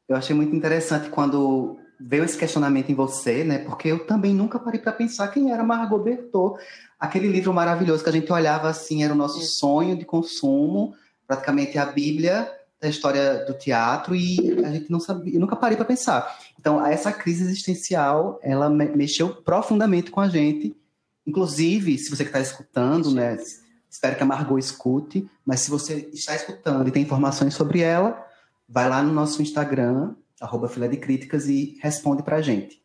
eu 0.09 0.17
achei 0.17 0.37
muito 0.37 0.55
interessante 0.55 1.09
quando 1.09 1.79
veio 1.99 2.25
esse 2.25 2.37
questionamento 2.37 2.91
em 2.91 2.95
você, 2.95 3.45
né? 3.45 3.59
Porque 3.59 3.89
eu 3.89 4.07
também 4.07 4.35
nunca 4.35 4.59
parei 4.59 4.81
para 4.81 4.93
pensar 4.93 5.29
quem 5.29 5.53
era 5.53 5.63
Margot 5.63 5.99
Bertot. 5.99 6.61
Aquele 6.99 7.29
livro 7.29 7.55
maravilhoso 7.55 8.03
que 8.03 8.11
a 8.11 8.13
gente 8.13 8.31
olhava 8.31 8.69
assim, 8.69 9.05
era 9.05 9.15
o 9.15 9.17
nosso 9.17 9.41
sonho 9.41 9.97
de 9.97 10.05
consumo, 10.05 10.95
praticamente 11.27 11.79
a 11.79 11.87
Bíblia 11.87 12.51
da 12.83 12.89
história 12.89 13.45
do 13.45 13.55
teatro 13.55 14.17
e 14.17 14.61
a 14.65 14.73
gente 14.73 14.91
não 14.91 14.99
sabia, 14.99 15.37
eu 15.37 15.41
nunca 15.41 15.55
parei 15.55 15.77
para 15.77 15.87
pensar. 15.87 16.37
Então, 16.59 16.85
essa 16.85 17.13
crise 17.13 17.45
existencial, 17.45 18.41
ela 18.43 18.69
mexeu 18.69 19.29
profundamente 19.29 20.11
com 20.11 20.21
a 20.21 20.29
gente. 20.29 20.77
Inclusive, 21.25 21.97
se 21.97 22.11
você 22.11 22.25
que 22.25 22.31
está 22.31 22.41
escutando, 22.41 23.13
né, 23.13 23.39
espero 23.89 24.17
que 24.17 24.23
a 24.25 24.27
Margot 24.27 24.59
escute, 24.59 25.31
mas 25.47 25.61
se 25.61 25.71
você 25.71 26.11
está 26.13 26.35
escutando 26.35 26.89
e 26.89 26.91
tem 26.91 27.05
informações 27.05 27.55
sobre 27.55 27.81
ela, 27.81 28.27
vai 28.69 28.89
lá 28.89 29.01
no 29.01 29.13
nosso 29.13 29.41
Instagram, 29.41 30.17
arroba 30.41 30.69
Filé 30.69 30.89
de 30.89 30.97
Críticas 30.97 31.47
e 31.47 31.79
responde 31.81 32.25
para 32.25 32.39
a 32.39 32.43
gente. 32.43 32.83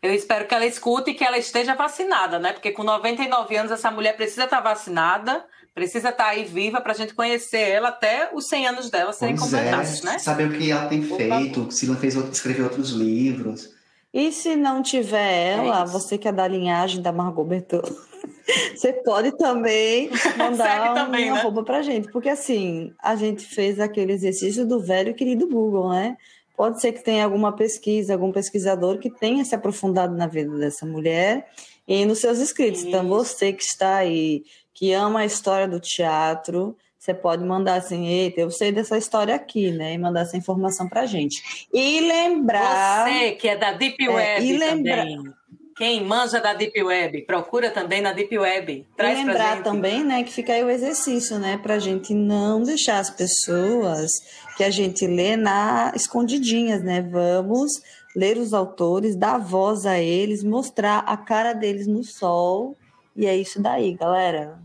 Eu 0.00 0.14
espero 0.14 0.46
que 0.46 0.54
ela 0.54 0.66
escute 0.66 1.10
e 1.10 1.14
que 1.14 1.24
ela 1.24 1.38
esteja 1.38 1.74
vacinada, 1.74 2.38
né? 2.38 2.52
Porque 2.52 2.70
com 2.70 2.84
99 2.84 3.56
anos 3.56 3.72
essa 3.72 3.90
mulher 3.90 4.14
precisa 4.14 4.44
estar 4.44 4.60
vacinada, 4.60 5.44
precisa 5.74 6.10
estar 6.10 6.28
aí 6.28 6.44
viva 6.44 6.80
para 6.80 6.92
a 6.92 6.94
gente 6.94 7.14
conhecer 7.14 7.68
ela 7.68 7.88
até 7.88 8.30
os 8.32 8.46
100 8.46 8.66
anos 8.68 8.90
dela 8.90 9.12
serem 9.12 9.36
pois 9.36 9.52
é, 9.52 9.56
completados, 9.58 10.00
é, 10.00 10.06
né? 10.06 10.18
Saber 10.18 10.48
o 10.48 10.52
que 10.52 10.70
ela 10.70 10.86
tem 10.86 11.02
feito, 11.02 11.70
se 11.70 11.86
ela 11.86 11.96
fez 11.96 12.14
escreveu 12.14 12.64
outros 12.64 12.90
livros. 12.90 13.74
E 14.12 14.30
se 14.30 14.54
não 14.54 14.80
tiver 14.80 15.56
ela, 15.56 15.82
é 15.82 15.86
você 15.86 16.16
que 16.16 16.28
é 16.28 16.32
da 16.32 16.46
linhagem 16.46 17.02
da 17.02 17.10
Margot 17.10 17.42
Bertot, 17.42 17.92
você 18.72 18.92
pode 18.92 19.36
também 19.36 20.08
mandar 20.38 20.92
um 20.92 20.94
também, 20.94 21.32
né? 21.32 21.38
arroba 21.40 21.64
pra 21.64 21.82
gente. 21.82 22.12
Porque 22.12 22.28
assim, 22.28 22.92
a 23.02 23.16
gente 23.16 23.44
fez 23.44 23.80
aquele 23.80 24.12
exercício 24.12 24.64
do 24.64 24.78
velho 24.78 25.10
e 25.10 25.14
querido 25.14 25.48
Google, 25.48 25.90
né? 25.90 26.16
Pode 26.56 26.80
ser 26.80 26.92
que 26.92 27.02
tenha 27.02 27.24
alguma 27.24 27.50
pesquisa, 27.50 28.12
algum 28.12 28.30
pesquisador 28.30 28.98
que 28.98 29.10
tenha 29.10 29.44
se 29.44 29.56
aprofundado 29.56 30.16
na 30.16 30.28
vida 30.28 30.56
dessa 30.56 30.86
mulher 30.86 31.48
e 31.86 32.06
nos 32.06 32.20
seus 32.20 32.38
escritos. 32.38 32.80
Isso. 32.80 32.88
Então, 32.88 33.08
você 33.08 33.52
que 33.52 33.64
está 33.64 33.96
aí, 33.96 34.44
que 34.74 34.92
ama 34.92 35.20
a 35.20 35.24
história 35.24 35.68
do 35.68 35.78
teatro, 35.80 36.76
você 36.98 37.14
pode 37.14 37.44
mandar 37.44 37.74
assim, 37.74 38.06
eita, 38.06 38.40
eu 38.40 38.50
sei 38.50 38.72
dessa 38.72 38.98
história 38.98 39.34
aqui, 39.34 39.70
né? 39.70 39.92
E 39.92 39.98
mandar 39.98 40.22
essa 40.22 40.36
informação 40.36 40.88
pra 40.88 41.06
gente. 41.06 41.66
E 41.72 42.00
lembrar. 42.00 43.06
Você 43.06 43.32
que 43.32 43.48
é 43.48 43.56
da 43.56 43.72
Deep 43.72 44.08
Web 44.08 44.42
é, 44.42 44.42
e 44.42 44.56
lembra... 44.56 44.96
também. 44.96 45.34
Quem 45.76 46.04
manja 46.04 46.40
da 46.40 46.54
Deep 46.54 46.80
Web, 46.84 47.22
procura 47.22 47.68
também 47.68 48.00
na 48.00 48.12
Deep 48.12 48.38
Web. 48.38 48.86
Traz 48.96 49.18
e 49.18 49.24
lembrar 49.24 49.62
também, 49.64 50.04
né, 50.04 50.22
que 50.22 50.32
fica 50.32 50.52
aí 50.52 50.62
o 50.62 50.70
exercício, 50.70 51.36
né, 51.36 51.58
para 51.60 51.74
a 51.74 51.78
gente 51.80 52.14
não 52.14 52.62
deixar 52.62 53.00
as 53.00 53.10
pessoas 53.10 54.12
que 54.56 54.62
a 54.62 54.70
gente 54.70 55.04
lê 55.04 55.36
na 55.36 55.92
escondidinhas, 55.96 56.80
né? 56.82 57.02
Vamos 57.02 57.72
ler 58.14 58.38
os 58.38 58.54
autores, 58.54 59.16
dar 59.16 59.38
voz 59.38 59.84
a 59.84 59.98
eles, 59.98 60.44
mostrar 60.44 61.00
a 61.00 61.16
cara 61.16 61.52
deles 61.52 61.88
no 61.88 62.04
sol. 62.04 62.76
E 63.16 63.26
é 63.26 63.36
isso 63.36 63.60
daí, 63.60 63.94
galera. 63.94 64.58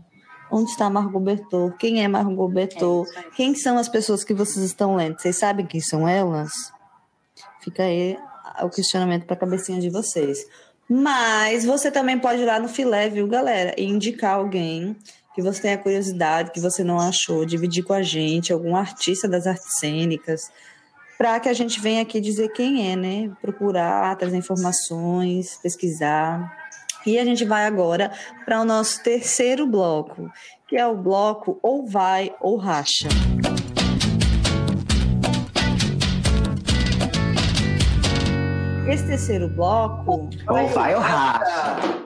Onde 0.50 0.70
está 0.70 0.90
Margot 0.90 1.20
Bertot? 1.20 1.76
Quem 1.78 2.02
é 2.02 2.08
Margot 2.08 2.48
Bertot? 2.48 3.08
É 3.16 3.22
quem 3.36 3.54
são 3.54 3.78
as 3.78 3.88
pessoas 3.88 4.24
que 4.24 4.34
vocês 4.34 4.64
estão 4.64 4.96
lendo? 4.96 5.20
Vocês 5.20 5.38
sabem 5.38 5.64
quem 5.64 5.80
são 5.80 6.08
elas? 6.08 6.50
Fica 7.60 7.84
aí 7.84 8.18
o 8.62 8.68
questionamento 8.68 9.26
para 9.26 9.34
a 9.34 9.38
cabecinha 9.38 9.80
de 9.80 9.88
vocês. 9.88 10.44
Mas 10.88 11.64
você 11.64 11.90
também 11.90 12.18
pode 12.18 12.42
ir 12.42 12.46
lá 12.46 12.58
no 12.58 12.68
filé, 12.68 13.08
viu, 13.08 13.28
galera? 13.28 13.72
E 13.78 13.84
indicar 13.84 14.34
alguém 14.34 14.96
que 15.34 15.40
você 15.40 15.62
tenha 15.62 15.78
curiosidade, 15.78 16.50
que 16.50 16.58
você 16.58 16.82
não 16.82 16.98
achou, 16.98 17.46
dividir 17.46 17.84
com 17.84 17.92
a 17.92 18.02
gente, 18.02 18.52
algum 18.52 18.74
artista 18.74 19.28
das 19.28 19.46
artes 19.46 19.78
cênicas, 19.78 20.50
para 21.16 21.38
que 21.38 21.48
a 21.48 21.52
gente 21.52 21.80
venha 21.80 22.02
aqui 22.02 22.20
dizer 22.20 22.48
quem 22.48 22.90
é, 22.90 22.96
né? 22.96 23.30
Procurar, 23.40 24.16
trazer 24.16 24.36
informações, 24.36 25.58
pesquisar. 25.62 26.59
E 27.06 27.18
a 27.18 27.24
gente 27.24 27.44
vai 27.44 27.64
agora 27.64 28.12
para 28.44 28.60
o 28.60 28.64
nosso 28.64 29.02
terceiro 29.02 29.66
bloco, 29.66 30.30
que 30.68 30.76
é 30.76 30.86
o 30.86 30.96
bloco 30.96 31.58
ou 31.62 31.86
vai 31.86 32.34
ou 32.40 32.56
racha. 32.56 33.08
Esse 38.88 39.06
terceiro 39.06 39.48
bloco. 39.48 40.28
Ou 40.48 40.66
vai 40.68 40.94
ou 40.94 41.00
racha. 41.00 41.99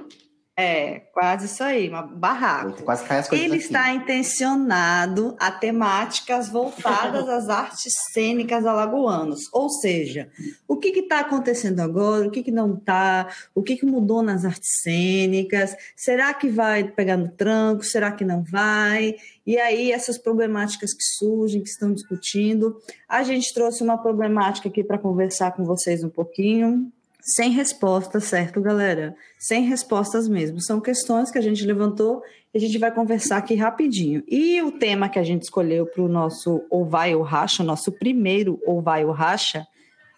É, 0.57 1.01
quase 1.13 1.47
isso 1.47 1.65
aí, 1.65 1.89
uma 1.89 2.03
barraco. 2.03 2.85
Quase 2.85 3.05
cai 3.05 3.19
as 3.19 3.29
coisas 3.29 3.45
Ele 3.45 3.57
aqui. 3.57 3.65
está 3.65 3.93
intencionado 3.93 5.37
a 5.41 5.51
temáticas 5.51 6.49
voltadas 6.49 7.29
às 7.29 7.49
artes 7.49 7.93
cênicas 8.13 8.65
alagoanas. 8.65 9.41
Ou 9.53 9.69
seja, 9.69 10.31
o 10.69 10.77
que 10.77 10.91
está 10.91 11.21
acontecendo 11.21 11.81
agora, 11.81 12.29
o 12.29 12.31
que, 12.31 12.41
que 12.41 12.53
não 12.53 12.75
está, 12.75 13.29
o 13.53 13.65
que, 13.65 13.77
que 13.77 13.85
mudou 13.85 14.23
nas 14.23 14.45
artes 14.45 14.81
cênicas, 14.81 15.75
será 15.97 16.33
que 16.33 16.49
vai 16.49 16.85
pegar 16.85 17.17
no 17.17 17.29
tranco, 17.29 17.83
será 17.83 18.13
que 18.13 18.25
não 18.25 18.45
vai? 18.45 19.17
E 19.45 19.59
aí, 19.59 19.91
essas 19.91 20.17
problemáticas 20.17 20.95
que 20.95 21.03
surgem, 21.03 21.63
que 21.63 21.69
estão 21.69 21.93
discutindo. 21.93 22.81
A 23.09 23.25
gente 23.25 23.53
trouxe 23.53 23.83
uma 23.83 23.99
problemática 23.99 24.69
aqui 24.69 24.85
para 24.85 24.99
conversar 24.99 25.51
com 25.53 25.65
vocês 25.65 26.05
um 26.05 26.11
pouquinho. 26.11 26.93
Sem 27.25 27.51
respostas, 27.53 28.25
certo, 28.25 28.61
galera? 28.61 29.17
Sem 29.39 29.65
respostas 29.65 30.29
mesmo. 30.29 30.61
São 30.61 30.79
questões 30.79 31.31
que 31.31 31.39
a 31.39 31.41
gente 31.41 31.65
levantou 31.65 32.23
e 32.53 32.59
a 32.59 32.61
gente 32.61 32.77
vai 32.77 32.93
conversar 32.93 33.39
aqui 33.39 33.55
rapidinho. 33.55 34.23
E 34.29 34.61
o 34.61 34.73
tema 34.73 35.09
que 35.09 35.19
a 35.19 35.23
gente 35.23 35.43
escolheu 35.43 35.87
para 35.87 36.03
o 36.03 36.09
nosso 36.09 36.63
Ou 36.69 36.85
Vai 36.85 37.15
ou 37.15 37.23
Racha, 37.23 37.65
nosso 37.65 37.91
primeiro 37.91 38.61
Ou 38.67 38.83
Vai 38.83 39.07
ou 39.07 39.13
Racha, 39.13 39.67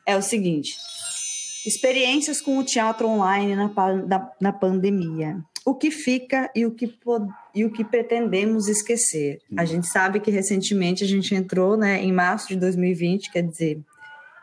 é 0.04 0.16
o 0.16 0.22
seguinte: 0.22 0.76
experiências 1.64 2.40
com 2.40 2.58
o 2.58 2.64
teatro 2.64 3.06
online 3.06 3.54
na, 3.54 3.70
na, 4.06 4.32
na 4.40 4.52
pandemia. 4.52 5.38
O 5.64 5.74
que 5.74 5.92
fica 5.92 6.50
e 6.54 6.66
o 6.66 6.72
que, 6.72 6.92
e 7.54 7.64
o 7.64 7.72
que 7.72 7.84
pretendemos 7.84 8.68
esquecer? 8.68 9.40
A 9.56 9.64
gente 9.64 9.88
sabe 9.88 10.20
que 10.20 10.30
recentemente 10.30 11.02
a 11.02 11.06
gente 11.06 11.34
entrou 11.34 11.76
né, 11.76 12.00
em 12.02 12.12
março 12.12 12.48
de 12.48 12.56
2020, 12.56 13.32
quer 13.32 13.42
dizer, 13.42 13.80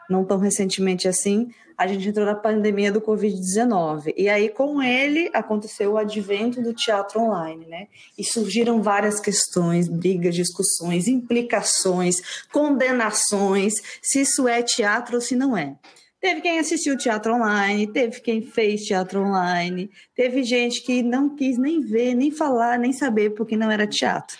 não 0.09 0.25
tão 0.25 0.37
recentemente 0.37 1.07
assim, 1.07 1.49
a 1.83 1.87
gente 1.87 2.09
entrou 2.09 2.25
na 2.25 2.35
pandemia 2.35 2.91
do 2.91 3.01
Covid-19. 3.01 4.13
E 4.15 4.29
aí, 4.29 4.49
com 4.49 4.81
ele, 4.81 5.29
aconteceu 5.33 5.93
o 5.93 5.97
advento 5.97 6.61
do 6.61 6.73
teatro 6.73 7.19
online, 7.19 7.65
né? 7.65 7.87
E 8.17 8.23
surgiram 8.23 8.81
várias 8.81 9.19
questões, 9.19 9.87
brigas, 9.87 10.35
discussões, 10.35 11.07
implicações, 11.07 12.43
condenações, 12.51 13.73
se 14.01 14.21
isso 14.21 14.47
é 14.47 14.61
teatro 14.61 15.15
ou 15.15 15.21
se 15.21 15.35
não 15.35 15.57
é. 15.57 15.75
Teve 16.21 16.39
quem 16.39 16.57
assistiu 16.57 16.97
teatro 16.97 17.35
online, 17.35 17.85
teve 17.85 18.21
quem 18.21 18.41
fez 18.41 18.83
teatro 18.83 19.19
online, 19.19 19.91
teve 20.15 20.41
gente 20.43 20.81
que 20.81 21.03
não 21.03 21.35
quis 21.35 21.57
nem 21.57 21.81
ver, 21.81 22.15
nem 22.15 22.31
falar, 22.31 22.79
nem 22.79 22.93
saber 22.93 23.31
porque 23.31 23.57
não 23.57 23.69
era 23.69 23.85
teatro. 23.85 24.37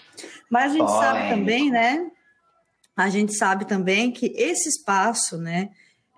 Mas 0.49 0.71
a 0.71 0.77
gente 0.77 0.91
sabe 0.91 1.29
também, 1.29 1.69
né? 1.69 2.07
A 2.95 3.09
gente 3.09 3.35
sabe 3.35 3.65
também 3.65 4.11
que 4.11 4.27
esse 4.35 4.69
espaço, 4.69 5.37
né? 5.37 5.71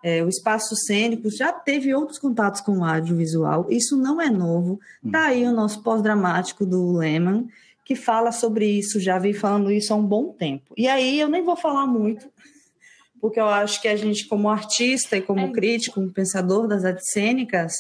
É, 0.07 0.23
o 0.23 0.29
espaço 0.29 0.75
cênico 0.75 1.31
já 1.31 1.51
teve 1.51 1.91
outros 1.95 2.19
contatos 2.19 2.61
com 2.61 2.77
o 2.77 2.85
audiovisual. 2.85 3.65
Isso 3.71 3.97
não 3.97 4.21
é 4.21 4.29
novo. 4.29 4.79
Tá 5.11 5.25
aí 5.29 5.43
o 5.47 5.51
nosso 5.51 5.81
pós-dramático 5.81 6.63
do 6.63 6.95
Lehman, 6.95 7.47
que 7.83 7.95
fala 7.95 8.31
sobre 8.31 8.67
isso, 8.67 8.99
já 8.99 9.17
vem 9.17 9.33
falando 9.33 9.71
isso 9.71 9.91
há 9.91 9.95
um 9.95 10.05
bom 10.05 10.31
tempo. 10.31 10.75
E 10.77 10.87
aí 10.87 11.19
eu 11.19 11.27
nem 11.27 11.43
vou 11.43 11.55
falar 11.55 11.87
muito, 11.87 12.29
porque 13.19 13.39
eu 13.39 13.47
acho 13.47 13.81
que 13.81 13.87
a 13.87 13.95
gente, 13.95 14.27
como 14.27 14.47
artista 14.47 15.17
e 15.17 15.23
como 15.23 15.39
É. 15.39 15.51
crítico, 15.51 15.95
como 15.95 16.13
pensador 16.13 16.67
das 16.67 16.85
artes 16.85 17.09
cênicas, 17.11 17.73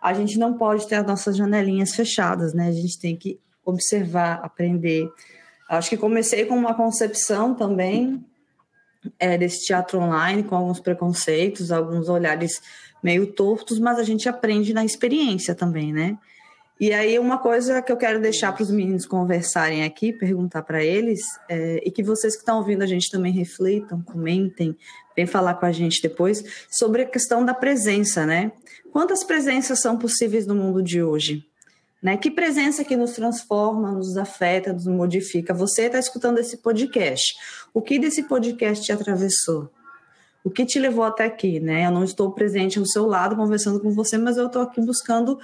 a 0.00 0.14
gente 0.14 0.38
não 0.38 0.54
pode 0.54 0.86
ter 0.86 0.94
as 0.94 1.06
nossas 1.06 1.36
janelinhas 1.36 1.92
fechadas, 1.92 2.54
né? 2.54 2.68
A 2.68 2.72
gente 2.72 3.00
tem 3.00 3.16
que 3.16 3.40
observar, 3.64 4.38
aprender. 4.44 5.10
Acho 5.68 5.90
que 5.90 5.96
comecei 5.96 6.44
com 6.44 6.54
uma 6.54 6.74
concepção 6.74 7.52
também 7.52 8.24
é, 9.18 9.36
desse 9.38 9.66
teatro 9.66 9.98
online, 9.98 10.42
com 10.42 10.56
alguns 10.56 10.80
preconceitos, 10.80 11.70
alguns 11.70 12.08
olhares 12.08 12.60
meio 13.02 13.26
tortos, 13.26 13.78
mas 13.78 13.98
a 13.98 14.02
gente 14.02 14.28
aprende 14.28 14.72
na 14.72 14.84
experiência 14.84 15.54
também, 15.54 15.92
né? 15.92 16.18
E 16.80 16.92
aí, 16.92 17.18
uma 17.20 17.38
coisa 17.38 17.80
que 17.80 17.92
eu 17.92 17.96
quero 17.96 18.20
deixar 18.20 18.52
para 18.52 18.64
os 18.64 18.70
meninos 18.70 19.06
conversarem 19.06 19.84
aqui, 19.84 20.12
perguntar 20.12 20.62
para 20.62 20.82
eles, 20.82 21.20
é, 21.48 21.80
e 21.84 21.90
que 21.90 22.02
vocês 22.02 22.34
que 22.34 22.40
estão 22.40 22.58
ouvindo 22.58 22.82
a 22.82 22.86
gente 22.86 23.10
também 23.10 23.32
reflitam, 23.32 24.02
comentem, 24.02 24.76
vem 25.16 25.24
falar 25.24 25.54
com 25.54 25.66
a 25.66 25.72
gente 25.72 26.02
depois, 26.02 26.66
sobre 26.68 27.02
a 27.02 27.06
questão 27.06 27.44
da 27.44 27.54
presença, 27.54 28.26
né? 28.26 28.50
Quantas 28.92 29.22
presenças 29.22 29.80
são 29.80 29.96
possíveis 29.96 30.46
no 30.46 30.54
mundo 30.54 30.82
de 30.82 31.00
hoje? 31.00 31.46
Né? 32.04 32.18
Que 32.18 32.30
presença 32.30 32.84
que 32.84 32.98
nos 32.98 33.12
transforma, 33.12 33.90
nos 33.90 34.18
afeta, 34.18 34.74
nos 34.74 34.86
modifica? 34.86 35.54
Você 35.54 35.86
está 35.86 35.98
escutando 35.98 36.38
esse 36.38 36.58
podcast. 36.58 37.34
O 37.72 37.80
que 37.80 37.98
desse 37.98 38.24
podcast 38.24 38.84
te 38.84 38.92
atravessou? 38.92 39.70
O 40.44 40.50
que 40.50 40.66
te 40.66 40.78
levou 40.78 41.02
até 41.02 41.24
aqui, 41.24 41.58
né? 41.58 41.86
Eu 41.86 41.90
não 41.90 42.04
estou 42.04 42.30
presente 42.30 42.78
ao 42.78 42.84
seu 42.84 43.06
lado 43.06 43.34
conversando 43.34 43.80
com 43.80 43.90
você, 43.90 44.18
mas 44.18 44.36
eu 44.36 44.48
estou 44.48 44.60
aqui 44.60 44.82
buscando, 44.82 45.38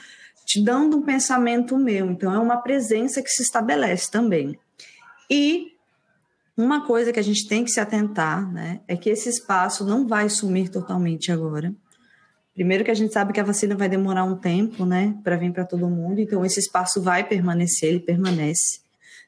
te 0.45 0.63
dando 0.63 0.99
um 0.99 1.03
pensamento 1.03 1.79
meu. 1.79 2.11
Então, 2.11 2.35
é 2.35 2.39
uma 2.39 2.59
presença 2.59 3.23
que 3.23 3.31
se 3.31 3.43
estabelece 3.43 4.11
também. 4.11 4.59
E 5.31 5.73
uma 6.55 6.87
coisa 6.87 7.11
que 7.11 7.19
a 7.19 7.25
gente 7.25 7.49
tem 7.49 7.65
que 7.65 7.71
se 7.71 7.81
atentar, 7.81 8.53
né? 8.53 8.81
É 8.87 8.99
que 8.99 9.09
esse 9.09 9.31
espaço 9.31 9.83
não 9.83 10.07
vai 10.07 10.29
sumir 10.29 10.69
totalmente 10.69 11.33
agora. 11.33 11.75
Primeiro 12.55 12.85
que 12.85 12.91
a 12.91 12.95
gente 12.95 13.13
sabe 13.13 13.33
que 13.33 13.41
a 13.41 13.45
vacina 13.45 13.75
vai 13.77 13.89
demorar 13.89 14.25
um 14.25 14.37
tempo, 14.37 14.85
né, 14.85 15.15
para 15.23 15.37
vir 15.37 15.53
para 15.53 15.65
todo 15.65 15.89
mundo, 15.89 16.21
então 16.21 16.45
esse 16.45 16.61
espaço 16.61 17.01
vai 17.01 17.27
permanecer, 17.27 17.89
ele 17.89 18.01
permanece, 18.01 18.81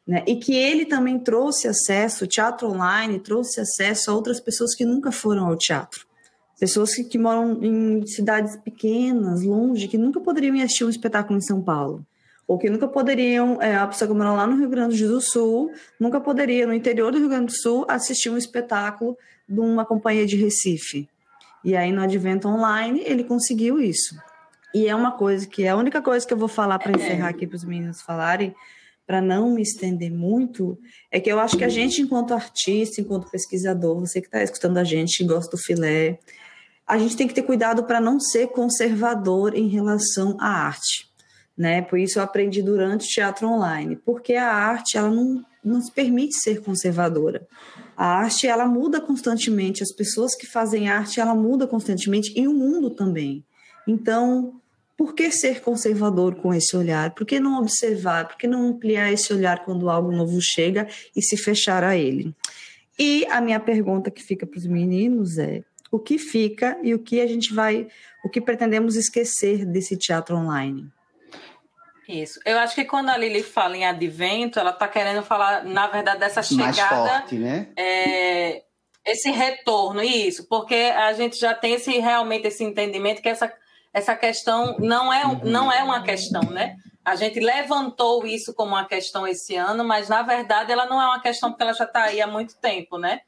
né? 0.06 0.24
E 0.26 0.36
que 0.36 0.54
ele 0.54 0.84
também 0.84 1.18
trouxe 1.18 1.68
acesso, 1.68 2.26
teatro 2.26 2.68
online 2.68 3.20
trouxe 3.20 3.60
acesso 3.60 4.10
a 4.10 4.14
outras 4.14 4.40
pessoas 4.40 4.74
que 4.74 4.84
nunca 4.84 5.12
foram 5.12 5.46
ao 5.46 5.56
teatro. 5.56 6.06
Pessoas 6.58 6.94
que, 6.94 7.04
que 7.04 7.18
moram 7.18 7.62
em 7.62 8.06
cidades 8.06 8.56
pequenas, 8.56 9.42
longe, 9.42 9.88
que 9.88 9.98
nunca 9.98 10.20
poderiam 10.20 10.54
ir 10.54 10.62
assistir 10.62 10.84
um 10.84 10.90
espetáculo 10.90 11.38
em 11.38 11.42
São 11.42 11.60
Paulo. 11.60 12.06
Ou 12.46 12.58
que 12.58 12.68
nunca 12.68 12.86
poderiam, 12.86 13.60
é, 13.62 13.76
a 13.76 13.86
pessoa 13.86 14.08
que 14.08 14.14
mora 14.14 14.32
lá 14.32 14.46
no 14.46 14.56
Rio 14.56 14.68
Grande 14.68 15.06
do 15.06 15.20
Sul, 15.20 15.72
nunca 15.98 16.20
poderia, 16.20 16.66
no 16.66 16.74
interior 16.74 17.10
do 17.10 17.18
Rio 17.18 17.28
Grande 17.28 17.46
do 17.46 17.52
Sul, 17.52 17.84
assistir 17.88 18.30
um 18.30 18.36
espetáculo 18.36 19.16
de 19.48 19.58
uma 19.58 19.84
companhia 19.84 20.26
de 20.26 20.36
Recife. 20.36 21.08
E 21.64 21.76
aí, 21.76 21.92
no 21.92 22.02
Advento 22.02 22.48
Online, 22.48 23.02
ele 23.04 23.24
conseguiu 23.24 23.80
isso. 23.80 24.16
E 24.74 24.88
é 24.88 24.94
uma 24.94 25.12
coisa 25.12 25.46
que 25.46 25.64
é 25.64 25.68
a 25.68 25.76
única 25.76 26.00
coisa 26.00 26.26
que 26.26 26.32
eu 26.32 26.38
vou 26.38 26.48
falar 26.48 26.78
para 26.78 26.92
encerrar 26.92 27.28
aqui 27.28 27.46
para 27.46 27.56
os 27.56 27.64
meninos 27.64 28.00
falarem, 28.00 28.54
para 29.06 29.20
não 29.20 29.54
me 29.54 29.62
estender 29.62 30.10
muito, 30.10 30.78
é 31.10 31.20
que 31.20 31.30
eu 31.30 31.38
acho 31.38 31.56
que 31.56 31.64
a 31.64 31.68
gente, 31.68 32.00
enquanto 32.00 32.32
artista, 32.32 33.00
enquanto 33.00 33.30
pesquisador, 33.30 33.98
você 34.00 34.20
que 34.20 34.28
está 34.28 34.42
escutando 34.42 34.78
a 34.78 34.84
gente, 34.84 35.18
que 35.18 35.24
gosta 35.24 35.50
do 35.50 35.62
filé, 35.62 36.18
a 36.86 36.98
gente 36.98 37.16
tem 37.16 37.28
que 37.28 37.34
ter 37.34 37.42
cuidado 37.42 37.84
para 37.84 38.00
não 38.00 38.18
ser 38.18 38.48
conservador 38.48 39.54
em 39.54 39.68
relação 39.68 40.36
à 40.40 40.48
arte. 40.48 41.10
Né? 41.56 41.82
Por 41.82 41.98
isso 41.98 42.18
eu 42.18 42.22
aprendi 42.22 42.62
durante 42.62 43.04
o 43.04 43.08
teatro 43.08 43.48
online, 43.48 43.96
porque 43.96 44.34
a 44.34 44.52
arte 44.52 44.96
ela 44.96 45.10
não, 45.10 45.44
não 45.64 45.80
se 45.80 45.92
permite 45.92 46.34
ser 46.40 46.60
conservadora. 46.60 47.46
A 47.96 48.06
arte 48.06 48.46
ela 48.46 48.66
muda 48.66 49.00
constantemente, 49.00 49.82
as 49.82 49.92
pessoas 49.92 50.34
que 50.34 50.46
fazem 50.46 50.88
arte 50.88 51.20
ela 51.20 51.34
muda 51.34 51.66
constantemente 51.66 52.32
e 52.36 52.48
o 52.48 52.54
mundo 52.54 52.90
também. 52.90 53.44
Então, 53.86 54.60
por 54.96 55.14
que 55.14 55.30
ser 55.30 55.60
conservador 55.60 56.36
com 56.36 56.52
esse 56.52 56.76
olhar? 56.76 57.14
Por 57.14 57.26
que 57.26 57.40
não 57.40 57.58
observar? 57.58 58.28
Por 58.28 58.36
que 58.36 58.46
não 58.46 58.68
ampliar 58.68 59.12
esse 59.12 59.32
olhar 59.32 59.64
quando 59.64 59.90
algo 59.90 60.12
novo 60.12 60.38
chega 60.40 60.86
e 61.16 61.22
se 61.22 61.36
fechar 61.36 61.82
a 61.82 61.96
ele? 61.96 62.34
E 62.98 63.26
a 63.30 63.40
minha 63.40 63.58
pergunta 63.58 64.10
que 64.10 64.22
fica 64.22 64.46
para 64.46 64.58
os 64.58 64.66
meninos 64.66 65.38
é: 65.38 65.64
o 65.90 65.98
que 65.98 66.18
fica 66.18 66.78
e 66.82 66.94
o 66.94 66.98
que 66.98 67.20
a 67.20 67.26
gente 67.26 67.52
vai, 67.52 67.88
o 68.24 68.28
que 68.28 68.40
pretendemos 68.40 68.96
esquecer 68.96 69.64
desse 69.64 69.96
teatro 69.96 70.36
online? 70.36 70.90
Isso. 72.12 72.38
Eu 72.44 72.58
acho 72.58 72.74
que 72.74 72.84
quando 72.84 73.08
a 73.08 73.16
Lili 73.16 73.42
fala 73.42 73.74
em 73.74 73.86
advento, 73.86 74.60
ela 74.60 74.70
está 74.70 74.86
querendo 74.86 75.22
falar, 75.22 75.64
na 75.64 75.86
verdade, 75.86 76.20
dessa 76.20 76.42
Mais 76.54 76.76
chegada, 76.76 77.20
forte, 77.20 77.36
né? 77.36 77.68
é, 77.74 78.62
esse 79.02 79.30
retorno, 79.30 80.02
isso, 80.02 80.46
porque 80.46 80.74
a 80.74 81.14
gente 81.14 81.38
já 81.38 81.54
tem 81.54 81.72
esse, 81.72 81.90
realmente 81.98 82.46
esse 82.46 82.62
entendimento 82.62 83.22
que 83.22 83.30
essa, 83.30 83.50
essa 83.94 84.14
questão 84.14 84.76
não 84.78 85.10
é, 85.10 85.22
não 85.42 85.72
é 85.72 85.82
uma 85.82 86.02
questão, 86.02 86.42
né? 86.42 86.76
A 87.02 87.16
gente 87.16 87.40
levantou 87.40 88.26
isso 88.26 88.52
como 88.52 88.72
uma 88.72 88.84
questão 88.84 89.26
esse 89.26 89.56
ano, 89.56 89.82
mas 89.82 90.10
na 90.10 90.20
verdade 90.20 90.70
ela 90.70 90.84
não 90.84 91.00
é 91.00 91.06
uma 91.06 91.20
questão 91.20 91.50
porque 91.50 91.62
ela 91.62 91.72
já 91.72 91.84
está 91.84 92.02
aí 92.02 92.20
há 92.20 92.26
muito 92.26 92.56
tempo, 92.58 92.98
né? 92.98 93.22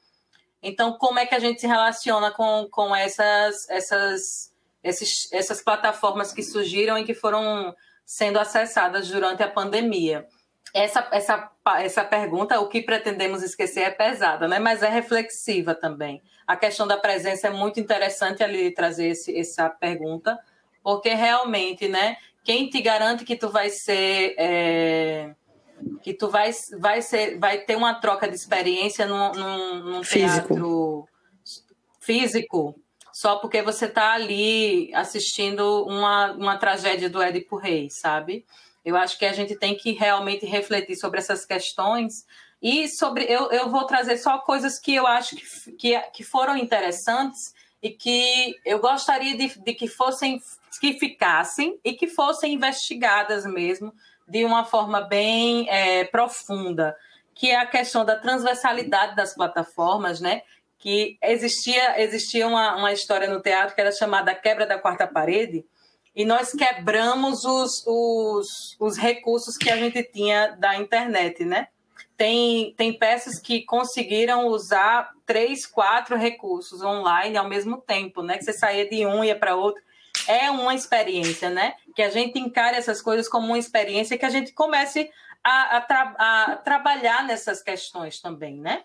Então, 0.63 0.93
como 0.99 1.19
é 1.19 1.25
que 1.25 1.35
a 1.35 1.39
gente 1.39 1.61
se 1.61 1.67
relaciona 1.67 2.31
com, 2.31 2.69
com 2.71 2.95
essas, 2.95 3.69
essas, 3.71 4.53
esses, 4.83 5.33
essas 5.33 5.63
plataformas 5.63 6.33
que 6.33 6.43
surgiram 6.43 6.99
e 6.99 7.05
que 7.05 7.15
foram 7.15 7.75
sendo 8.05 8.39
acessadas 8.39 9.09
durante 9.09 9.43
a 9.43 9.49
pandemia? 9.49 10.27
Essa, 10.73 11.09
essa, 11.13 11.51
essa 11.79 12.05
pergunta, 12.05 12.59
o 12.61 12.69
que 12.69 12.83
pretendemos 12.83 13.43
esquecer, 13.43 13.83
é 13.83 13.91
pesada, 13.91 14.49
né? 14.49 14.59
mas 14.59 14.83
é 14.83 14.89
reflexiva 14.89 15.75
também. 15.75 16.21
A 16.47 16.57
questão 16.57 16.87
da 16.87 16.97
presença 16.97 17.47
é 17.47 17.51
muito 17.51 17.79
interessante 17.79 18.43
ali 18.43 18.73
trazer 18.73 19.09
esse, 19.09 19.39
essa 19.39 19.71
pergunta, 19.71 20.39
porque 20.83 21.15
realmente, 21.15 21.89
né, 21.89 22.17
quem 22.43 22.69
te 22.69 22.81
garante 22.83 23.25
que 23.25 23.37
tu 23.37 23.49
vai 23.49 23.71
ser 23.71 24.35
é, 24.37 25.35
que 26.03 26.13
tu 26.13 26.29
vai, 26.29 26.51
vai 26.79 27.01
ser 27.01 27.39
vai 27.39 27.59
ter 27.59 27.77
uma 27.77 27.95
troca 27.95 28.29
de 28.29 28.35
experiência 28.35 29.07
num, 29.07 29.33
num, 29.33 29.85
num 29.85 30.01
teatro 30.03 31.09
físico 32.01 32.79
só 33.15 33.37
porque 33.37 33.63
você 33.63 33.85
está 33.85 34.13
ali 34.13 34.93
assistindo 34.93 35.85
uma, 35.87 36.33
uma 36.33 36.59
tragédia 36.59 37.09
do 37.09 37.23
Édipo 37.23 37.57
Rei, 37.57 37.89
sabe? 37.89 38.45
Eu 38.85 38.97
acho 38.97 39.17
que 39.17 39.25
a 39.25 39.33
gente 39.33 39.55
tem 39.55 39.77
que 39.77 39.93
realmente 39.93 40.45
refletir 40.45 40.97
sobre 40.97 41.21
essas 41.21 41.47
questões 41.47 42.27
e 42.61 42.89
sobre 42.89 43.23
eu, 43.23 43.53
eu 43.53 43.71
vou 43.71 43.87
trazer 43.87 44.17
só 44.17 44.39
coisas 44.39 44.81
que 44.81 44.93
eu 44.93 45.07
acho 45.07 45.37
que, 45.37 45.73
que, 45.77 46.01
que 46.13 46.25
foram 46.25 46.57
interessantes 46.57 47.55
e 47.81 47.89
que 47.89 48.57
eu 48.65 48.81
gostaria 48.81 49.37
de, 49.37 49.61
de 49.61 49.75
que 49.75 49.87
fossem 49.87 50.43
que 50.81 50.95
ficassem 50.95 51.79
e 51.85 51.93
que 51.93 52.09
fossem 52.09 52.53
investigadas 52.53 53.47
mesmo 53.47 53.95
de 54.27 54.45
uma 54.45 54.65
forma 54.65 55.03
bem 55.03 55.71
é, 55.71 56.03
profunda, 56.03 56.97
que 57.33 57.49
é 57.49 57.59
a 57.59 57.67
questão 57.67 58.05
da 58.05 58.17
transversalidade 58.17 59.15
das 59.15 59.37
plataformas, 59.37 60.21
né? 60.21 60.43
Que 60.79 61.19
existia, 61.23 62.03
existia 62.03 62.47
uma, 62.47 62.77
uma 62.77 62.93
história 62.93 63.29
no 63.29 63.41
teatro 63.41 63.75
que 63.75 63.81
era 63.81 63.93
chamada 63.93 64.35
Quebra 64.35 64.67
da 64.67 64.79
Quarta 64.79 65.07
Parede, 65.07 65.65
e 66.15 66.25
nós 66.25 66.53
quebramos 66.53 67.45
os, 67.45 67.85
os, 67.87 68.77
os 68.79 68.97
recursos 68.97 69.57
que 69.57 69.71
a 69.71 69.77
gente 69.77 70.03
tinha 70.03 70.49
da 70.59 70.77
internet, 70.77 71.45
né? 71.45 71.69
Tem, 72.17 72.73
tem 72.77 72.97
peças 72.97 73.41
que 73.41 73.63
conseguiram 73.65 74.47
usar 74.47 75.11
três, 75.27 75.67
quatro 75.67 76.17
recursos 76.17 76.81
online 76.83 77.37
ao 77.37 77.49
mesmo 77.49 77.79
tempo, 77.79 78.23
né? 78.23 78.39
Que 78.39 78.45
você 78.45 78.53
saía 78.53 78.89
de 78.89 79.05
um 79.05 79.25
e 79.25 79.29
ia 79.29 79.37
para 79.37 79.57
outro 79.57 79.83
é 80.29 80.51
uma 80.51 80.75
experiência, 80.75 81.51
né? 81.51 81.75
Que 81.95 82.03
a 82.03 82.11
gente 82.11 82.39
encare 82.39 82.77
essas 82.77 83.03
coisas 83.03 83.29
como 83.29 83.49
uma 83.49 83.59
experiência 83.59 84.17
que 84.17 84.25
a 84.25 84.31
gente 84.31 84.53
comece 84.53 85.11
a, 85.43 85.77
a, 85.77 85.81
tra 85.81 86.15
a 86.19 86.57
trabalhar 86.57 87.25
nessas 87.25 87.63
questões 87.63 88.21
também, 88.21 88.59
né? 88.59 88.83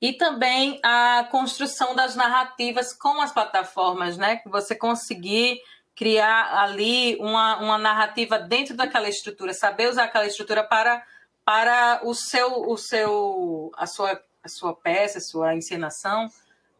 E 0.00 0.12
também 0.12 0.80
a 0.82 1.26
construção 1.30 1.94
das 1.94 2.14
narrativas 2.14 2.92
com 2.92 3.20
as 3.20 3.32
plataformas, 3.32 4.16
né? 4.16 4.36
Que 4.36 4.48
você 4.48 4.74
conseguir 4.74 5.60
criar 5.94 6.58
ali 6.58 7.16
uma, 7.20 7.58
uma 7.58 7.78
narrativa 7.78 8.38
dentro 8.38 8.76
daquela 8.76 9.08
estrutura, 9.08 9.54
saber 9.54 9.88
usar 9.88 10.04
aquela 10.04 10.26
estrutura 10.26 10.64
para, 10.64 11.02
para 11.44 12.00
o 12.02 12.14
seu, 12.14 12.68
o 12.68 12.76
seu, 12.76 13.70
a 13.76 13.86
sua, 13.86 14.20
a 14.42 14.48
sua 14.48 14.74
peça, 14.74 15.18
a 15.18 15.22
sua 15.22 15.54
encenação, 15.54 16.28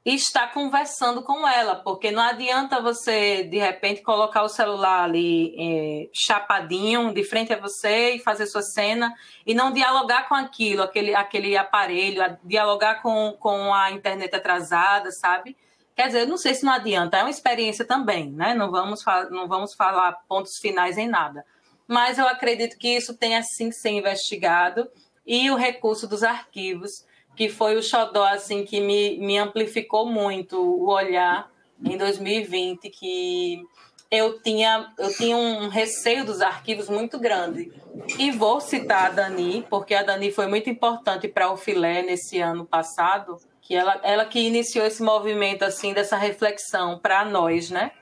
e 0.04 0.14
estar 0.14 0.52
conversando 0.52 1.22
com 1.22 1.48
ela, 1.48 1.76
porque 1.76 2.10
não 2.10 2.22
adianta 2.22 2.80
você, 2.82 3.42
de 3.44 3.56
repente, 3.56 4.02
colocar 4.02 4.42
o 4.42 4.48
celular 4.48 5.04
ali 5.04 5.54
é, 5.58 6.08
chapadinho 6.12 7.14
de 7.14 7.24
frente 7.24 7.54
a 7.54 7.58
você 7.58 8.16
e 8.16 8.18
fazer 8.18 8.46
sua 8.46 8.60
cena 8.60 9.14
e 9.46 9.54
não 9.54 9.72
dialogar 9.72 10.28
com 10.28 10.34
aquilo, 10.34 10.82
aquele, 10.82 11.14
aquele 11.14 11.56
aparelho, 11.56 12.36
dialogar 12.44 13.00
com, 13.00 13.34
com 13.40 13.72
a 13.72 13.90
internet 13.92 14.34
atrasada, 14.36 15.10
sabe? 15.10 15.56
Quer 15.96 16.08
dizer, 16.08 16.26
não 16.26 16.36
sei 16.36 16.52
se 16.52 16.64
não 16.64 16.72
adianta, 16.72 17.16
é 17.16 17.22
uma 17.22 17.30
experiência 17.30 17.84
também, 17.84 18.30
né? 18.30 18.52
Não 18.52 18.70
vamos, 18.70 19.02
não 19.30 19.48
vamos 19.48 19.74
falar 19.74 20.12
pontos 20.28 20.58
finais 20.58 20.98
em 20.98 21.08
nada. 21.08 21.46
Mas 21.86 22.18
eu 22.18 22.28
acredito 22.28 22.76
que 22.76 22.88
isso 22.88 23.16
tenha 23.16 23.42
sim 23.42 23.70
que 23.70 23.76
ser 23.76 23.90
investigado 23.90 24.86
e 25.26 25.50
o 25.50 25.56
recurso 25.56 26.06
dos 26.06 26.22
arquivos 26.22 27.06
que 27.36 27.48
foi 27.48 27.76
o 27.76 27.82
xodó 27.82 28.24
assim 28.24 28.64
que 28.64 28.80
me, 28.80 29.18
me 29.18 29.38
amplificou 29.38 30.06
muito 30.06 30.60
o 30.60 30.88
olhar 30.88 31.50
em 31.84 31.96
2020 31.96 32.88
que 32.90 33.62
eu 34.10 34.40
tinha 34.40 34.92
eu 34.98 35.12
tinha 35.12 35.36
um 35.36 35.68
receio 35.68 36.24
dos 36.24 36.40
arquivos 36.40 36.88
muito 36.88 37.18
grande. 37.18 37.72
E 38.18 38.30
vou 38.30 38.60
citar 38.60 39.06
a 39.06 39.10
Dani 39.10 39.66
porque 39.68 39.94
a 39.94 40.02
Dani 40.02 40.30
foi 40.30 40.46
muito 40.46 40.70
importante 40.70 41.26
para 41.26 41.50
o 41.50 41.56
filé 41.56 42.02
nesse 42.02 42.40
ano 42.40 42.64
passado 42.64 43.38
que 43.60 43.74
ela 43.74 43.98
ela 44.02 44.24
que 44.24 44.38
iniciou 44.38 44.86
esse 44.86 45.02
movimento 45.02 45.64
assim 45.64 45.92
dessa 45.92 46.16
reflexão 46.16 46.98
para 46.98 47.24
nós 47.24 47.70
né? 47.70 47.92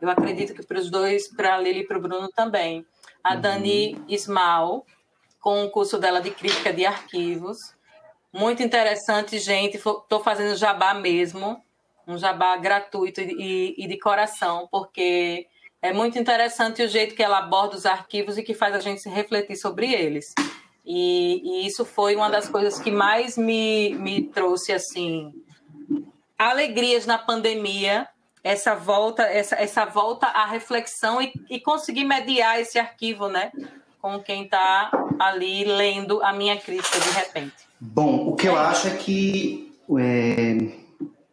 Eu 0.00 0.10
acredito 0.10 0.52
que 0.52 0.66
para 0.66 0.78
os 0.78 0.90
dois 0.90 1.28
para 1.34 1.54
a 1.54 1.58
Lili 1.58 1.80
e 1.80 1.86
para 1.86 1.96
o 1.96 2.00
Bruno 2.00 2.28
também. 2.28 2.84
A 3.24 3.36
Dani 3.36 3.94
uhum. 3.94 4.04
Ismael 4.08 4.86
com 5.40 5.64
o 5.64 5.70
curso 5.70 5.98
dela 5.98 6.20
de 6.20 6.30
crítica 6.30 6.72
de 6.72 6.84
arquivos 6.84 7.58
muito 8.32 8.62
interessante, 8.62 9.38
gente. 9.38 9.76
Estou 9.76 10.20
fazendo 10.22 10.56
jabá 10.56 10.94
mesmo, 10.94 11.62
um 12.06 12.16
jabá 12.16 12.56
gratuito 12.56 13.20
e, 13.20 13.74
e, 13.76 13.86
de 13.86 13.98
coração, 13.98 14.68
porque 14.70 15.46
é 15.80 15.92
muito 15.92 16.18
interessante 16.18 16.82
o 16.82 16.88
jeito 16.88 17.14
que 17.14 17.22
ela 17.22 17.38
aborda 17.38 17.76
os 17.76 17.86
arquivos 17.86 18.38
e 18.38 18.42
que 18.42 18.54
faz 18.54 18.74
a 18.74 18.80
gente 18.80 19.08
refletir 19.08 19.56
sobre 19.56 19.92
eles. 19.92 20.34
E, 20.84 21.42
e 21.44 21.66
isso 21.66 21.84
foi 21.84 22.16
uma 22.16 22.28
das 22.28 22.48
coisas 22.48 22.78
que 22.80 22.90
mais 22.90 23.36
me, 23.36 23.94
me 23.94 24.22
trouxe 24.24 24.72
assim 24.72 25.32
alegrias 26.36 27.06
na 27.06 27.18
pandemia, 27.18 28.08
essa 28.42 28.74
volta, 28.74 29.22
essa, 29.22 29.54
essa 29.54 29.84
volta 29.84 30.26
à 30.26 30.44
reflexão 30.44 31.22
e, 31.22 31.32
e 31.48 31.60
conseguir 31.60 32.04
mediar 32.04 32.60
esse 32.60 32.78
arquivo, 32.78 33.28
né, 33.28 33.52
com 34.00 34.20
quem 34.20 34.44
está 34.44 34.90
ali 35.20 35.64
lendo 35.64 36.20
a 36.24 36.32
minha 36.32 36.56
crítica 36.56 36.98
de 36.98 37.10
repente. 37.10 37.71
Bom, 37.84 38.28
o 38.28 38.36
que 38.36 38.46
eu 38.46 38.56
acho 38.56 38.86
é 38.86 38.94
que, 38.94 39.74
é, 39.98 40.56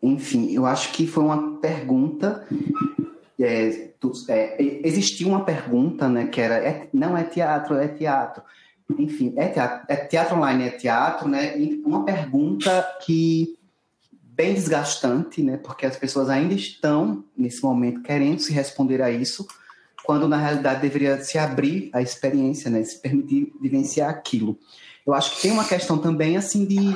enfim, 0.01 0.51
eu 0.51 0.65
acho 0.65 0.91
que 0.93 1.05
foi 1.05 1.23
uma 1.23 1.59
pergunta. 1.59 2.43
É, 3.39 3.87
é, 4.27 4.81
existia 4.83 5.27
uma 5.27 5.45
pergunta, 5.45 6.09
né, 6.09 6.25
que 6.25 6.41
era, 6.41 6.55
é, 6.55 6.89
não 6.91 7.15
é 7.15 7.23
teatro, 7.23 7.75
é 7.75 7.87
teatro. 7.87 8.41
Enfim, 8.97 9.31
é 9.37 9.47
teatro, 9.47 9.85
é 9.87 9.95
teatro 9.95 10.37
online, 10.37 10.63
é 10.63 10.71
teatro, 10.71 11.29
né? 11.29 11.55
E 11.55 11.83
uma 11.85 12.03
pergunta 12.03 12.97
que 13.05 13.55
bem 14.23 14.55
desgastante, 14.55 15.43
né? 15.43 15.55
Porque 15.57 15.85
as 15.85 15.97
pessoas 15.97 16.31
ainda 16.31 16.55
estão 16.55 17.23
nesse 17.37 17.61
momento 17.61 18.01
querendo 18.01 18.39
se 18.39 18.51
responder 18.51 19.03
a 19.03 19.11
isso, 19.11 19.47
quando 20.03 20.27
na 20.27 20.37
realidade 20.37 20.81
deveria 20.81 21.23
se 21.23 21.37
abrir 21.37 21.91
a 21.93 22.01
experiência, 22.01 22.71
né? 22.71 22.83
Se 22.83 22.99
permitir 22.99 23.53
vivenciar 23.61 24.09
aquilo. 24.09 24.57
Eu 25.09 25.13
acho 25.15 25.35
que 25.35 25.41
tem 25.41 25.51
uma 25.51 25.65
questão 25.65 25.97
também, 25.97 26.37
assim, 26.37 26.65
de, 26.65 26.95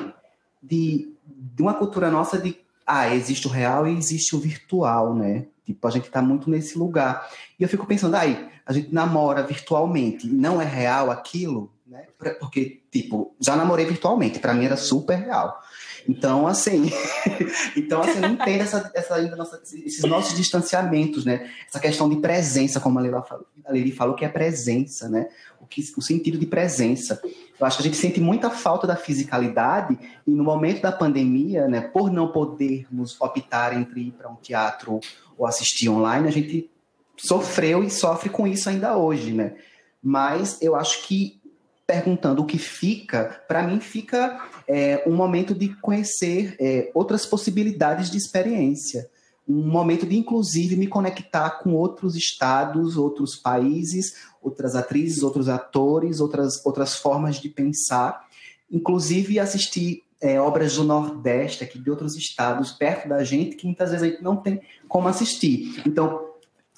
de, 0.62 1.12
de 1.26 1.62
uma 1.62 1.74
cultura 1.74 2.12
nossa 2.12 2.38
de, 2.38 2.58
ah, 2.86 3.14
existe 3.14 3.48
o 3.48 3.50
real 3.50 3.88
e 3.88 3.98
existe 3.98 4.36
o 4.36 4.40
virtual, 4.40 5.16
né? 5.16 5.46
Tipo, 5.66 5.88
a 5.88 5.92
gente 5.92 6.10
tá 6.10 6.22
muito 6.22 6.50
nesse 6.50 6.78
lugar. 6.78 7.28
E 7.60 7.64
eu 7.64 7.70
fico 7.70 7.88
pensando, 7.88 8.16
aí, 8.16 8.50
a 8.66 8.72
gente 8.72 8.94
namora 8.94 9.44
virtualmente, 9.44 10.28
não 10.28 10.62
é 10.62 10.66
real 10.66 11.10
aquilo, 11.10 11.72
né? 11.88 12.06
Porque, 12.40 12.82
tipo, 12.92 13.36
já 13.40 13.56
namorei 13.56 13.86
virtualmente, 13.86 14.40
para 14.40 14.54
mim 14.54 14.66
era 14.66 14.78
super 14.78 15.18
real. 15.18 15.60
Então, 16.08 16.48
assim, 16.48 16.92
então, 17.76 18.02
assim, 18.02 18.20
não 18.20 18.30
entendo 18.30 18.62
essa, 18.62 18.92
essa, 18.94 19.22
nossa, 19.36 19.62
esses 19.64 20.04
nossos 20.04 20.36
distanciamentos, 20.36 21.26
né? 21.26 21.50
Essa 21.68 21.80
questão 21.80 22.10
de 22.10 22.18
presença, 22.18 22.80
como 22.80 23.00
a 23.00 23.02
Lili 23.02 23.16
falou, 23.28 23.46
a 23.66 23.96
falou 23.96 24.16
que 24.16 24.26
é 24.26 24.30
presença, 24.30 25.08
né? 25.10 25.28
O, 25.64 25.66
que, 25.66 25.82
o 25.98 26.02
sentido 26.02 26.38
de 26.38 26.46
presença. 26.46 27.22
Eu 27.60 27.66
acho 27.66 27.78
que 27.78 27.84
a 27.84 27.86
gente 27.86 27.98
sente 27.98 28.20
muita 28.20 28.50
falta 28.50 28.86
da 28.86 28.96
fisicalidade 28.96 29.98
e 30.28 30.32
no 30.32 30.44
momento 30.44 30.82
da 30.82 30.92
pandemia, 30.92 31.68
né, 31.68 31.82
por 31.82 32.12
não 32.12 32.32
podermos 32.32 33.20
optar 33.22 33.76
entre 33.76 34.08
ir 34.08 34.12
para 34.12 34.30
um 34.30 34.36
teatro 34.36 35.00
ou 35.38 35.48
assistir 35.48 35.90
online, 35.90 36.28
a 36.28 36.32
gente 36.32 36.70
sofreu 37.18 37.84
e 37.84 37.90
sofre 37.90 38.30
com 38.30 38.46
isso 38.46 38.70
ainda 38.70 38.98
hoje, 38.98 39.32
né? 39.32 39.56
Mas 40.02 40.62
eu 40.62 40.76
acho 40.76 41.08
que 41.08 41.42
perguntando 41.88 42.42
o 42.42 42.46
que 42.46 42.58
fica, 42.58 43.44
para 43.48 43.64
mim 43.64 43.80
fica 43.80 44.46
é, 44.68 45.04
um 45.06 45.16
momento 45.16 45.54
de 45.54 45.70
conhecer 45.76 46.56
é, 46.60 46.92
outras 46.94 47.26
possibilidades 47.26 48.10
de 48.10 48.18
experiência, 48.18 49.10
um 49.48 49.68
momento 49.68 50.06
de 50.06 50.18
inclusive 50.18 50.76
me 50.76 50.88
conectar 50.88 51.50
com 51.62 51.74
outros 51.74 52.16
estados, 52.16 52.98
outros 52.98 53.36
países, 53.36 54.16
outras 54.42 54.76
atrizes, 54.76 55.22
outros 55.24 55.50
atores, 55.50 56.20
outras, 56.20 56.66
outras 56.66 56.96
formas 56.96 57.40
de 57.40 57.50
pensar, 57.50 58.26
inclusive 58.72 59.40
assistir 59.40 60.04
é, 60.22 60.40
obras 60.40 60.78
do 60.78 60.86
Nordeste, 60.86 61.64
aqui 61.64 61.78
de 61.78 61.90
outros 61.90 62.16
estados, 62.16 62.72
perto 62.72 63.10
da 63.10 63.24
gente, 63.24 63.58
que 63.58 63.66
muitas 63.66 63.92
vezes 63.92 64.04
a 64.04 64.10
gente 64.10 64.24
não 64.24 64.38
tem 64.38 64.62
como 64.88 65.10
assistir. 65.10 65.82
Então, 65.86 66.30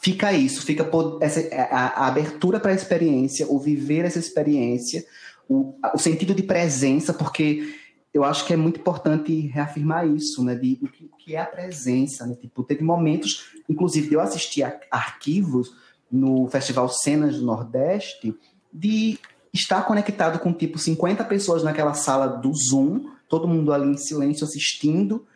fica 0.01 0.33
isso, 0.33 0.63
fica 0.63 0.89
essa, 1.21 1.41
a, 1.55 2.03
a 2.03 2.07
abertura 2.07 2.59
para 2.59 2.71
a 2.71 2.75
experiência, 2.75 3.45
o 3.47 3.59
viver 3.59 4.03
essa 4.03 4.17
experiência, 4.17 5.05
o, 5.47 5.75
o 5.93 5.97
sentido 5.99 6.33
de 6.33 6.41
presença, 6.41 7.13
porque 7.13 7.75
eu 8.15 8.23
acho 8.23 8.45
que 8.45 8.53
é 8.53 8.55
muito 8.55 8.79
importante 8.79 9.41
reafirmar 9.47 10.07
isso, 10.07 10.41
né? 10.41 10.55
De 10.55 10.79
o 10.81 10.87
que, 10.87 11.11
que 11.19 11.35
é 11.35 11.41
a 11.41 11.45
presença, 11.45 12.25
né? 12.25 12.33
Tipo, 12.35 12.63
teve 12.63 12.81
momentos, 12.81 13.47
inclusive, 13.67 14.07
de 14.07 14.13
eu 14.13 14.21
assistir 14.21 14.63
a, 14.63 14.79
arquivos 14.89 15.75
no 16.09 16.47
Festival 16.47 16.87
Cenas 16.87 17.35
do 17.35 17.45
Nordeste, 17.45 18.33
de 18.71 19.19
estar 19.53 19.81
conectado 19.81 20.39
com 20.39 20.53
tipo 20.53 20.79
50 20.79 21.25
pessoas 21.25 21.61
naquela 21.61 21.93
sala 21.93 22.25
do 22.25 22.53
Zoom, 22.53 23.11
todo 23.27 23.49
mundo 23.49 23.73
ali 23.73 23.89
em 23.89 23.97
silêncio 23.97 24.45
assistindo, 24.45 25.27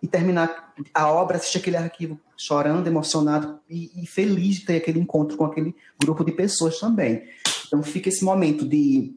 e 0.00 0.06
terminar 0.06 0.74
a 0.94 1.10
obra, 1.10 1.38
assistir 1.38 1.58
aquele 1.58 1.76
arquivo 1.76 2.20
chorando, 2.36 2.86
emocionado 2.86 3.58
e, 3.68 3.90
e, 4.00 4.06
feliz 4.06 4.60
de 4.60 4.66
ter 4.66 4.76
aquele 4.76 5.00
encontro 5.00 5.36
com 5.36 5.44
aquele 5.44 5.74
grupo 6.00 6.24
de 6.24 6.30
pessoas 6.30 6.78
também. 6.78 7.24
Então 7.66 7.82
fica 7.82 8.08
esse 8.08 8.24
momento 8.24 8.64
de 8.64 9.12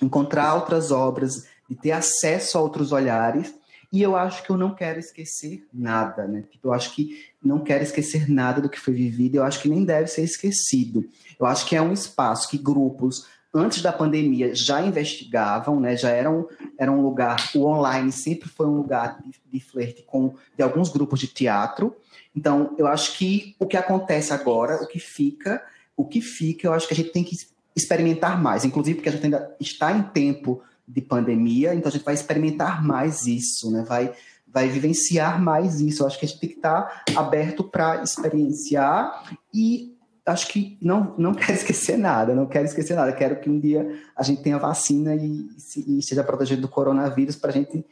encontrar 0.00 0.54
outras 0.54 0.92
obras, 0.92 1.49
de 1.70 1.76
ter 1.76 1.92
acesso 1.92 2.58
a 2.58 2.60
outros 2.60 2.90
olhares. 2.90 3.54
E 3.92 4.02
eu 4.02 4.16
acho 4.16 4.42
que 4.42 4.50
eu 4.50 4.56
não 4.56 4.74
quero 4.74 4.98
esquecer 4.98 5.66
nada, 5.72 6.26
né? 6.26 6.44
Tipo, 6.50 6.68
eu 6.68 6.72
acho 6.72 6.94
que 6.94 7.24
não 7.42 7.60
quero 7.60 7.84
esquecer 7.84 8.28
nada 8.28 8.60
do 8.60 8.68
que 8.68 8.78
foi 8.78 8.92
vivido, 8.92 9.36
eu 9.36 9.44
acho 9.44 9.62
que 9.62 9.68
nem 9.68 9.84
deve 9.84 10.08
ser 10.08 10.22
esquecido. 10.22 11.08
Eu 11.38 11.46
acho 11.46 11.66
que 11.66 11.76
é 11.76 11.82
um 11.82 11.92
espaço 11.92 12.48
que 12.48 12.58
grupos, 12.58 13.26
antes 13.54 13.82
da 13.82 13.92
pandemia, 13.92 14.54
já 14.54 14.80
investigavam, 14.82 15.80
né? 15.80 15.96
Já 15.96 16.10
era 16.10 16.30
um, 16.30 16.46
era 16.76 16.90
um 16.90 17.00
lugar, 17.00 17.50
o 17.54 17.64
online 17.64 18.12
sempre 18.12 18.48
foi 18.48 18.66
um 18.66 18.76
lugar 18.76 19.20
de, 19.22 19.32
de 19.52 19.60
flerte 19.60 20.02
com 20.02 20.34
de 20.56 20.62
alguns 20.62 20.88
grupos 20.88 21.20
de 21.20 21.28
teatro. 21.28 21.96
Então, 22.34 22.74
eu 22.78 22.86
acho 22.86 23.16
que 23.16 23.56
o 23.58 23.66
que 23.66 23.76
acontece 23.76 24.32
agora, 24.32 24.82
o 24.82 24.86
que 24.86 25.00
fica, 25.00 25.64
o 25.96 26.04
que 26.04 26.20
fica, 26.20 26.68
eu 26.68 26.72
acho 26.72 26.86
que 26.86 26.94
a 26.94 26.96
gente 26.96 27.10
tem 27.10 27.24
que 27.24 27.36
experimentar 27.74 28.40
mais, 28.40 28.64
inclusive 28.64 28.96
porque 28.96 29.08
a 29.08 29.12
gente 29.12 29.24
ainda 29.24 29.56
está 29.58 29.92
em 29.92 30.02
tempo 30.02 30.62
de 30.92 31.00
pandemia, 31.00 31.74
então 31.74 31.88
a 31.88 31.92
gente 31.92 32.04
vai 32.04 32.14
experimentar 32.14 32.84
mais 32.84 33.26
isso, 33.26 33.70
né? 33.70 33.84
Vai, 33.86 34.12
vai 34.46 34.68
vivenciar 34.68 35.40
mais 35.40 35.80
isso. 35.80 36.02
Eu 36.02 36.06
acho 36.06 36.18
que 36.18 36.24
a 36.24 36.28
gente 36.28 36.40
tem 36.40 36.50
que 36.50 36.56
estar 36.56 37.04
aberto 37.14 37.62
para 37.62 38.02
experienciar 38.02 39.24
e 39.54 39.94
acho 40.26 40.48
que 40.48 40.76
não, 40.82 41.14
não 41.16 41.32
quero 41.34 41.52
esquecer 41.52 41.96
nada, 41.96 42.34
não 42.34 42.46
quero 42.46 42.64
esquecer 42.64 42.94
nada. 42.94 43.12
Quero 43.12 43.40
que 43.40 43.48
um 43.48 43.60
dia 43.60 43.88
a 44.16 44.22
gente 44.22 44.42
tenha 44.42 44.58
vacina 44.58 45.14
e, 45.14 45.48
e 45.86 46.02
seja 46.02 46.24
protegido 46.24 46.62
do 46.62 46.68
coronavírus 46.68 47.36
para 47.36 47.50
a 47.50 47.52
gente, 47.52 47.84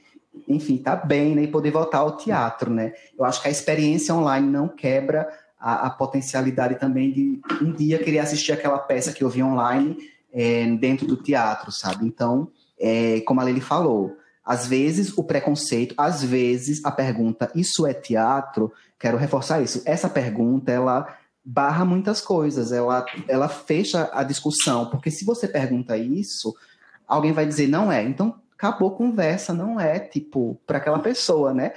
enfim, 0.49 0.75
estar 0.75 0.97
tá 0.97 1.07
bem 1.07 1.37
né? 1.37 1.43
e 1.45 1.49
poder 1.49 1.71
voltar 1.71 1.99
ao 1.99 2.17
teatro, 2.17 2.71
né? 2.71 2.93
Eu 3.17 3.25
acho 3.25 3.41
que 3.41 3.49
a 3.49 3.51
experiência 3.51 4.15
online 4.15 4.49
não 4.49 4.67
quebra 4.67 5.29
a, 5.59 5.87
a 5.87 5.91
potencialidade 5.91 6.75
também 6.81 7.13
de 7.13 7.41
um 7.63 7.73
dia 7.73 7.99
querer 7.99 8.19
assistir 8.19 8.53
aquela 8.53 8.79
peça 8.79 9.13
que 9.13 9.23
eu 9.23 9.29
vi 9.29 9.43
online 9.43 9.97
é, 10.33 10.67
dentro 10.77 11.07
do 11.07 11.17
teatro, 11.17 11.71
sabe? 11.71 12.05
Então, 12.05 12.49
é, 12.81 13.21
como 13.23 13.41
a 13.41 13.45
Lili 13.45 13.61
falou, 13.61 14.17
às 14.45 14.67
vezes 14.67 15.17
o 15.17 15.23
preconceito, 15.23 15.95
às 15.99 16.25
vezes 16.25 16.85
a 16.85 16.91
pergunta, 16.91 17.51
isso 17.55 17.87
é 17.87 17.93
teatro? 17.93 18.73
Quero 18.99 19.19
reforçar 19.19 19.61
isso. 19.61 19.83
Essa 19.85 20.09
pergunta, 20.09 20.73
ela 20.73 21.17
barra 21.45 21.85
muitas 21.85 22.21
coisas, 22.21 22.73
ela, 22.73 23.05
ela 23.27 23.49
fecha 23.49 24.11
a 24.13 24.23
discussão, 24.23 24.91
porque 24.91 25.11
se 25.11 25.25
você 25.25 25.49
pergunta 25.49 25.97
isso, 25.97 26.55
alguém 27.07 27.33
vai 27.33 27.47
dizer 27.47 27.69
não 27.69 27.91
é. 27.91 28.03
Então, 28.03 28.35
acabou 28.59 28.89
a 28.89 28.97
conversa, 28.97 29.55
não 29.55 29.79
é, 29.79 30.01
tipo, 30.01 30.61
para 30.67 30.79
aquela 30.79 30.99
pessoa, 30.99 31.55
né? 31.55 31.73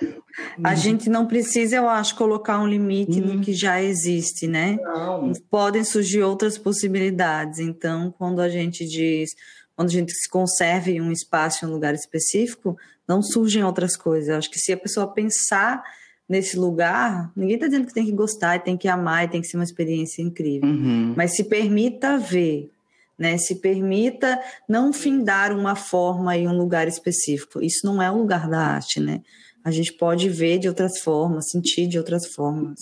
A 0.64 0.74
gente 0.74 1.10
não 1.10 1.28
precisa, 1.28 1.76
eu 1.76 1.88
acho, 1.88 2.16
colocar 2.16 2.60
um 2.60 2.68
limite 2.68 3.22
hum. 3.22 3.36
no 3.36 3.42
que 3.42 3.54
já 3.54 3.82
existe, 3.82 4.48
né? 4.48 4.78
Não. 4.82 5.32
Podem 5.50 5.84
surgir 5.84 6.24
outras 6.24 6.58
possibilidades. 6.58 7.60
Então, 7.60 8.12
quando 8.18 8.40
a 8.40 8.50
gente 8.50 8.84
diz, 8.86 9.36
quando 9.82 9.90
a 9.90 9.94
gente 9.94 10.14
se 10.14 10.30
conserva 10.30 10.92
em 10.92 11.02
um 11.02 11.12
espaço, 11.12 11.66
em 11.66 11.68
um 11.68 11.72
lugar 11.72 11.96
específico, 11.96 12.78
não 13.08 13.20
surgem 13.24 13.64
outras 13.64 13.98
coisas. 13.98 14.30
Eu 14.30 14.38
acho 14.38 14.52
que 14.52 14.60
se 14.60 14.72
a 14.72 14.78
pessoa 14.78 15.08
pensar 15.08 15.84
nesse 16.30 16.56
lugar, 16.56 17.32
ninguém 17.36 17.56
está 17.56 17.66
dizendo 17.66 17.88
que 17.88 17.94
tem 17.94 18.06
que 18.06 18.12
gostar, 18.12 18.64
tem 18.64 18.78
que 18.78 18.88
amar, 18.88 19.28
tem 19.28 19.42
que 19.42 19.48
ser 19.48 19.58
uma 19.58 19.64
experiência 19.64 20.22
incrível. 20.22 20.70
Uhum. 20.70 21.16
Mas 21.18 21.36
se 21.36 21.46
permita 21.46 22.20
ver, 22.20 22.70
né? 23.18 23.40
Se 23.40 23.56
permita 23.56 24.40
não 24.70 24.94
findar 24.94 25.52
uma 25.52 25.76
forma 25.76 26.38
em 26.38 26.48
um 26.48 26.56
lugar 26.56 26.88
específico. 26.88 27.60
Isso 27.60 27.84
não 27.84 28.00
é 28.00 28.12
o 28.12 28.20
lugar 28.20 28.48
da 28.48 28.60
arte, 28.60 29.00
né? 29.00 29.22
A 29.64 29.72
gente 29.72 29.94
pode 29.94 30.30
ver 30.30 30.60
de 30.60 30.68
outras 30.68 31.00
formas, 31.00 31.50
sentir 31.50 31.88
de 31.88 31.98
outras 31.98 32.28
formas. 32.28 32.80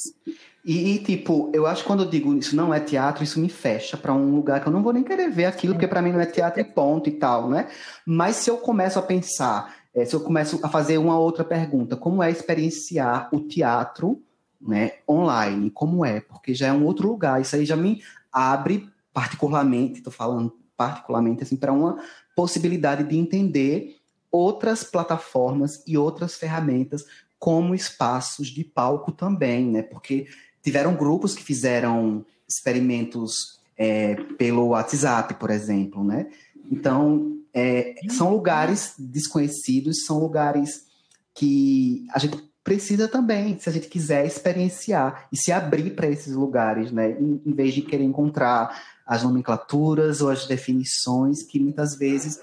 E, 0.63 0.95
e, 0.95 0.99
tipo, 0.99 1.49
eu 1.53 1.65
acho 1.65 1.81
que 1.81 1.87
quando 1.87 2.03
eu 2.03 2.09
digo 2.09 2.35
isso 2.35 2.55
não 2.55 2.73
é 2.73 2.79
teatro, 2.79 3.23
isso 3.23 3.39
me 3.39 3.49
fecha 3.49 3.95
para 3.95 4.13
um 4.13 4.35
lugar 4.35 4.61
que 4.61 4.67
eu 4.67 4.73
não 4.73 4.83
vou 4.83 4.91
nem 4.91 5.03
querer 5.03 5.29
ver 5.29 5.45
aquilo, 5.45 5.73
porque 5.73 5.87
para 5.87 6.01
mim 6.01 6.11
não 6.11 6.19
é 6.19 6.25
teatro 6.25 6.59
e 6.59 6.63
ponto 6.63 7.07
e 7.09 7.13
tal, 7.13 7.49
né? 7.49 7.69
Mas 8.05 8.37
se 8.37 8.49
eu 8.49 8.57
começo 8.57 8.99
a 8.99 9.01
pensar, 9.01 9.75
é, 9.93 10.03
se 10.03 10.15
eu 10.15 10.19
começo 10.19 10.59
a 10.61 10.69
fazer 10.69 10.97
uma 10.97 11.17
outra 11.17 11.43
pergunta, 11.43 11.95
como 11.95 12.21
é 12.21 12.29
experienciar 12.29 13.29
o 13.31 13.39
teatro, 13.39 14.21
né, 14.61 14.93
online? 15.09 15.69
Como 15.71 16.03
é? 16.03 16.19
Porque 16.19 16.53
já 16.53 16.67
é 16.67 16.73
um 16.73 16.85
outro 16.85 17.07
lugar. 17.07 17.41
Isso 17.41 17.55
aí 17.55 17.65
já 17.65 17.77
me 17.77 18.01
abre 18.31 18.89
particularmente, 19.13 19.99
estou 19.99 20.13
falando 20.13 20.53
particularmente 20.75 21.43
assim, 21.43 21.55
para 21.57 21.73
uma 21.73 21.97
possibilidade 22.35 23.03
de 23.03 23.17
entender 23.17 23.97
outras 24.31 24.83
plataformas 24.83 25.83
e 25.87 25.97
outras 25.97 26.35
ferramentas 26.35 27.05
como 27.37 27.73
espaços 27.73 28.47
de 28.47 28.63
palco 28.63 29.11
também, 29.11 29.65
né? 29.65 29.81
Porque 29.81 30.27
tiveram 30.61 30.95
grupos 30.95 31.35
que 31.35 31.43
fizeram 31.43 32.25
experimentos 32.47 33.59
é, 33.77 34.15
pelo 34.37 34.67
WhatsApp, 34.67 35.35
por 35.35 35.49
exemplo, 35.49 36.03
né? 36.03 36.27
Então, 36.71 37.37
é, 37.53 37.95
são 38.09 38.31
lugares 38.31 38.93
desconhecidos, 38.97 40.05
são 40.05 40.19
lugares 40.19 40.85
que 41.33 42.05
a 42.13 42.19
gente 42.19 42.37
precisa 42.63 43.07
também, 43.07 43.57
se 43.57 43.69
a 43.69 43.71
gente 43.71 43.87
quiser 43.87 44.25
experienciar 44.25 45.27
e 45.31 45.37
se 45.37 45.51
abrir 45.51 45.95
para 45.95 46.07
esses 46.07 46.35
lugares, 46.35 46.91
né? 46.91 47.11
Em, 47.11 47.41
em, 47.45 47.53
vez 47.53 47.73
de 47.73 47.81
querer 47.81 48.03
encontrar 48.03 48.83
as 49.05 49.23
nomenclaturas 49.23 50.21
ou 50.21 50.29
as 50.29 50.45
definições 50.45 51.41
que 51.41 51.59
muitas 51.59 51.97
vezes 51.97 52.39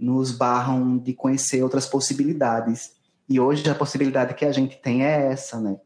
nos 0.00 0.30
barram 0.30 0.96
de 0.96 1.12
conhecer 1.12 1.62
outras 1.62 1.86
possibilidades. 1.86 2.92
E 3.28 3.38
hoje 3.38 3.68
a 3.68 3.74
possibilidade 3.74 4.34
que 4.34 4.44
a 4.44 4.52
gente 4.52 4.80
tem 4.80 5.04
é 5.04 5.32
essa, 5.32 5.60
né? 5.60 5.76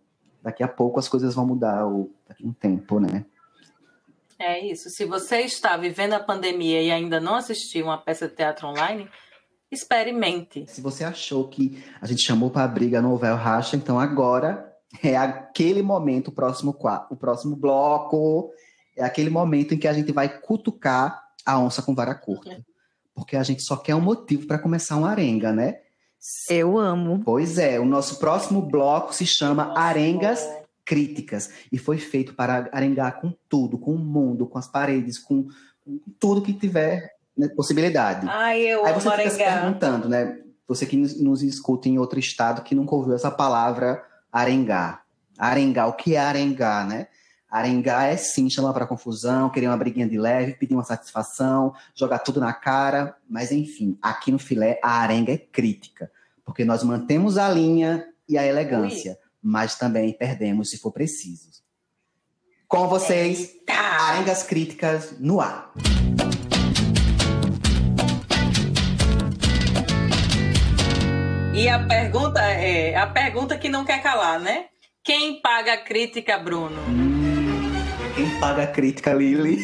Daqui 0.42 0.62
a 0.62 0.68
pouco 0.68 0.98
as 0.98 1.08
coisas 1.08 1.34
vão 1.34 1.46
mudar, 1.46 1.86
ou 1.86 2.10
daqui 2.28 2.44
a 2.44 2.48
um 2.48 2.52
tempo, 2.52 2.98
né? 2.98 3.24
É 4.38 4.58
isso. 4.66 4.90
Se 4.90 5.04
você 5.04 5.42
está 5.42 5.76
vivendo 5.76 6.14
a 6.14 6.20
pandemia 6.20 6.82
e 6.82 6.90
ainda 6.90 7.20
não 7.20 7.36
assistiu 7.36 7.84
uma 7.84 7.98
peça 7.98 8.26
de 8.26 8.34
teatro 8.34 8.66
online, 8.66 9.08
experimente. 9.70 10.66
Se 10.66 10.80
você 10.80 11.04
achou 11.04 11.48
que 11.48 11.82
a 12.00 12.06
gente 12.06 12.22
chamou 12.22 12.50
para 12.50 12.64
a 12.64 12.68
briga 12.68 13.00
no 13.00 13.10
Novel 13.10 13.36
Racha, 13.36 13.76
então 13.76 14.00
agora 14.00 14.70
é 15.02 15.16
aquele 15.16 15.80
momento, 15.80 16.28
o 16.28 16.32
próximo, 16.32 16.76
o 17.08 17.16
próximo 17.16 17.54
bloco, 17.54 18.50
é 18.96 19.04
aquele 19.04 19.30
momento 19.30 19.74
em 19.74 19.78
que 19.78 19.88
a 19.88 19.92
gente 19.92 20.12
vai 20.12 20.28
cutucar 20.28 21.22
a 21.46 21.58
onça 21.58 21.80
com 21.80 21.94
vara 21.94 22.14
curta. 22.14 22.64
Porque 23.14 23.36
a 23.36 23.42
gente 23.42 23.62
só 23.62 23.76
quer 23.76 23.94
um 23.94 24.00
motivo 24.00 24.46
para 24.46 24.58
começar 24.58 24.96
uma 24.96 25.10
arenga, 25.10 25.52
né? 25.52 25.80
Eu 26.48 26.78
amo. 26.78 27.20
Pois 27.24 27.58
é, 27.58 27.80
o 27.80 27.84
nosso 27.84 28.18
próximo 28.18 28.62
bloco 28.62 29.14
se 29.14 29.26
chama 29.26 29.76
Arengas 29.76 30.46
Críticas 30.84 31.50
e 31.70 31.78
foi 31.78 31.98
feito 31.98 32.34
para 32.34 32.68
arengar 32.72 33.20
com 33.20 33.32
tudo, 33.48 33.78
com 33.78 33.92
o 33.92 33.98
mundo, 33.98 34.46
com 34.46 34.58
as 34.58 34.68
paredes, 34.68 35.18
com, 35.18 35.48
com 35.84 36.00
tudo 36.18 36.42
que 36.42 36.52
tiver 36.52 37.16
né, 37.36 37.48
possibilidade. 37.48 38.26
Ai, 38.28 38.60
eu 38.62 38.84
Aí 38.84 38.92
você 38.92 39.08
amo 39.08 39.16
fica 39.16 39.30
se 39.30 39.38
perguntando, 39.38 40.08
né? 40.08 40.38
Você 40.68 40.86
que 40.86 40.96
nos, 40.96 41.20
nos 41.20 41.42
escuta 41.42 41.88
em 41.88 41.98
outro 41.98 42.18
estado 42.18 42.62
que 42.62 42.74
nunca 42.74 42.94
ouviu 42.94 43.14
essa 43.14 43.30
palavra 43.30 44.02
arengar. 44.30 45.02
Arengar, 45.38 45.88
o 45.88 45.94
que 45.94 46.14
é 46.14 46.20
arengar, 46.20 46.86
né? 46.86 47.08
Arengar 47.52 48.06
é 48.06 48.16
sim 48.16 48.48
chamar 48.48 48.72
para 48.72 48.86
confusão, 48.86 49.50
querer 49.50 49.66
uma 49.66 49.76
briguinha 49.76 50.08
de 50.08 50.16
leve, 50.16 50.54
pedir 50.54 50.72
uma 50.72 50.84
satisfação, 50.84 51.74
jogar 51.94 52.20
tudo 52.20 52.40
na 52.40 52.54
cara, 52.54 53.14
mas 53.28 53.52
enfim, 53.52 53.98
aqui 54.00 54.32
no 54.32 54.38
filé 54.38 54.80
a 54.82 55.00
arenga 55.00 55.34
é 55.34 55.36
crítica, 55.36 56.10
porque 56.46 56.64
nós 56.64 56.82
mantemos 56.82 57.36
a 57.36 57.50
linha 57.50 58.08
e 58.26 58.38
a 58.38 58.46
elegância, 58.46 59.10
Ui. 59.10 59.28
mas 59.42 59.74
também 59.74 60.14
perdemos 60.14 60.70
se 60.70 60.78
for 60.78 60.92
preciso. 60.92 61.62
Com 62.66 62.88
vocês, 62.88 63.40
Eita. 63.40 63.74
arengas 63.74 64.42
críticas 64.42 65.20
no 65.20 65.38
ar. 65.38 65.74
E 71.54 71.68
a 71.68 71.86
pergunta 71.86 72.40
é 72.40 72.96
a 72.96 73.06
pergunta 73.06 73.58
que 73.58 73.68
não 73.68 73.84
quer 73.84 74.02
calar, 74.02 74.40
né? 74.40 74.68
Quem 75.04 75.38
paga 75.42 75.74
a 75.74 75.76
crítica, 75.76 76.38
Bruno? 76.38 77.21
Quem 78.14 78.38
paga 78.40 78.64
a 78.64 78.66
crítica, 78.66 79.12
Lili? 79.12 79.58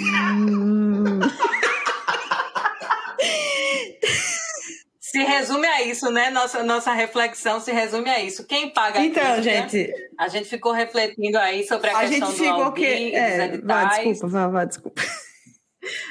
Se 5.01 5.19
se 5.19 5.25
resume 5.25 5.67
a 5.67 5.83
isso, 5.83 6.11
né? 6.11 6.31
Nossa, 6.31 6.63
nossa 6.63 6.93
reflexão 6.93 7.61
se 7.61 7.73
resume 7.73 8.09
a 8.11 8.23
isso. 8.23 8.47
Quem 8.47 8.71
paga 8.71 9.01
Então, 9.05 9.23
a 9.23 9.37
crítica? 9.37 9.51
gente, 9.69 9.93
A 10.19 10.29
gente 10.29 10.49
ficou 10.49 10.73
refletindo 10.73 11.39
aí 11.39 11.67
sobre 11.67 11.91
a, 11.91 11.99
a 11.99 12.01
questão 12.01 12.29
gente 12.29 12.39
do 12.39 12.45
ficou 12.45 12.63
Aldir, 12.65 12.85
que. 12.87 13.11
dos 13.11 13.15
É, 13.19 13.39
vá, 13.39 13.45
editais. 13.55 13.95
desculpa, 13.97 14.27
vá, 14.29 14.49
vá, 14.49 14.65
desculpa. 14.65 15.03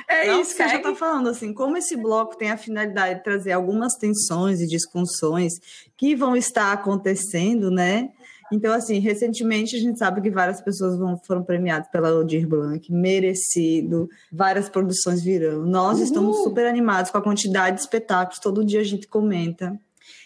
É 0.10 0.28
Não, 0.28 0.42
isso 0.42 0.56
que 0.56 0.64
a 0.64 0.68
gente 0.68 0.78
segue. 0.78 0.90
está 0.90 0.96
falando, 1.06 1.30
assim, 1.30 1.54
como 1.54 1.78
esse 1.78 1.96
bloco 1.96 2.36
tem 2.36 2.50
a 2.50 2.58
finalidade 2.58 3.16
de 3.20 3.24
trazer 3.24 3.52
algumas 3.52 3.94
tensões 3.94 4.60
e 4.62 4.66
discussões 4.68 5.54
que 5.96 6.16
vão 6.16 6.36
estar 6.36 6.72
acontecendo, 6.72 7.70
né? 7.70 8.10
Então, 8.52 8.74
assim, 8.74 9.00
recentemente 9.00 9.76
a 9.76 9.80
gente 9.80 10.00
sabe 10.00 10.22
que 10.22 10.30
várias 10.30 10.62
pessoas 10.62 10.98
vão, 10.98 11.20
foram 11.26 11.44
premiadas 11.44 11.90
pela 11.90 12.10
Aldir 12.10 12.48
Blanc, 12.48 12.92
merecido, 12.92 14.10
várias 14.32 14.70
produções 14.70 15.22
virão. 15.22 15.66
Nós 15.66 16.00
estamos 16.00 16.44
super 16.44 16.66
animados 16.66 17.12
com 17.12 17.18
a 17.18 17.22
quantidade 17.22 17.76
de 17.76 17.82
espetáculos, 17.82 18.40
todo 18.40 18.66
dia 18.66 18.80
a 18.80 18.86
gente 18.86 19.08
comenta. 19.08 19.78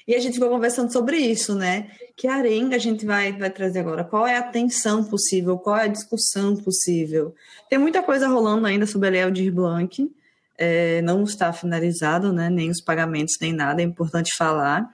E 0.07 0.15
a 0.15 0.19
gente 0.19 0.33
ficou 0.33 0.49
conversando 0.49 0.91
sobre 0.91 1.17
isso, 1.17 1.55
né? 1.55 1.89
Que 2.15 2.27
arenga 2.27 2.75
a 2.75 2.79
gente 2.79 3.05
vai, 3.05 3.31
vai 3.33 3.49
trazer 3.49 3.79
agora? 3.79 4.03
Qual 4.03 4.27
é 4.27 4.37
a 4.37 4.43
tensão 4.43 5.03
possível? 5.03 5.57
Qual 5.57 5.77
é 5.77 5.83
a 5.83 5.87
discussão 5.87 6.55
possível? 6.55 7.33
Tem 7.69 7.79
muita 7.79 8.03
coisa 8.03 8.27
rolando 8.27 8.67
ainda 8.67 8.85
sobre 8.85 9.07
a 9.07 9.11
Lei 9.11 9.23
Aldir 9.23 9.53
Blanc, 9.53 10.11
é, 10.57 11.01
não 11.01 11.23
está 11.23 11.51
finalizado, 11.53 12.31
né? 12.31 12.49
Nem 12.49 12.69
os 12.69 12.81
pagamentos, 12.81 13.35
nem 13.41 13.53
nada, 13.53 13.81
é 13.81 13.85
importante 13.85 14.35
falar. 14.37 14.87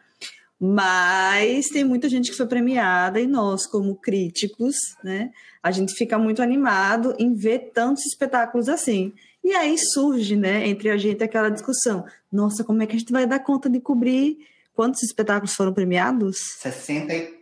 Mas 0.59 1.67
tem 1.67 1.83
muita 1.83 2.09
gente 2.09 2.31
que 2.31 2.37
foi 2.37 2.47
premiada 2.47 3.19
e 3.19 3.27
nós, 3.27 3.67
como 3.67 3.95
críticos, 3.95 4.75
né? 5.03 5.31
A 5.61 5.69
gente 5.69 5.93
fica 5.93 6.17
muito 6.17 6.41
animado 6.41 7.15
em 7.19 7.33
ver 7.35 7.71
tantos 7.73 8.05
espetáculos 8.05 8.67
assim. 8.67 9.13
E 9.43 9.53
aí 9.53 9.77
surge, 9.77 10.35
né, 10.35 10.67
entre 10.67 10.89
a 10.89 10.97
gente 10.97 11.23
aquela 11.23 11.49
discussão: 11.49 12.05
nossa, 12.31 12.63
como 12.63 12.81
é 12.81 12.87
que 12.87 12.95
a 12.95 12.99
gente 12.99 13.11
vai 13.11 13.27
dar 13.27 13.39
conta 13.39 13.69
de 13.69 13.79
cobrir 13.79 14.39
quantos 14.73 15.03
espetáculos 15.03 15.53
foram 15.53 15.73
premiados? 15.73 16.37
60 16.59 17.13
e... 17.13 17.37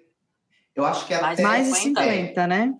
Eu 0.75 0.83
acho 0.85 1.07
que 1.07 1.13
Mais 1.13 1.39
até, 1.39 1.43
Mais 1.43 1.67
de 1.67 1.73
50, 1.73 2.01
50, 2.01 2.47
né? 2.47 2.73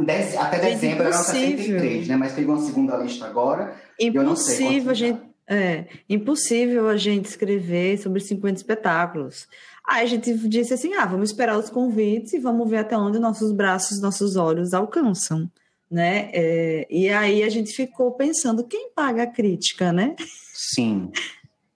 dez- 0.00 0.36
até 0.36 0.58
dezembro 0.58 1.04
eram 1.04 1.20
impossível. 1.20 1.56
63, 1.58 2.08
né? 2.08 2.16
Mas 2.16 2.34
teve 2.34 2.50
uma 2.50 2.60
segunda 2.60 2.96
lista 2.96 3.24
agora. 3.24 3.80
Eu 3.98 4.22
não 4.22 4.34
sei 4.34 4.56
Impossível 4.56 4.94
gente, 4.94 5.20
é, 5.50 5.86
impossível 6.08 6.88
a 6.88 6.96
gente 6.96 7.24
escrever 7.24 7.98
sobre 7.98 8.20
50 8.20 8.54
espetáculos. 8.54 9.48
Aí 9.84 10.04
a 10.04 10.06
gente 10.06 10.32
disse 10.48 10.72
assim: 10.72 10.94
ah, 10.94 11.04
vamos 11.04 11.30
esperar 11.30 11.58
os 11.58 11.68
convites 11.68 12.32
e 12.32 12.38
vamos 12.38 12.70
ver 12.70 12.78
até 12.78 12.96
onde 12.96 13.18
nossos 13.18 13.50
braços, 13.50 14.00
nossos 14.00 14.36
olhos 14.36 14.72
alcançam. 14.72 15.50
Né? 15.90 16.30
É, 16.32 16.86
e 16.88 17.08
aí 17.08 17.42
a 17.42 17.48
gente 17.48 17.72
ficou 17.72 18.12
pensando: 18.12 18.64
quem 18.64 18.90
paga 18.92 19.24
a 19.24 19.26
crítica, 19.26 19.92
né? 19.92 20.14
Sim. 20.54 21.10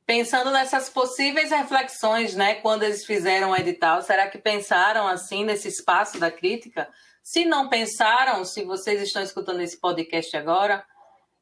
Pensando 0.06 0.52
nessas 0.52 0.88
possíveis 0.88 1.50
reflexões, 1.50 2.34
né, 2.36 2.56
quando 2.56 2.82
eles 2.82 3.06
fizeram 3.06 3.52
o 3.52 3.56
edital, 3.56 4.02
será 4.02 4.28
que 4.28 4.36
pensaram 4.36 5.08
assim 5.08 5.44
nesse 5.44 5.66
espaço 5.66 6.20
da 6.20 6.30
crítica? 6.30 6.86
Se 7.22 7.46
não 7.46 7.70
pensaram, 7.70 8.44
se 8.44 8.64
vocês 8.64 9.00
estão 9.00 9.22
escutando 9.22 9.62
esse 9.62 9.80
podcast 9.80 10.36
agora, 10.36 10.84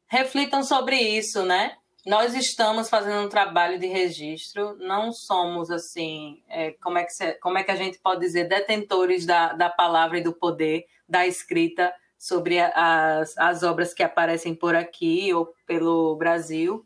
reflitam 0.06 0.62
sobre 0.62 0.96
isso, 0.96 1.42
né? 1.42 1.72
Nós 2.04 2.34
estamos 2.34 2.90
fazendo 2.90 3.24
um 3.24 3.28
trabalho 3.28 3.78
de 3.78 3.86
registro, 3.86 4.76
não 4.78 5.12
somos 5.12 5.70
assim, 5.70 6.42
é, 6.48 6.72
como, 6.82 6.98
é 6.98 7.04
que 7.04 7.32
como 7.34 7.58
é 7.58 7.62
que 7.62 7.70
a 7.70 7.76
gente 7.76 7.98
pode 7.98 8.20
dizer, 8.20 8.48
detentores 8.48 9.24
da, 9.24 9.52
da 9.52 9.70
palavra 9.70 10.18
e 10.18 10.22
do 10.22 10.32
poder 10.32 10.86
da 11.08 11.26
escrita 11.26 11.94
sobre 12.18 12.58
as, 12.60 13.36
as 13.38 13.62
obras 13.62 13.94
que 13.94 14.02
aparecem 14.02 14.54
por 14.54 14.74
aqui 14.74 15.32
ou 15.32 15.54
pelo 15.66 16.16
Brasil. 16.16 16.84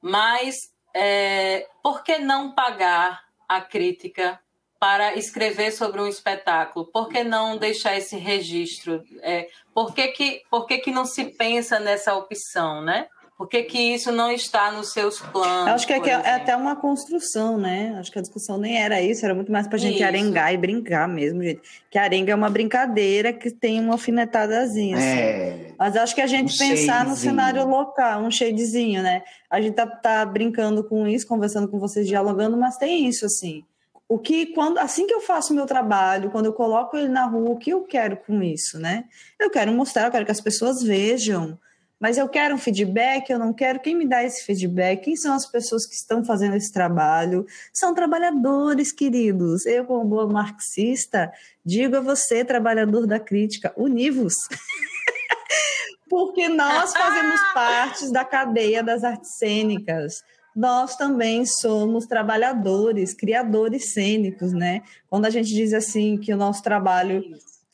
Mas 0.00 0.72
é, 0.94 1.68
por 1.82 2.02
que 2.02 2.18
não 2.18 2.54
pagar 2.54 3.24
a 3.46 3.60
crítica 3.60 4.40
para 4.78 5.14
escrever 5.14 5.70
sobre 5.70 6.00
um 6.00 6.06
espetáculo? 6.06 6.86
Por 6.86 7.08
que 7.08 7.24
não 7.24 7.56
deixar 7.56 7.96
esse 7.96 8.16
registro? 8.16 9.02
É, 9.20 9.48
por 9.74 9.94
que, 9.94 10.08
que, 10.08 10.42
por 10.50 10.66
que, 10.66 10.78
que 10.78 10.90
não 10.90 11.04
se 11.04 11.26
pensa 11.26 11.80
nessa 11.80 12.14
opção, 12.14 12.82
né? 12.82 13.08
Por 13.36 13.48
que, 13.48 13.64
que 13.64 13.78
isso 13.94 14.10
não 14.10 14.30
está 14.32 14.72
nos 14.72 14.92
seus 14.94 15.20
planos? 15.20 15.68
Eu 15.68 15.74
acho 15.74 15.86
que 15.86 15.92
é, 15.92 15.98
é- 16.08 16.14
até 16.36 16.56
uma 16.56 16.74
construção, 16.74 17.58
né? 17.58 17.94
Acho 17.98 18.10
que 18.10 18.18
a 18.18 18.22
discussão 18.22 18.56
nem 18.56 18.78
era 18.82 19.02
isso, 19.02 19.26
era 19.26 19.34
muito 19.34 19.52
mais 19.52 19.66
pra 19.68 19.76
gente 19.76 19.96
Isso. 19.96 20.04
arengar 20.06 20.54
e 20.54 20.56
brincar 20.56 21.06
mesmo, 21.06 21.42
gente. 21.42 21.60
Que 21.90 21.98
arenga 21.98 22.32
é 22.32 22.34
uma 22.34 22.48
brincadeira 22.48 23.34
que 23.34 23.50
tem 23.50 23.78
uma 23.78 23.92
alfinetadazinha, 23.92 24.96
assim. 24.96 25.06
É. 25.06 25.74
Mas 25.78 25.96
acho 25.96 26.14
que 26.14 26.22
a 26.22 26.26
gente 26.26 26.54
Um 26.54 26.58
pensar 26.58 27.00
no 27.04 27.10
shadezinho. 27.10 27.16
cenário 27.16 27.66
local, 27.68 28.22
um 28.22 28.30
shadezinho, 28.30 29.02
né? 29.02 29.22
A 29.50 29.60
gente 29.60 29.74
tá, 29.74 29.86
tá 29.86 30.24
brincando 30.24 30.82
com 30.82 31.06
isso, 31.06 31.26
conversando 31.26 31.68
com 31.68 31.78
vocês, 31.78 32.06
dialogando, 32.08 32.56
mas 32.56 32.78
tem 32.78 33.06
isso, 33.06 33.26
assim. 33.26 33.62
O 34.08 34.18
que, 34.18 34.46
quando, 34.54 34.78
assim 34.78 35.06
que 35.06 35.12
eu 35.12 35.20
faço 35.20 35.52
o 35.52 35.56
meu 35.56 35.66
trabalho, 35.66 36.30
quando 36.30 36.46
eu 36.46 36.52
coloco 36.54 36.96
ele 36.96 37.08
na 37.08 37.26
rua, 37.26 37.50
o 37.50 37.58
que 37.58 37.68
eu 37.70 37.82
quero 37.82 38.16
com 38.16 38.42
isso, 38.42 38.78
né? 38.78 39.04
Eu 39.38 39.50
quero 39.50 39.70
mostrar, 39.72 40.04
eu 40.06 40.10
quero 40.10 40.24
que 40.24 40.30
as 40.32 40.40
pessoas 40.40 40.82
vejam, 40.82 41.58
mas 41.98 42.18
eu 42.18 42.28
quero 42.28 42.54
um 42.54 42.58
feedback, 42.58 43.30
eu 43.30 43.38
não 43.38 43.52
quero. 43.52 43.80
Quem 43.80 43.94
me 43.94 44.06
dá 44.06 44.22
esse 44.22 44.44
feedback? 44.44 45.04
Quem 45.04 45.16
são 45.16 45.34
as 45.34 45.46
pessoas 45.46 45.86
que 45.86 45.94
estão 45.94 46.22
fazendo 46.22 46.54
esse 46.54 46.70
trabalho? 46.70 47.46
São 47.72 47.94
trabalhadores, 47.94 48.92
queridos. 48.92 49.64
Eu, 49.64 49.86
como 49.86 50.04
boa 50.04 50.26
marxista, 50.28 51.32
digo 51.64 51.96
a 51.96 52.00
você, 52.00 52.44
trabalhador 52.44 53.06
da 53.06 53.18
crítica, 53.18 53.72
univos. 53.76 54.34
Porque 56.08 56.48
nós 56.48 56.92
fazemos 56.92 57.40
parte 57.54 58.12
da 58.12 58.24
cadeia 58.24 58.82
das 58.82 59.02
artes 59.02 59.36
cênicas. 59.38 60.22
Nós 60.54 60.96
também 60.96 61.44
somos 61.46 62.06
trabalhadores, 62.06 63.14
criadores 63.14 63.92
cênicos, 63.92 64.52
né? 64.52 64.82
Quando 65.08 65.26
a 65.26 65.30
gente 65.30 65.48
diz 65.48 65.72
assim 65.72 66.16
que 66.16 66.32
o 66.32 66.36
nosso 66.36 66.62
trabalho 66.62 67.22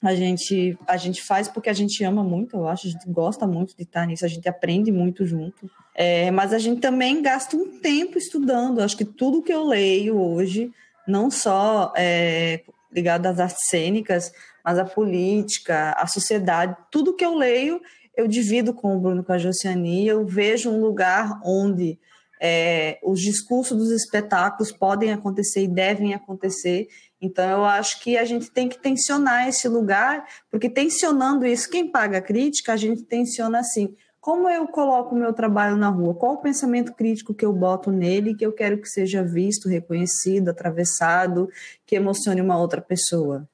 a 0.03 0.15
gente, 0.15 0.77
a 0.87 0.97
gente 0.97 1.23
faz 1.23 1.49
porque 1.49 1.71
a 1.71 1.73
gente 1.73 2.03
ama 2.03 2.25
muito, 2.25 2.57
eu 2.57 2.69
acho, 2.69 2.89
a 2.89 2.91
gente 2.91 3.09
gosta 3.09 3.47
muito 3.47 3.77
de 3.77 3.85
estar 3.85 4.07
nisso, 4.07 4.25
a 4.25 4.29
gente 4.29 4.49
aprende 4.49 4.91
muito 4.91 5.25
junto. 5.25 5.71
É, 5.95 6.31
mas 6.31 6.53
a 6.53 6.59
gente 6.59 6.81
também 6.81 7.23
gasta 7.23 7.57
um 7.57 7.79
tempo 7.79 8.19
estudando. 8.19 8.81
Acho 8.81 8.97
que 8.97 9.05
tudo 9.05 9.43
que 9.43 9.53
eu 9.53 9.65
leio 9.65 10.19
hoje, 10.19 10.73
não 11.07 11.31
só 11.31 11.93
é, 11.97 12.63
ligado 12.93 13.27
às 13.27 13.39
artes 13.39 13.69
cênicas, 13.69 14.33
mas 14.65 14.79
a 14.79 14.85
política, 14.85 15.93
a 15.93 16.07
sociedade, 16.07 16.77
tudo 16.91 17.15
que 17.15 17.25
eu 17.25 17.35
leio, 17.35 17.81
eu 18.17 18.27
divido 18.27 18.75
com 18.75 18.97
o 18.97 19.01
Bruno, 19.01 19.25
com 19.25 19.33
a 19.33 19.39
Josiane, 19.39 20.07
eu 20.07 20.27
vejo 20.27 20.71
um 20.71 20.81
lugar 20.81 21.41
onde 21.45 21.99
é, 22.41 22.99
os 23.03 23.21
discursos 23.21 23.77
dos 23.77 23.91
espetáculos 23.91 24.73
podem 24.73 25.13
acontecer 25.13 25.63
e 25.63 25.69
devem 25.69 26.13
acontecer. 26.13 26.89
Então, 27.23 27.49
eu 27.49 27.65
acho 27.65 28.01
que 28.01 28.19
a 28.19 28.25
gente 28.25 28.51
tem 28.51 28.69
que 28.69 28.77
tensionar 28.77 29.47
esse 29.47 29.69
lugar, 29.69 30.27
porque 30.51 30.69
tensionando 30.69 31.47
isso, 31.47 31.71
quem 31.71 31.89
paga 31.89 32.19
a 32.19 32.23
crítica, 32.23 32.73
a 32.73 32.77
gente 32.77 33.05
tensiona 33.05 33.61
assim. 33.61 33.95
Como 34.21 34.49
eu 34.49 34.67
coloco 34.67 35.15
o 35.15 35.19
meu 35.19 35.33
trabalho 35.33 35.77
na 35.77 35.89
rua? 35.89 36.15
Qual 36.15 36.35
o 36.35 36.41
pensamento 36.41 36.93
crítico 36.93 37.33
que 37.33 37.45
eu 37.45 37.53
boto 37.53 37.93
nele 37.93 38.35
que 38.35 38.45
eu 38.45 38.53
quero 38.53 38.81
que 38.81 38.89
seja 38.89 39.23
visto, 39.23 39.69
reconhecido, 39.69 40.49
atravessado, 40.49 41.49
que 41.87 41.95
emocione 41.95 42.41
uma 42.41 42.59
outra 42.59 42.81
pessoa? 42.81 43.49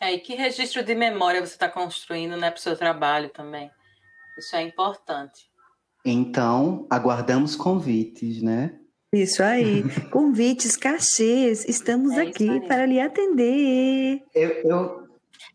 É, 0.00 0.12
e 0.12 0.20
que 0.20 0.34
registro 0.34 0.84
de 0.84 0.94
memória 0.94 1.44
você 1.44 1.54
está 1.54 1.68
construindo 1.68 2.36
né, 2.36 2.50
para 2.52 2.58
o 2.58 2.62
seu 2.62 2.76
trabalho 2.76 3.30
também? 3.30 3.68
Isso 4.38 4.54
é 4.54 4.62
importante. 4.62 5.50
Então, 6.04 6.86
aguardamos 6.88 7.56
convites, 7.56 8.42
né? 8.42 8.78
Isso 9.14 9.42
aí. 9.42 9.82
Convites, 10.10 10.74
cachês, 10.74 11.66
estamos 11.68 12.12
É 12.12 12.22
aqui 12.22 12.60
para 12.66 12.86
lhe 12.86 12.98
atender. 12.98 14.22
Eu, 14.34 14.50
eu, 14.64 15.02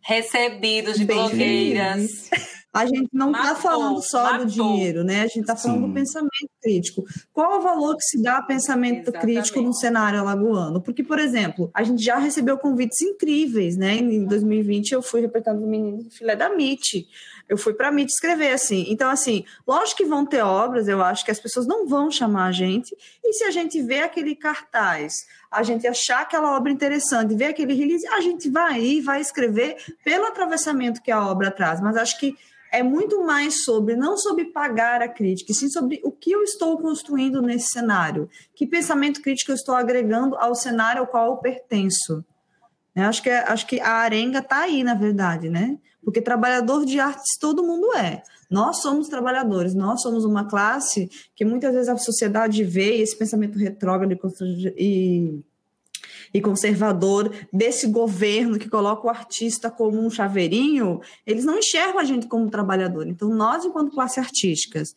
Recebidos 0.02 0.98
de 0.98 1.06
Bem 1.06 1.18
blogueiras. 1.18 2.30
A 2.72 2.86
gente 2.86 3.10
não 3.12 3.32
está 3.32 3.56
falando 3.56 4.00
só 4.04 4.24
matou. 4.24 4.46
do 4.46 4.52
dinheiro, 4.52 5.04
né? 5.04 5.22
A 5.22 5.28
gente 5.28 5.40
está 5.40 5.56
falando 5.56 5.82
Sim. 5.82 5.88
do 5.88 5.94
pensamento 5.96 6.50
crítico. 6.62 7.04
Qual 7.34 7.58
o 7.58 7.62
valor 7.64 7.96
que 7.96 8.04
se 8.04 8.22
dá 8.22 8.38
a 8.38 8.44
pensamento 8.44 9.10
Exatamente. 9.10 9.36
crítico 9.36 9.62
no 9.62 9.74
cenário 9.74 10.20
alagoano? 10.20 10.80
Porque, 10.80 11.04
por 11.04 11.18
exemplo, 11.18 11.72
a 11.74 11.82
gente 11.82 12.04
já 12.04 12.20
recebeu 12.20 12.60
convites 12.60 13.02
incríveis, 13.02 13.76
né? 13.76 13.96
Em 13.96 14.24
2020 14.26 14.92
eu 14.92 15.02
fui 15.02 15.22
representando 15.22 15.64
o 15.64 15.68
menino 15.68 16.08
filé 16.12 16.36
da 16.36 16.48
MIT. 16.54 17.08
Eu 17.50 17.58
fui 17.58 17.74
para 17.74 17.88
a 17.88 17.92
MIT 17.92 18.12
escrever 18.12 18.52
assim. 18.52 18.86
Então, 18.90 19.10
assim, 19.10 19.46
lógico 19.66 19.98
que 19.98 20.06
vão 20.06 20.26
ter 20.26 20.42
obras, 20.42 20.88
eu 20.88 21.02
acho 21.02 21.24
que 21.24 21.32
as 21.32 21.40
pessoas 21.40 21.66
não 21.66 21.88
vão 21.88 22.12
chamar 22.12 22.48
a 22.48 22.52
gente. 22.52 22.96
E 23.24 23.34
se 23.34 23.46
a 23.46 23.52
gente 23.52 23.82
vê 23.82 24.00
aquele 24.00 24.36
cartaz, 24.36 25.14
a 25.50 25.64
gente 25.64 25.88
achar 25.88 26.22
aquela 26.22 26.58
obra 26.58 26.72
interessante, 26.72 27.36
ver 27.36 27.46
aquele 27.46 27.74
release, 27.74 28.06
a 28.08 28.20
gente 28.20 28.50
vai 28.50 28.82
ir, 28.82 29.02
vai 29.02 29.22
escrever 29.22 29.78
pelo 30.04 30.26
atravessamento 30.26 31.02
que 31.02 31.12
a 31.12 31.26
obra 31.26 31.50
traz. 31.50 31.80
Mas 31.80 31.96
acho 31.96 32.20
que 32.20 32.36
é 32.72 32.84
muito 32.84 33.24
mais 33.26 33.64
sobre, 33.64 33.96
não 33.96 34.18
sobre 34.18 34.46
pagar 34.46 35.02
a 35.02 35.08
crítica, 35.08 35.54
sim 35.54 35.70
sobre 35.70 36.02
o 36.04 36.12
que 36.12 36.32
eu 36.32 36.44
estou 36.44 36.78
construindo 36.78 37.42
nesse 37.42 37.68
cenário. 37.68 38.30
Que 38.54 38.68
pensamento 38.68 39.22
crítico 39.22 39.52
eu 39.52 39.56
estou 39.56 39.74
agregando 39.74 40.36
ao 40.36 40.54
cenário 40.54 41.02
ao 41.02 41.08
qual 41.08 41.28
eu 41.32 41.38
pertenço. 41.38 42.26
Eu 42.96 43.04
acho 43.04 43.22
que, 43.22 43.30
acho 43.30 43.68
que 43.68 43.80
a 43.80 43.94
arenga 43.94 44.40
está 44.40 44.62
aí, 44.62 44.84
na 44.84 44.96
verdade, 44.96 45.50
né? 45.50 45.78
Porque 46.08 46.22
trabalhador 46.22 46.86
de 46.86 47.02
artes 47.02 47.38
todo 47.38 47.62
mundo 47.62 47.94
é. 47.94 48.24
Nós 48.50 48.82
somos 48.82 49.10
trabalhadores, 49.10 49.74
nós 49.74 50.02
somos 50.02 50.24
uma 50.24 50.46
classe 50.46 51.12
que 51.36 51.44
muitas 51.44 51.74
vezes 51.74 51.90
a 51.90 51.98
sociedade 51.98 52.64
vê 52.64 53.02
esse 53.02 53.14
pensamento 53.14 53.60
retrógrado 53.60 54.18
e, 54.78 55.42
e 56.34 56.40
conservador 56.40 57.30
desse 57.52 57.88
governo 57.88 58.58
que 58.58 58.70
coloca 58.70 59.06
o 59.06 59.10
artista 59.10 59.70
como 59.70 60.00
um 60.00 60.10
chaveirinho, 60.10 61.02
eles 61.26 61.44
não 61.44 61.60
enxergam 61.60 62.00
a 62.00 62.06
gente 62.06 62.26
como 62.26 62.50
trabalhador. 62.50 63.06
Então, 63.06 63.28
nós, 63.28 63.66
enquanto 63.66 63.92
classe 63.92 64.18
artísticas, 64.18 64.96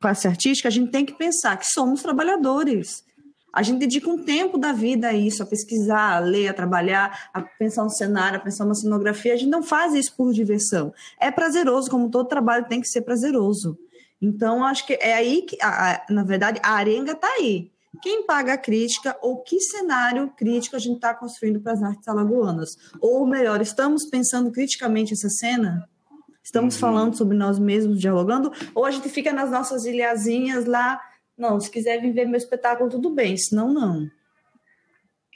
classe 0.00 0.26
artística, 0.26 0.66
a 0.66 0.72
gente 0.72 0.90
tem 0.90 1.06
que 1.06 1.16
pensar 1.16 1.56
que 1.56 1.66
somos 1.66 2.02
trabalhadores. 2.02 3.04
A 3.52 3.62
gente 3.62 3.78
dedica 3.78 4.08
um 4.08 4.24
tempo 4.24 4.56
da 4.56 4.72
vida 4.72 5.08
a 5.08 5.12
isso, 5.12 5.42
a 5.42 5.46
pesquisar, 5.46 6.16
a 6.16 6.18
ler, 6.20 6.48
a 6.48 6.54
trabalhar, 6.54 7.28
a 7.34 7.42
pensar 7.42 7.84
um 7.84 7.90
cenário, 7.90 8.38
a 8.38 8.40
pensar 8.40 8.64
uma 8.64 8.74
cenografia. 8.74 9.34
A 9.34 9.36
gente 9.36 9.50
não 9.50 9.62
faz 9.62 9.92
isso 9.92 10.14
por 10.16 10.32
diversão. 10.32 10.94
É 11.20 11.30
prazeroso, 11.30 11.90
como 11.90 12.10
todo 12.10 12.28
trabalho 12.28 12.66
tem 12.66 12.80
que 12.80 12.88
ser 12.88 13.02
prazeroso. 13.02 13.78
Então, 14.20 14.64
acho 14.64 14.86
que 14.86 14.94
é 14.94 15.14
aí 15.14 15.42
que, 15.42 15.58
a, 15.60 15.92
a, 15.92 16.06
na 16.08 16.22
verdade, 16.22 16.60
a 16.62 16.72
arenga 16.72 17.12
está 17.12 17.26
aí. 17.26 17.70
Quem 18.00 18.24
paga 18.24 18.54
a 18.54 18.58
crítica 18.58 19.16
ou 19.20 19.42
que 19.42 19.60
cenário 19.60 20.32
crítico 20.34 20.76
a 20.76 20.78
gente 20.78 20.96
está 20.96 21.12
construindo 21.12 21.60
para 21.60 21.72
as 21.72 21.82
artes 21.82 22.08
alagoanas? 22.08 22.78
Ou 23.00 23.26
melhor, 23.26 23.60
estamos 23.60 24.06
pensando 24.06 24.50
criticamente 24.50 25.12
essa 25.12 25.28
cena? 25.28 25.86
Estamos 26.42 26.74
uhum. 26.74 26.80
falando 26.80 27.16
sobre 27.16 27.36
nós 27.36 27.58
mesmos, 27.58 28.00
dialogando? 28.00 28.50
Ou 28.74 28.86
a 28.86 28.90
gente 28.90 29.08
fica 29.08 29.32
nas 29.32 29.50
nossas 29.50 29.84
ilhazinhas 29.84 30.64
lá 30.64 31.00
não, 31.42 31.58
se 31.58 31.68
quiser 31.68 32.00
vir 32.00 32.12
ver 32.12 32.24
meu 32.24 32.38
espetáculo, 32.38 32.88
tudo 32.88 33.10
bem, 33.10 33.36
senão 33.36 33.72
não. 33.72 34.08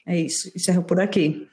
É 0.06 0.16
isso, 0.16 0.52
encerro 0.54 0.84
por 0.84 1.00
aqui. 1.00 1.48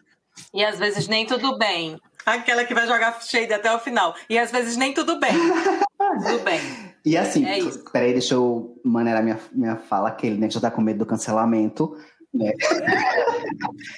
E 0.54 0.64
às 0.64 0.78
vezes 0.78 1.08
nem 1.08 1.26
tudo 1.26 1.58
bem. 1.58 2.00
Aquela 2.24 2.64
que 2.64 2.74
vai 2.74 2.86
jogar 2.86 3.20
shade 3.24 3.52
até 3.52 3.74
o 3.74 3.80
final. 3.80 4.16
E 4.30 4.38
às 4.38 4.52
vezes 4.52 4.78
nem 4.78 4.94
tudo 4.94 5.20
bem. 5.20 5.34
tudo 5.34 6.44
bem. 6.44 6.62
E 7.04 7.18
assim, 7.18 7.44
é 7.46 7.60
peraí, 7.92 8.14
deixa 8.14 8.36
eu 8.36 8.80
maneirar 8.84 9.24
minha, 9.24 9.40
minha 9.52 9.76
fala, 9.76 10.12
que 10.12 10.28
ele 10.28 10.38
né, 10.38 10.50
já 10.50 10.60
tá 10.60 10.70
com 10.70 10.82
medo 10.82 11.00
do 11.00 11.06
cancelamento. 11.06 11.98
Né? 12.32 12.54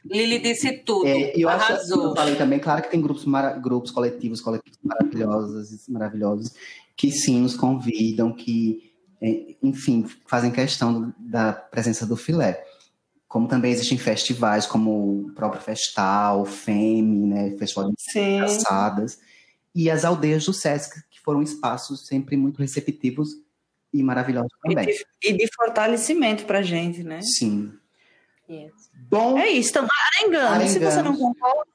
Lili 0.05 0.39
disse 0.39 0.71
tudo. 0.85 1.05
É, 1.05 1.33
eu 1.35 1.49
Arrasou. 1.49 1.99
acho 1.99 2.07
eu 2.09 2.15
falei 2.15 2.35
também, 2.35 2.59
claro 2.59 2.81
que 2.81 2.89
tem 2.89 3.01
grupos, 3.01 3.25
grupos 3.61 3.91
coletivos, 3.91 4.39
coletivos 4.39 4.79
maravilhosos, 4.81 5.87
maravilhosos, 5.89 6.53
que 6.95 7.11
sim 7.11 7.41
nos 7.41 7.55
convidam, 7.55 8.33
que 8.33 8.84
enfim, 9.21 10.05
fazem 10.25 10.51
questão 10.51 11.13
da 11.17 11.53
presença 11.53 12.05
do 12.05 12.15
filé. 12.15 12.63
Como 13.27 13.47
também 13.47 13.71
existem 13.71 13.97
festivais 13.97 14.65
como 14.65 15.27
o 15.27 15.31
próprio 15.33 15.61
Festal, 15.61 16.45
FEME, 16.45 17.27
né, 17.27 17.57
Festival 17.57 17.91
de 17.91 18.19
Engraçadas, 18.19 19.19
e 19.73 19.89
as 19.89 20.05
aldeias 20.05 20.45
do 20.45 20.53
Sesc, 20.53 21.01
que 21.09 21.19
foram 21.19 21.41
espaços 21.41 22.05
sempre 22.07 22.37
muito 22.37 22.59
receptivos 22.59 23.29
e 23.93 24.03
maravilhosos 24.03 24.51
também. 24.61 24.89
E 24.89 24.93
de, 24.93 25.05
e 25.23 25.33
de 25.37 25.49
fortalecimento 25.53 26.45
para 26.45 26.59
a 26.59 26.63
gente, 26.63 27.03
né? 27.03 27.21
Sim. 27.21 27.73
Yes. 28.49 28.71
Bom, 29.09 29.37
é 29.37 29.49
isso, 29.49 29.67
estamos 29.67 29.89
arengando. 30.17 30.67
Se 30.67 30.79
você 30.79 31.01
não 31.01 31.15
concorda, 31.15 31.65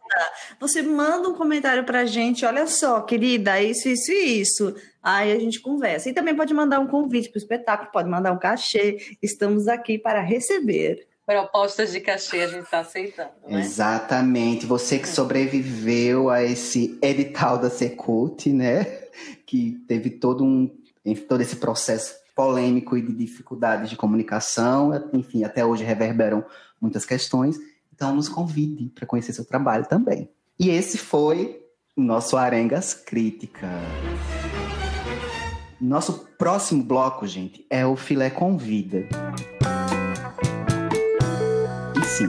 você 0.58 0.82
manda 0.82 1.28
um 1.28 1.34
comentário 1.34 1.84
para 1.84 2.00
a 2.00 2.04
gente. 2.04 2.44
Olha 2.44 2.66
só, 2.66 3.00
querida, 3.00 3.60
isso, 3.60 3.88
isso 3.88 4.10
e 4.10 4.40
isso. 4.40 4.74
Aí 5.02 5.32
a 5.32 5.38
gente 5.38 5.60
conversa. 5.60 6.10
E 6.10 6.12
também 6.12 6.34
pode 6.34 6.52
mandar 6.52 6.80
um 6.80 6.86
convite 6.86 7.28
para 7.28 7.38
o 7.38 7.42
espetáculo, 7.42 7.90
pode 7.92 8.08
mandar 8.08 8.32
um 8.32 8.38
cachê. 8.38 9.16
Estamos 9.22 9.68
aqui 9.68 9.98
para 9.98 10.20
receber. 10.20 11.06
Propostas 11.24 11.92
de 11.92 12.00
cachê 12.00 12.40
a 12.40 12.48
gente 12.48 12.64
está 12.64 12.80
aceitando. 12.80 13.30
Né? 13.46 13.60
Exatamente. 13.60 14.66
Você 14.66 14.98
que 14.98 15.08
sobreviveu 15.08 16.28
a 16.28 16.42
esse 16.42 16.98
edital 17.00 17.56
da 17.56 17.70
Secult, 17.70 18.52
né? 18.52 18.84
Que 19.46 19.80
teve 19.86 20.10
todo 20.10 20.44
um 20.44 20.68
todo 21.28 21.40
esse 21.40 21.56
processo 21.56 22.14
polêmico 22.34 22.96
e 22.96 23.02
de 23.02 23.12
dificuldades 23.12 23.90
de 23.90 23.96
comunicação, 23.96 25.08
enfim, 25.12 25.44
até 25.44 25.64
hoje 25.64 25.84
reverberam 25.84 26.44
muitas 26.80 27.04
questões. 27.04 27.56
Então, 27.92 28.14
nos 28.14 28.28
convide 28.28 28.90
para 28.94 29.06
conhecer 29.06 29.32
seu 29.32 29.44
trabalho 29.44 29.86
também. 29.86 30.30
E 30.58 30.70
esse 30.70 30.96
foi 30.96 31.62
o 31.96 32.02
nosso 32.02 32.36
Arengas 32.36 32.94
Crítica. 32.94 33.68
Nosso 35.80 36.26
próximo 36.38 36.82
bloco, 36.82 37.26
gente, 37.26 37.66
é 37.70 37.86
o 37.86 37.96
Filé 37.96 38.30
Convida. 38.30 39.08
E 41.98 42.04
sim, 42.04 42.28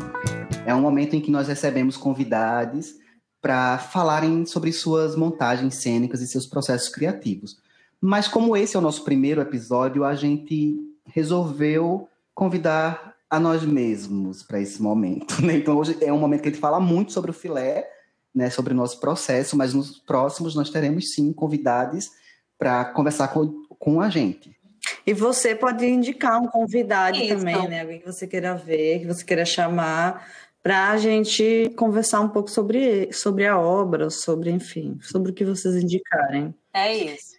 é 0.65 0.73
um 0.73 0.81
momento 0.81 1.15
em 1.15 1.21
que 1.21 1.31
nós 1.31 1.47
recebemos 1.47 1.97
convidados 1.97 2.95
para 3.41 3.77
falarem 3.77 4.45
sobre 4.45 4.71
suas 4.71 5.15
montagens 5.15 5.75
cênicas 5.75 6.21
e 6.21 6.27
seus 6.27 6.45
processos 6.45 6.89
criativos. 6.89 7.57
Mas 7.99 8.27
como 8.27 8.55
esse 8.55 8.75
é 8.75 8.79
o 8.79 8.81
nosso 8.81 9.03
primeiro 9.03 9.41
episódio, 9.41 10.03
a 10.03 10.15
gente 10.15 10.79
resolveu 11.05 12.07
convidar 12.33 13.10
a 13.31 13.39
nós 13.39 13.63
mesmos 13.63 14.43
para 14.43 14.59
esse 14.59 14.81
momento. 14.81 15.41
Né? 15.41 15.55
Então 15.55 15.77
hoje 15.77 15.97
é 16.01 16.11
um 16.11 16.19
momento 16.19 16.41
que 16.41 16.49
a 16.49 16.51
gente 16.51 16.59
fala 16.59 16.81
muito 16.81 17.13
sobre 17.13 17.31
o 17.31 17.33
filé, 17.33 17.89
né, 18.35 18.49
sobre 18.49 18.73
o 18.73 18.75
nosso 18.75 18.99
processo, 18.99 19.57
mas 19.57 19.73
nos 19.73 19.97
próximos 19.99 20.53
nós 20.53 20.69
teremos 20.69 21.13
sim 21.13 21.31
convidados 21.31 22.09
para 22.59 22.85
conversar 22.85 23.29
com, 23.29 23.63
com 23.79 24.01
a 24.01 24.09
gente. 24.09 24.55
E 25.05 25.13
você 25.13 25.55
pode 25.55 25.85
indicar 25.85 26.41
um 26.41 26.47
convidado 26.47 27.17
Isso. 27.17 27.35
também, 27.35 27.67
né? 27.67 27.81
Alguém 27.81 27.99
que 27.99 28.05
você 28.05 28.27
queira 28.27 28.55
ver, 28.55 28.99
que 28.99 29.07
você 29.07 29.23
queira 29.23 29.45
chamar, 29.45 30.27
para 30.61 30.91
a 30.91 30.97
gente 30.97 31.71
conversar 31.75 32.21
um 32.21 32.29
pouco 32.29 32.49
sobre, 32.49 33.11
sobre 33.11 33.47
a 33.47 33.57
obra, 33.57 34.09
sobre, 34.09 34.51
enfim, 34.51 34.99
sobre 35.01 35.31
o 35.31 35.33
que 35.33 35.43
vocês 35.43 35.75
indicarem. 35.75 36.53
É 36.73 36.95
isso. 36.95 37.31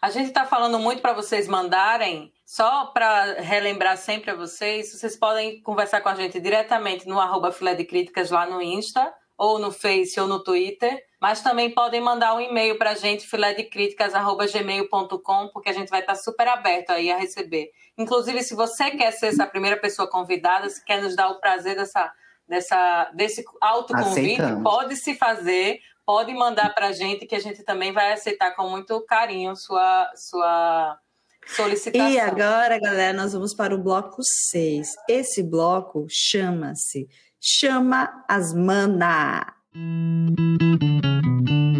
A 0.00 0.10
gente 0.10 0.28
está 0.28 0.46
falando 0.46 0.78
muito 0.78 1.02
para 1.02 1.12
vocês 1.12 1.46
mandarem, 1.46 2.32
só 2.50 2.86
para 2.86 3.34
relembrar 3.34 3.96
sempre 3.96 4.32
a 4.32 4.34
vocês, 4.34 4.90
vocês 4.90 5.16
podem 5.16 5.62
conversar 5.62 6.00
com 6.00 6.08
a 6.08 6.16
gente 6.16 6.40
diretamente 6.40 7.06
no 7.06 7.20
arroba 7.20 7.52
filé 7.52 7.76
de 7.76 7.84
críticas 7.84 8.28
lá 8.28 8.44
no 8.44 8.60
Insta, 8.60 9.14
ou 9.38 9.60
no 9.60 9.70
Face 9.70 10.18
ou 10.18 10.26
no 10.26 10.42
Twitter, 10.42 11.00
mas 11.20 11.42
também 11.42 11.70
podem 11.70 12.00
mandar 12.00 12.34
um 12.34 12.40
e-mail 12.40 12.76
para 12.76 12.90
a 12.90 12.96
gente, 12.96 13.24
filédecríticas.gmail.com, 13.24 15.48
porque 15.52 15.68
a 15.68 15.72
gente 15.72 15.90
vai 15.90 16.00
estar 16.00 16.16
super 16.16 16.48
aberto 16.48 16.90
aí 16.90 17.12
a 17.12 17.16
receber. 17.16 17.70
Inclusive, 17.96 18.42
se 18.42 18.56
você 18.56 18.90
quer 18.90 19.12
ser 19.12 19.28
essa 19.28 19.46
primeira 19.46 19.76
pessoa 19.76 20.10
convidada, 20.10 20.68
se 20.68 20.84
quer 20.84 21.00
nos 21.00 21.14
dar 21.14 21.28
o 21.28 21.38
prazer 21.38 21.76
dessa, 21.76 22.12
dessa, 22.48 23.12
desse 23.14 23.44
autoconvite, 23.60 24.42
pode 24.60 24.96
se 24.96 25.14
fazer, 25.14 25.78
pode 26.04 26.34
mandar 26.34 26.74
para 26.74 26.88
a 26.88 26.92
gente, 26.92 27.26
que 27.26 27.36
a 27.36 27.40
gente 27.40 27.62
também 27.62 27.92
vai 27.92 28.12
aceitar 28.12 28.56
com 28.56 28.68
muito 28.68 29.00
carinho 29.02 29.54
sua, 29.54 30.10
sua 30.16 30.98
solicitação. 31.46 32.10
E 32.10 32.18
agora, 32.18 32.78
galera, 32.78 33.12
nós 33.12 33.32
vamos 33.32 33.54
para 33.54 33.74
o 33.74 33.78
bloco 33.78 34.22
6. 34.22 34.94
Esse 35.08 35.42
bloco 35.42 36.06
chama-se 36.08 37.08
Chama 37.40 38.24
as 38.28 38.52
Mana. 38.52 39.54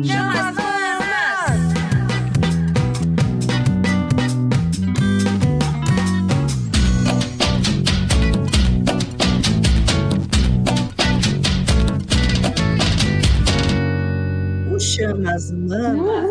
Chama 0.03 0.49
as 0.49 0.55
Manas! 0.55 0.81
O 14.73 14.79
Chama 14.81 15.35
as 15.35 15.51
Manas. 15.51 16.31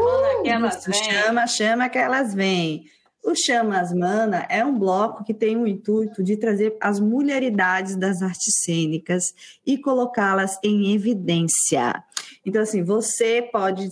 Chama, 0.91 1.45
chama 1.47 1.89
que 1.89 1.99
elas 1.99 2.33
vêm. 2.33 2.85
O 3.23 3.35
Chamas 3.35 3.93
Mana 3.93 4.45
é 4.49 4.63
um 4.63 4.77
bloco 4.77 5.23
que 5.23 5.33
tem 5.33 5.57
o 5.57 5.67
intuito 5.67 6.23
de 6.23 6.37
trazer 6.37 6.77
as 6.79 6.99
mulheridades 6.99 7.95
das 7.95 8.21
artes 8.21 8.61
cênicas 8.63 9.23
e 9.65 9.77
colocá-las 9.77 10.57
em 10.63 10.93
evidência. 10.93 12.03
Então, 12.45 12.61
assim, 12.61 12.83
você 12.83 13.41
pode 13.41 13.89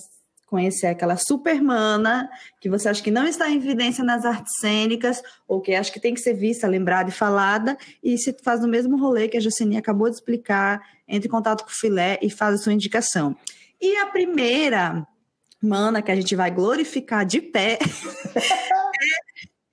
conhecer 0.47 0.87
aquela 0.87 1.17
supermana 1.17 2.29
que 2.61 2.69
você 2.69 2.87
acha 2.87 3.03
que 3.03 3.11
não 3.11 3.27
está 3.27 3.49
em 3.49 3.57
evidência 3.57 4.01
nas 4.01 4.23
artes 4.23 4.53
cênicas 4.61 5.21
ou 5.45 5.59
que 5.59 5.75
acha 5.75 5.91
que 5.91 5.99
tem 5.99 6.13
que 6.13 6.21
ser 6.21 6.33
vista, 6.33 6.65
lembrada 6.65 7.09
e 7.09 7.13
falada 7.13 7.77
e 8.01 8.17
se 8.17 8.33
faz 8.41 8.61
no 8.61 8.67
mesmo 8.67 8.97
rolê 8.97 9.27
que 9.27 9.35
a 9.35 9.41
Jocely 9.41 9.75
acabou 9.75 10.09
de 10.09 10.15
explicar, 10.15 10.81
entre 11.05 11.27
em 11.27 11.31
contato 11.31 11.65
com 11.65 11.69
o 11.69 11.73
filé 11.73 12.17
e 12.21 12.29
faz 12.29 12.55
a 12.55 12.57
sua 12.63 12.73
indicação. 12.73 13.35
E 13.79 13.97
a 13.97 14.05
primeira 14.07 15.05
mana 15.61 16.01
que 16.01 16.11
a 16.11 16.15
gente 16.15 16.35
vai 16.35 16.49
glorificar 16.49 17.25
de 17.25 17.41
pé. 17.41 17.77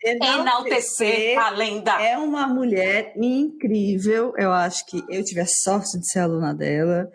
enaltecer 0.04 1.38
a 1.38 1.50
lenda. 1.50 1.92
É 2.02 2.18
uma 2.18 2.46
mulher 2.46 3.12
incrível. 3.16 4.32
Eu 4.36 4.52
acho 4.52 4.84
que 4.86 5.02
eu 5.08 5.24
tive 5.24 5.40
a 5.40 5.46
sorte 5.46 5.98
de 5.98 6.10
ser 6.10 6.20
aluna 6.20 6.54
dela. 6.54 7.10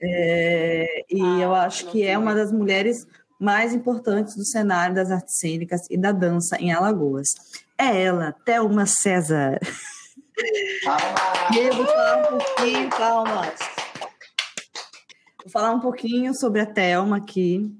É, 0.00 1.04
e 1.08 1.22
ah, 1.22 1.38
eu 1.40 1.54
acho 1.54 1.86
que 1.86 2.04
é 2.04 2.18
uma 2.18 2.34
das 2.34 2.52
mulheres 2.52 3.06
mais 3.40 3.72
importantes 3.72 4.36
do 4.36 4.44
cenário 4.44 4.94
das 4.94 5.10
artes 5.10 5.38
cênicas 5.38 5.80
e 5.90 5.96
da 5.96 6.12
dança 6.12 6.56
em 6.60 6.72
Alagoas. 6.72 7.28
É 7.78 8.02
ela, 8.02 8.32
Thelma 8.44 8.86
César. 8.86 9.58
Ah, 10.86 11.56
eu 11.56 11.72
vou 11.74 11.86
falar 11.86 12.18
um 12.18 12.38
pouquinho, 12.38 12.90
palmas. 12.90 13.58
Vou 15.42 15.50
falar 15.50 15.70
um 15.72 15.80
pouquinho 15.80 16.34
sobre 16.34 16.60
a 16.60 16.66
Thelma 16.66 17.18
aqui, 17.18 17.70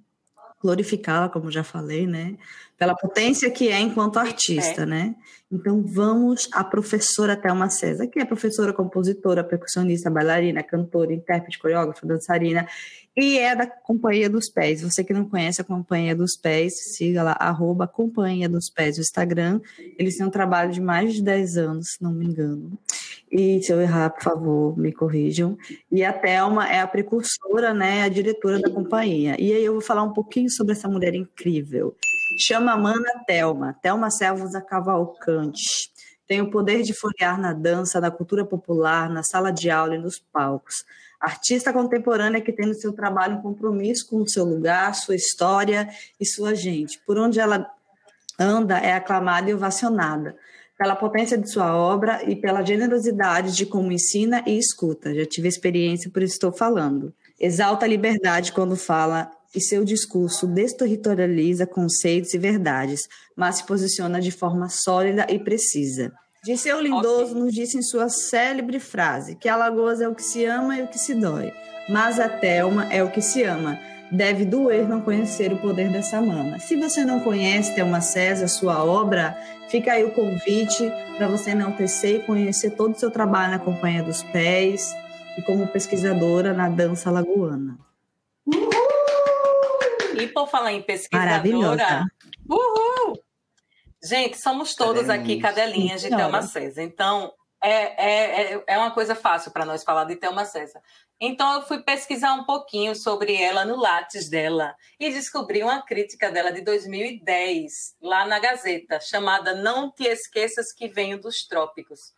glorificá-la, 0.62 1.28
como 1.28 1.50
já 1.50 1.64
falei, 1.64 2.06
né? 2.06 2.36
Pela 2.84 2.94
potência 2.94 3.50
que 3.50 3.70
é 3.70 3.80
enquanto 3.80 4.18
artista, 4.18 4.82
é. 4.82 4.86
né? 4.86 5.14
Então 5.50 5.82
vamos 5.82 6.48
à 6.52 6.62
professora 6.62 7.34
Thelma 7.34 7.70
César, 7.70 8.06
que 8.06 8.18
é 8.20 8.24
professora, 8.26 8.74
compositora, 8.74 9.42
percussionista, 9.42 10.10
bailarina, 10.10 10.62
cantora, 10.62 11.14
intérprete, 11.14 11.58
coreógrafa, 11.58 12.06
dançarina 12.06 12.66
e 13.16 13.38
é 13.38 13.54
da 13.54 13.66
Companhia 13.66 14.28
dos 14.28 14.50
Pés. 14.50 14.82
Você 14.82 15.04
que 15.04 15.12
não 15.12 15.28
conhece 15.28 15.60
a 15.60 15.64
Companhia 15.64 16.16
dos 16.16 16.36
Pés, 16.36 16.96
siga 16.96 17.22
lá, 17.22 17.36
arroba 17.38 17.86
Companhia 17.86 18.48
dos 18.48 18.68
Pés 18.68 18.96
no 18.96 19.02
Instagram. 19.02 19.60
Eles 19.96 20.16
têm 20.16 20.26
um 20.26 20.30
trabalho 20.30 20.72
de 20.72 20.80
mais 20.80 21.14
de 21.14 21.22
10 21.22 21.56
anos, 21.56 21.92
se 21.92 22.02
não 22.02 22.12
me 22.12 22.26
engano. 22.26 22.76
E 23.30 23.62
se 23.62 23.72
eu 23.72 23.80
errar, 23.80 24.10
por 24.10 24.22
favor, 24.22 24.76
me 24.76 24.92
corrijam. 24.92 25.56
E 25.90 26.04
a 26.04 26.12
Thelma 26.12 26.68
é 26.68 26.80
a 26.80 26.86
precursora, 26.86 27.72
né, 27.72 28.02
a 28.02 28.08
diretora 28.08 28.60
da 28.60 28.68
companhia. 28.68 29.36
E 29.40 29.52
aí 29.52 29.64
eu 29.64 29.72
vou 29.72 29.80
falar 29.80 30.02
um 30.02 30.12
pouquinho 30.12 30.50
sobre 30.50 30.72
essa 30.72 30.88
mulher 30.88 31.14
incrível. 31.14 31.94
Chama 32.38 32.76
Mana 32.76 33.24
Thelma, 33.26 33.76
Thelma 33.80 34.10
Servos 34.10 34.52
Cavalcante. 34.68 35.92
Tem 36.26 36.40
o 36.40 36.50
poder 36.50 36.82
de 36.82 36.94
folhear 36.94 37.38
na 37.38 37.52
dança, 37.52 38.00
na 38.00 38.10
cultura 38.10 38.44
popular, 38.44 39.10
na 39.10 39.22
sala 39.22 39.52
de 39.52 39.70
aula 39.70 39.94
e 39.94 39.98
nos 39.98 40.18
palcos 40.18 40.84
artista 41.24 41.72
contemporânea 41.72 42.40
que 42.40 42.52
tem 42.52 42.66
no 42.66 42.74
seu 42.74 42.92
trabalho 42.92 43.38
um 43.38 43.42
compromisso 43.42 44.06
com 44.08 44.18
o 44.18 44.28
seu 44.28 44.44
lugar, 44.44 44.94
sua 44.94 45.16
história 45.16 45.88
e 46.20 46.26
sua 46.26 46.54
gente. 46.54 47.00
Por 47.06 47.18
onde 47.18 47.40
ela 47.40 47.66
anda, 48.38 48.78
é 48.78 48.92
aclamada 48.92 49.50
e 49.50 49.54
ovacionada 49.54 50.36
pela 50.76 50.94
potência 50.94 51.38
de 51.38 51.48
sua 51.50 51.74
obra 51.74 52.28
e 52.28 52.36
pela 52.36 52.62
generosidade 52.62 53.54
de 53.56 53.64
como 53.64 53.92
ensina 53.92 54.42
e 54.46 54.58
escuta. 54.58 55.14
Já 55.14 55.24
tive 55.24 55.48
experiência, 55.48 56.10
por 56.10 56.22
isso 56.22 56.34
estou 56.34 56.52
falando. 56.52 57.14
Exalta 57.40 57.86
a 57.86 57.88
liberdade 57.88 58.52
quando 58.52 58.76
fala 58.76 59.30
e 59.54 59.60
seu 59.60 59.84
discurso 59.84 60.46
desterritorializa 60.46 61.66
conceitos 61.66 62.34
e 62.34 62.38
verdades, 62.38 63.08
mas 63.36 63.56
se 63.56 63.66
posiciona 63.66 64.20
de 64.20 64.30
forma 64.30 64.68
sólida 64.68 65.26
e 65.30 65.38
precisa. 65.38 66.12
Disseu 66.44 66.80
Lindoso 66.80 67.30
okay. 67.30 67.42
nos 67.42 67.54
disse 67.54 67.78
em 67.78 67.82
sua 67.82 68.08
célebre 68.08 68.78
frase 68.78 69.34
que 69.34 69.48
Alagoas 69.48 70.00
é 70.00 70.08
o 70.08 70.14
que 70.14 70.22
se 70.22 70.44
ama 70.44 70.76
e 70.76 70.82
o 70.82 70.88
que 70.88 70.98
se 70.98 71.14
dói, 71.14 71.52
mas 71.88 72.20
a 72.20 72.28
Thelma 72.28 72.86
é 72.92 73.02
o 73.02 73.10
que 73.10 73.22
se 73.22 73.42
ama. 73.42 73.78
Deve 74.12 74.44
doer 74.44 74.86
não 74.86 75.00
conhecer 75.00 75.52
o 75.52 75.56
poder 75.56 75.90
dessa 75.90 76.20
mama. 76.20 76.58
Se 76.58 76.76
você 76.76 77.04
não 77.04 77.20
conhece 77.20 77.74
Thelma 77.74 78.02
César, 78.02 78.46
sua 78.48 78.84
obra, 78.84 79.34
fica 79.68 79.92
aí 79.92 80.04
o 80.04 80.10
convite 80.10 80.92
para 81.16 81.28
você 81.28 81.50
enaltecer 81.50 82.16
e 82.16 82.22
conhecer 82.22 82.70
todo 82.72 82.94
o 82.94 82.98
seu 82.98 83.10
trabalho 83.10 83.52
na 83.52 83.58
Companhia 83.58 84.02
dos 84.02 84.22
Pés 84.24 84.94
e 85.38 85.42
como 85.42 85.66
pesquisadora 85.66 86.52
na 86.52 86.68
dança 86.68 87.10
lagoana. 87.10 87.78
Uhul! 88.46 88.83
E 90.22 90.28
por 90.28 90.48
falar 90.48 90.72
em 90.72 90.82
pesquisadora, 90.82 92.04
Uhul! 92.48 93.22
Gente, 94.02 94.38
somos 94.38 94.74
todos 94.74 95.08
aqui 95.08 95.40
cadelinhas 95.40 96.02
de 96.02 96.10
Thelma 96.10 96.42
César. 96.42 96.82
Então, 96.82 97.32
é, 97.62 97.72
é, 97.72 98.54
é, 98.54 98.64
é 98.66 98.78
uma 98.78 98.90
coisa 98.90 99.14
fácil 99.14 99.50
para 99.50 99.64
nós 99.64 99.82
falar 99.82 100.04
de 100.04 100.16
Thelma 100.16 100.44
César. 100.44 100.82
Então, 101.18 101.54
eu 101.54 101.62
fui 101.62 101.82
pesquisar 101.82 102.34
um 102.34 102.44
pouquinho 102.44 102.94
sobre 102.94 103.34
ela 103.40 103.64
no 103.64 103.76
Lattes 103.76 104.28
dela 104.28 104.76
e 105.00 105.10
descobri 105.10 105.62
uma 105.62 105.80
crítica 105.80 106.30
dela 106.30 106.52
de 106.52 106.60
2010, 106.60 107.96
lá 108.02 108.26
na 108.26 108.38
Gazeta, 108.38 109.00
chamada 109.00 109.54
Não 109.54 109.90
Te 109.90 110.04
Esqueças 110.04 110.70
que 110.72 110.88
Venho 110.88 111.18
dos 111.18 111.46
Trópicos. 111.46 112.12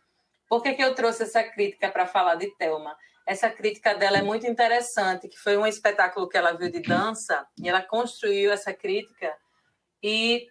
Por 0.49 0.61
que, 0.61 0.73
que 0.73 0.83
eu 0.83 0.93
trouxe 0.93 1.23
essa 1.23 1.43
crítica 1.43 1.89
para 1.89 2.05
falar 2.05 2.35
de 2.35 2.53
Thelma? 2.57 2.97
Essa 3.27 3.49
crítica 3.49 3.93
dela 3.93 4.19
é 4.19 4.21
muito 4.21 4.47
interessante, 4.47 5.27
que 5.27 5.37
foi 5.37 5.57
um 5.57 5.67
espetáculo 5.67 6.29
que 6.29 6.37
ela 6.37 6.53
viu 6.53 6.71
de 6.71 6.79
dança, 6.79 7.45
e 7.61 7.67
ela 7.67 7.81
construiu 7.81 8.53
essa 8.53 8.73
crítica 8.73 9.35
e 10.01 10.47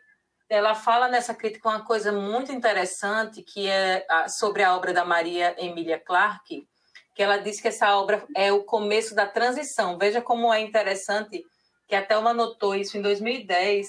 ela 0.47 0.75
fala 0.75 1.09
nessa 1.09 1.35
crítica 1.35 1.71
uma 1.71 1.87
coisa 1.87 2.13
muito 2.13 2.53
interessante, 2.53 3.43
que 3.43 3.67
é 3.67 4.07
sobre 4.29 4.63
a 4.63 4.77
obra 4.77 4.93
da 4.93 5.07
Maria 5.07 5.57
Emília 5.59 5.99
Clarke, 5.99 6.69
que 7.15 7.23
ela 7.23 7.39
diz 7.39 7.63
que 7.63 7.69
essa 7.69 7.97
obra 7.97 8.23
é 8.37 8.53
o 8.53 8.63
começo 8.63 9.15
da 9.15 9.27
transição. 9.27 9.97
Veja 9.97 10.21
como 10.21 10.53
é 10.53 10.61
interessante 10.61 11.43
que 11.89 11.95
até 11.95 12.17
uma 12.19 12.35
notou 12.35 12.75
isso 12.75 12.99
em 12.99 13.03
2010, 13.03 13.89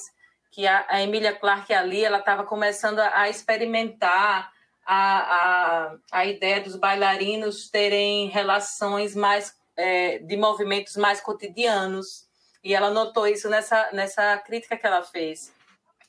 que 0.49 0.65
a, 0.65 0.85
a 0.87 1.01
Emília 1.01 1.35
Clarke 1.35 1.73
ali 1.73 2.05
ela 2.05 2.19
estava 2.19 2.45
começando 2.45 2.99
a, 2.99 3.19
a 3.19 3.29
experimentar 3.29 4.49
a, 4.87 5.89
a, 5.91 5.97
a 6.13 6.25
ideia 6.25 6.61
dos 6.61 6.77
bailarinos 6.77 7.69
terem 7.69 8.29
relações 8.29 9.13
mais 9.13 9.53
é, 9.75 10.19
de 10.19 10.37
movimentos 10.37 10.95
mais 10.95 11.19
cotidianos. 11.19 12.25
E 12.63 12.73
ela 12.73 12.89
notou 12.89 13.27
isso 13.27 13.49
nessa, 13.49 13.91
nessa 13.91 14.37
crítica 14.37 14.77
que 14.77 14.87
ela 14.87 15.03
fez 15.03 15.53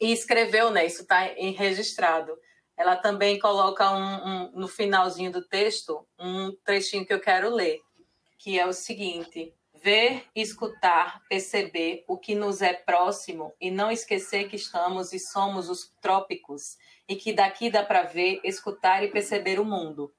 e 0.01 0.13
escreveu, 0.13 0.71
né? 0.71 0.87
Isso 0.87 1.03
está 1.03 1.21
registrado. 1.57 2.39
Ela 2.77 2.95
também 2.95 3.39
coloca 3.41 3.91
um, 3.91 4.29
um, 4.29 4.51
no 4.53 4.69
finalzinho 4.69 5.33
do 5.33 5.43
texto 5.43 6.07
um 6.17 6.53
trechinho 6.65 7.05
que 7.05 7.13
eu 7.13 7.21
quero 7.21 7.53
ler, 7.53 7.81
que 8.39 8.59
é 8.59 8.65
o 8.65 8.73
seguinte: 8.73 9.53
ver, 9.83 10.25
escutar, 10.35 11.23
perceber 11.29 12.05
o 12.09 12.19
que 12.19 12.35
nos 12.35 12.63
é 12.63 12.73
próximo 12.73 13.55
e 13.61 13.71
não 13.71 13.91
esquecer 13.91 14.49
que 14.49 14.57
estamos 14.57 15.13
e 15.13 15.19
somos 15.19 15.69
os 15.69 15.93
trópicos 16.01 16.77
e 17.09 17.17
que 17.17 17.33
daqui 17.33 17.71
dá 17.71 17.85
para 17.85 18.03
ver, 18.03 18.41
escutar 18.45 19.03
e 19.03 19.11
perceber 19.11 19.59
o 19.59 19.65
mundo. 19.65 20.13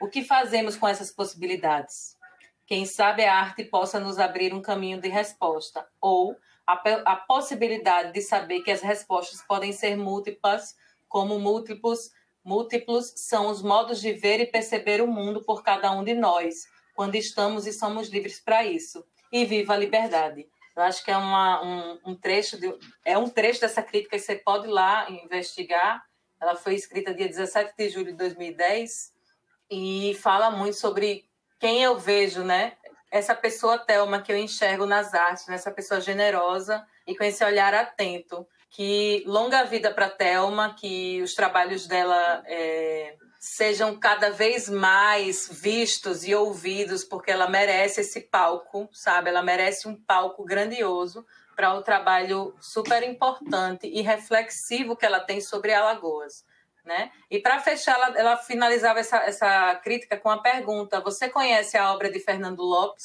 O 0.00 0.08
que 0.08 0.22
fazemos 0.22 0.76
com 0.76 0.86
essas 0.86 1.10
possibilidades? 1.10 2.16
Quem 2.66 2.84
sabe 2.84 3.24
a 3.24 3.34
arte 3.34 3.64
possa 3.64 3.98
nos 3.98 4.18
abrir 4.18 4.52
um 4.52 4.62
caminho 4.62 5.00
de 5.00 5.08
resposta 5.08 5.88
ou 6.00 6.36
a, 6.66 6.74
a 7.06 7.16
possibilidade 7.16 8.12
de 8.12 8.20
saber 8.20 8.60
que 8.60 8.70
as 8.70 8.82
respostas 8.82 9.42
podem 9.42 9.72
ser 9.72 9.96
múltiplas, 9.96 10.76
como 11.08 11.38
múltiplos, 11.38 12.10
múltiplos 12.44 13.12
são 13.16 13.48
os 13.48 13.62
modos 13.62 14.00
de 14.00 14.12
ver 14.12 14.40
e 14.40 14.46
perceber 14.46 15.00
o 15.00 15.06
mundo 15.06 15.42
por 15.44 15.62
cada 15.62 15.90
um 15.92 16.04
de 16.04 16.14
nós, 16.14 16.66
quando 16.98 17.14
estamos 17.14 17.64
e 17.64 17.72
somos 17.72 18.08
livres 18.08 18.40
para 18.40 18.64
isso. 18.64 19.06
E 19.30 19.44
viva 19.44 19.74
a 19.74 19.76
liberdade. 19.76 20.48
Eu 20.74 20.82
acho 20.82 21.04
que 21.04 21.12
é 21.12 21.16
uma, 21.16 21.62
um, 21.62 22.00
um, 22.06 22.16
trecho 22.16 22.58
de, 22.58 22.76
é 23.04 23.16
um 23.16 23.28
trecho 23.28 23.60
dessa 23.60 23.80
crítica 23.80 24.16
que 24.16 24.22
você 24.24 24.34
pode 24.34 24.66
ir 24.66 24.70
lá 24.72 25.08
investigar. 25.08 26.04
Ela 26.40 26.56
foi 26.56 26.74
escrita 26.74 27.14
dia 27.14 27.28
17 27.28 27.72
de 27.78 27.88
julho 27.88 28.06
de 28.06 28.14
2010 28.14 29.12
e 29.70 30.18
fala 30.20 30.50
muito 30.50 30.76
sobre 30.76 31.24
quem 31.60 31.84
eu 31.84 31.96
vejo, 31.96 32.42
né? 32.42 32.76
essa 33.12 33.32
pessoa 33.32 33.78
Thelma 33.78 34.20
que 34.20 34.32
eu 34.32 34.36
enxergo 34.36 34.84
nas 34.84 35.14
artes, 35.14 35.46
nessa 35.46 35.70
pessoa 35.70 36.00
generosa 36.00 36.84
e 37.06 37.16
com 37.16 37.22
esse 37.22 37.44
olhar 37.44 37.72
atento. 37.74 38.44
Que 38.70 39.22
longa 39.24 39.62
vida 39.62 39.94
para 39.94 40.10
Thelma, 40.10 40.74
que 40.74 41.22
os 41.22 41.32
trabalhos 41.34 41.86
dela 41.86 42.42
é, 42.44 43.16
sejam 43.38 43.98
cada 43.98 44.30
vez 44.30 44.68
mais 44.68 45.48
vistos 45.48 46.26
e 46.26 46.34
ouvidos, 46.34 47.04
porque 47.04 47.30
ela 47.30 47.48
merece 47.48 48.00
esse 48.00 48.22
palco, 48.22 48.88
sabe? 48.92 49.30
Ela 49.30 49.42
merece 49.42 49.86
um 49.86 49.94
palco 49.94 50.44
grandioso 50.44 51.24
para 51.54 51.74
o 51.74 51.82
trabalho 51.82 52.54
super 52.60 53.02
importante 53.02 53.86
e 53.86 54.00
reflexivo 54.00 54.96
que 54.96 55.06
ela 55.06 55.20
tem 55.20 55.40
sobre 55.40 55.72
Alagoas. 55.72 56.44
Né? 56.84 57.12
E 57.30 57.38
para 57.38 57.60
fechar, 57.60 57.96
ela, 57.96 58.18
ela 58.18 58.36
finalizava 58.36 58.98
essa, 58.98 59.18
essa 59.18 59.74
crítica 59.76 60.16
com 60.16 60.30
a 60.30 60.40
pergunta: 60.40 61.00
Você 61.00 61.28
conhece 61.28 61.76
a 61.76 61.92
obra 61.92 62.10
de 62.10 62.18
Fernando 62.18 62.62
Lopes? 62.62 63.04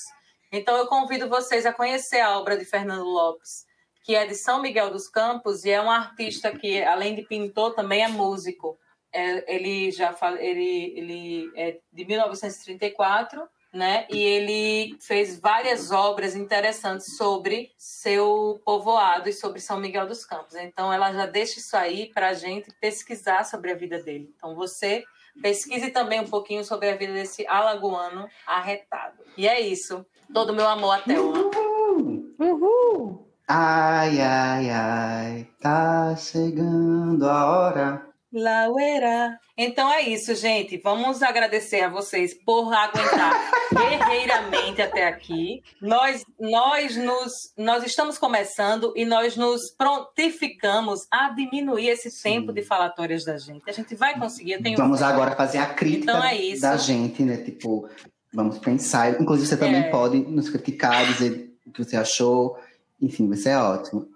Então 0.51 0.77
eu 0.77 0.87
convido 0.87 1.27
vocês 1.27 1.65
a 1.65 1.73
conhecer 1.73 2.21
a 2.21 2.37
obra 2.37 2.55
de 2.55 2.63
Fernando 2.63 3.03
Lopes, 3.03 3.65
que 4.03 4.15
é 4.15 4.25
de 4.25 4.35
São 4.35 4.61
Miguel 4.61 4.91
dos 4.91 5.09
Campos 5.09 5.65
e 5.65 5.71
é 5.71 5.81
um 5.81 5.89
artista 5.89 6.51
que, 6.51 6.81
além 6.83 7.15
de 7.15 7.23
pintor, 7.23 7.73
também 7.73 8.03
é 8.03 8.07
músico. 8.07 8.77
É, 9.13 9.55
ele 9.55 9.91
já 9.91 10.11
fala, 10.11 10.41
ele, 10.41 10.93
ele 10.97 11.51
é 11.55 11.77
de 11.91 12.05
1934 12.05 13.47
né? 13.73 14.05
E 14.09 14.21
ele 14.21 14.95
fez 14.99 15.39
várias 15.39 15.91
obras 15.91 16.35
interessantes 16.35 17.17
sobre 17.17 17.71
seu 17.75 18.61
povoado 18.63 19.27
e 19.27 19.33
sobre 19.33 19.59
São 19.59 19.79
Miguel 19.79 20.05
dos 20.05 20.23
Campos. 20.23 20.53
Então, 20.53 20.93
ela 20.93 21.11
já 21.11 21.25
deixa 21.25 21.59
isso 21.59 21.75
aí 21.75 22.11
para 22.13 22.29
a 22.29 22.33
gente 22.33 22.71
pesquisar 22.79 23.43
sobre 23.43 23.71
a 23.71 23.75
vida 23.75 24.01
dele. 24.01 24.31
Então, 24.37 24.53
você 24.53 25.03
pesquise 25.41 25.89
também 25.89 26.21
um 26.21 26.27
pouquinho 26.27 26.63
sobre 26.63 26.89
a 26.89 26.95
vida 26.95 27.13
desse 27.13 27.47
alagoano 27.47 28.29
arretado. 28.45 29.17
E 29.35 29.47
é 29.47 29.59
isso. 29.59 30.05
Todo 30.31 30.51
o 30.51 30.55
meu 30.55 30.67
amor 30.67 30.93
até 30.93 31.19
Uhul! 31.19 32.35
Uhul! 32.37 33.27
Ai, 33.47 34.21
ai, 34.21 34.69
ai, 34.69 35.47
tá 35.59 36.15
chegando 36.15 37.27
a 37.27 37.45
hora 37.45 38.12
Lauera. 38.33 39.37
Então 39.57 39.91
é 39.91 40.01
isso, 40.01 40.33
gente. 40.33 40.77
Vamos 40.77 41.21
agradecer 41.21 41.81
a 41.81 41.89
vocês 41.89 42.33
por 42.43 42.73
aguentar 42.73 43.51
guerreiramente 43.71 44.81
até 44.81 45.07
aqui. 45.07 45.61
Nós, 45.81 46.23
nós, 46.39 46.97
nos, 46.97 47.31
nós 47.57 47.83
estamos 47.83 48.17
começando 48.17 48.91
e 48.95 49.05
nós 49.05 49.37
nos 49.37 49.61
prontificamos 49.77 51.01
a 51.11 51.29
diminuir 51.29 51.89
esse 51.89 52.09
Sim. 52.09 52.23
tempo 52.23 52.51
de 52.51 52.63
falatórias 52.63 53.23
da 53.23 53.37
gente. 53.37 53.69
A 53.69 53.71
gente 53.73 53.95
vai 53.95 54.17
conseguir. 54.19 54.59
Vamos 54.75 55.01
agora 55.01 55.35
fazer 55.35 55.59
a 55.59 55.67
crítica 55.67 56.11
então 56.11 56.23
é 56.23 56.59
da 56.59 56.75
gente, 56.77 57.23
né? 57.23 57.37
Tipo, 57.37 57.87
Vamos 58.33 58.57
pensar. 58.57 59.21
Inclusive, 59.21 59.47
você 59.47 59.57
também 59.57 59.83
É. 59.83 59.89
pode 59.91 60.17
nos 60.17 60.49
criticar, 60.49 61.05
dizer 61.05 61.53
o 61.67 61.71
que 61.71 61.83
você 61.83 61.95
achou. 61.95 62.57
Enfim, 62.99 63.27
vai 63.27 63.37
ser 63.37 63.55
ótimo. 63.55 64.07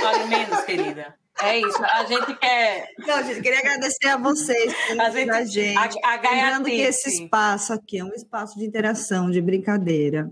Fale 0.00 0.24
menos, 0.24 0.60
querida. 0.62 1.14
É 1.42 1.58
isso. 1.58 1.84
A 1.84 2.04
gente 2.04 2.34
quer. 2.36 2.88
Não, 2.98 3.22
gente, 3.22 3.42
queria 3.42 3.58
agradecer 3.58 4.08
a 4.08 4.16
vocês 4.16 4.72
por 4.88 5.00
A 5.00 5.10
gente- 5.10 5.30
a 5.30 5.44
gente. 5.44 5.76
A, 6.04 6.14
a 6.14 6.16
Lembrando 6.20 6.64
que 6.64 6.80
esse 6.80 7.08
espaço 7.10 7.72
aqui 7.72 7.98
é 7.98 8.04
um 8.04 8.12
espaço 8.14 8.58
de 8.58 8.64
interação, 8.64 9.30
de 9.30 9.40
brincadeira, 9.42 10.28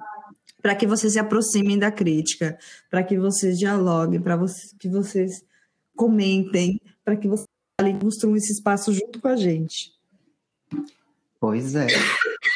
para 0.63 0.75
que 0.75 0.87
vocês 0.87 1.13
se 1.13 1.19
aproximem 1.19 1.79
da 1.79 1.93
crítica, 1.93 2.57
para 2.91 3.03
que 3.03 3.19
vocês 3.19 3.59
dialoguem, 3.59 4.21
para 4.21 4.39
que 4.81 4.89
vocês 4.89 5.45
comentem, 5.95 6.81
para 7.05 7.17
que 7.17 7.29
vocês 7.29 7.47
falem, 7.79 7.99
construam 7.99 8.37
esse 8.37 8.53
espaço 8.53 8.93
junto 8.93 9.21
com 9.21 9.29
a 9.29 9.37
gente. 9.37 9.93
Pois 11.39 11.75
é. 11.75 11.87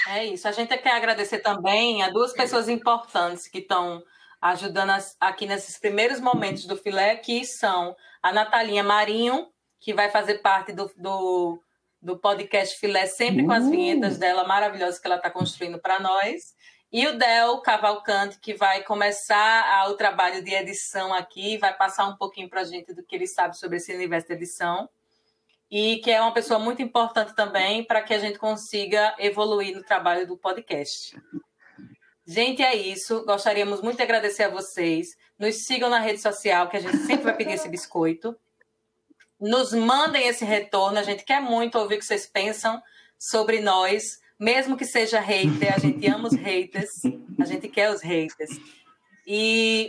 É 0.09 0.25
isso. 0.27 0.49
A 0.49 0.53
gente 0.53 0.75
quer 0.79 0.93
agradecer 0.97 1.41
também 1.41 2.03
a 2.03 2.09
duas 2.09 2.33
pessoas 2.33 2.69
importantes 2.69 3.47
que 3.47 3.59
estão 3.59 4.03
ajudando 4.41 4.91
as- 4.91 5.17
aqui 5.21 5.47
nesses 5.47 5.79
primeiros 5.79 6.21
momentos 6.21 6.65
do 6.67 6.77
filé, 6.77 7.17
que 7.17 7.45
são 7.45 7.95
a 8.23 8.33
Natalinha 8.33 8.83
Marinho, 8.83 9.49
que 9.81 9.93
vai 9.95 10.11
fazer 10.11 10.39
parte 10.39 10.73
do, 10.73 10.91
do, 10.97 11.63
do 12.03 12.19
podcast 12.19 12.79
Filé, 12.79 13.07
sempre 13.07 13.45
com 13.45 13.53
as 13.53 13.65
Uh! 13.65 13.71
vinhetas 13.71 14.19
dela 14.19 14.45
maravilhosas 14.45 14.99
que 14.99 15.07
ela 15.07 15.17
está 15.17 15.31
construindo 15.31 15.79
para 15.81 16.01
nós. 16.01 16.55
E 16.91 17.07
o 17.07 17.19
Del 17.19 17.61
Cavalcante, 17.61 18.41
que 18.41 18.55
vai 18.55 18.83
começar 18.83 19.63
a- 19.75 19.89
o 19.89 19.95
trabalho 19.95 20.43
de 20.43 20.53
edição 20.55 21.13
aqui, 21.13 21.59
vai 21.59 21.77
passar 21.77 22.07
um 22.09 22.17
pouquinho 22.17 22.49
para 22.49 22.63
a 22.63 22.65
gente 22.65 22.95
do 22.95 23.03
que 23.05 23.15
ele 23.15 23.27
sabe 23.27 23.57
sobre 23.59 23.77
esse 23.77 23.95
universo 23.95 24.29
de 24.29 24.35
edição 24.35 24.89
e 25.71 25.99
que 25.99 26.11
é 26.11 26.21
uma 26.21 26.33
pessoa 26.33 26.59
muito 26.59 26.81
importante 26.81 27.35
também 27.35 27.85
para 27.85 28.01
que 28.01 28.15
a 28.15 28.19
gente 28.19 28.39
consiga 28.39 29.15
evoluir 29.19 29.77
no 29.77 29.85
trabalho 29.85 30.27
do 30.27 30.37
podcast. 30.37 31.15
Gente, 32.31 32.63
é 32.63 32.77
isso. 32.77 33.25
Gostaríamos 33.25 33.81
muito 33.81 33.97
de 33.97 34.03
agradecer 34.03 34.43
a 34.43 34.51
vocês. 34.51 35.17
Nos 35.39 35.65
sigam 35.65 35.89
na 35.89 35.99
rede 35.99 36.21
social, 36.21 36.69
que 36.69 36.77
a 36.77 36.81
gente 36.81 36.99
sempre 36.99 37.25
vai 37.25 37.35
pedir 37.35 37.55
esse 37.55 37.71
biscoito. 37.71 38.37
Nos 39.41 39.73
mandem 39.73 40.29
esse 40.29 40.45
retorno. 40.45 40.99
A 40.99 41.03
gente 41.03 41.25
quer 41.25 41.41
muito 41.41 41.79
ouvir 41.79 41.95
o 41.95 41.99
que 41.99 42.05
vocês 42.05 42.27
pensam 42.27 42.83
sobre 43.19 43.61
nós, 43.61 44.21
mesmo 44.39 44.77
que 44.77 44.85
seja 44.85 45.19
hater. 45.19 45.75
A 45.75 45.79
gente 45.79 46.07
ama 46.07 46.29
os 46.29 46.35
haters. 46.35 47.01
A 47.41 47.47
gente 47.47 47.67
quer 47.67 47.91
os 47.91 48.03
haters. 48.03 48.51
E 49.27 49.89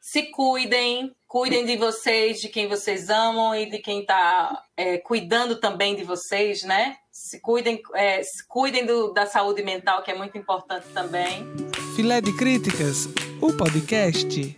se 0.00 0.30
cuidem, 0.30 1.14
cuidem 1.30 1.64
de 1.64 1.76
vocês, 1.76 2.40
de 2.40 2.48
quem 2.48 2.66
vocês 2.66 3.08
amam 3.08 3.54
e 3.54 3.70
de 3.70 3.78
quem 3.78 4.00
está 4.00 4.64
cuidando 5.04 5.60
também 5.60 5.94
de 5.94 6.02
vocês, 6.02 6.64
né? 6.64 6.96
Se 7.12 7.40
cuidem, 7.40 7.80
é, 7.94 8.20
se 8.20 8.44
cuidem 8.48 8.84
do- 8.84 9.12
da 9.12 9.26
saúde 9.26 9.62
mental, 9.62 10.02
que 10.02 10.10
é 10.10 10.14
muito 10.18 10.36
importante 10.36 10.86
também. 10.92 11.46
Filé 11.94 12.20
de 12.20 12.36
Críticas, 12.36 13.08
o 13.40 13.52
podcast. 13.52 14.56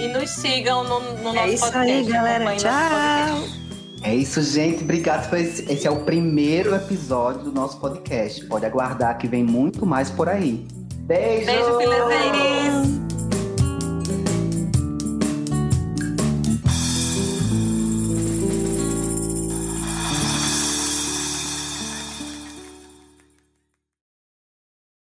E 0.00 0.08
nos 0.08 0.30
sigam 0.30 0.82
no, 0.82 0.98
no 1.22 1.32
nosso 1.32 1.38
É 1.38 1.48
isso 1.50 1.62
podcast. 1.64 1.92
aí, 1.92 2.04
galera. 2.06 2.56
Tchau. 2.56 2.70
podcast. 2.72 3.56
É 4.02 4.14
isso, 4.16 4.42
gente. 4.42 4.82
Obrigado 4.82 5.28
por 5.30 5.38
esse. 5.38 5.70
Esse 5.72 5.86
é 5.86 5.90
o 5.92 6.04
primeiro 6.04 6.74
episódio 6.74 7.42
do 7.44 7.52
nosso 7.52 7.78
podcast. 7.78 8.44
Pode 8.46 8.66
aguardar 8.66 9.16
que 9.16 9.28
vem 9.28 9.44
muito 9.44 9.86
mais 9.86 10.10
por 10.10 10.28
aí. 10.28 10.66
Beijo! 11.06 11.46
Beijo, 11.46 11.78
filezeiros! 11.78 13.15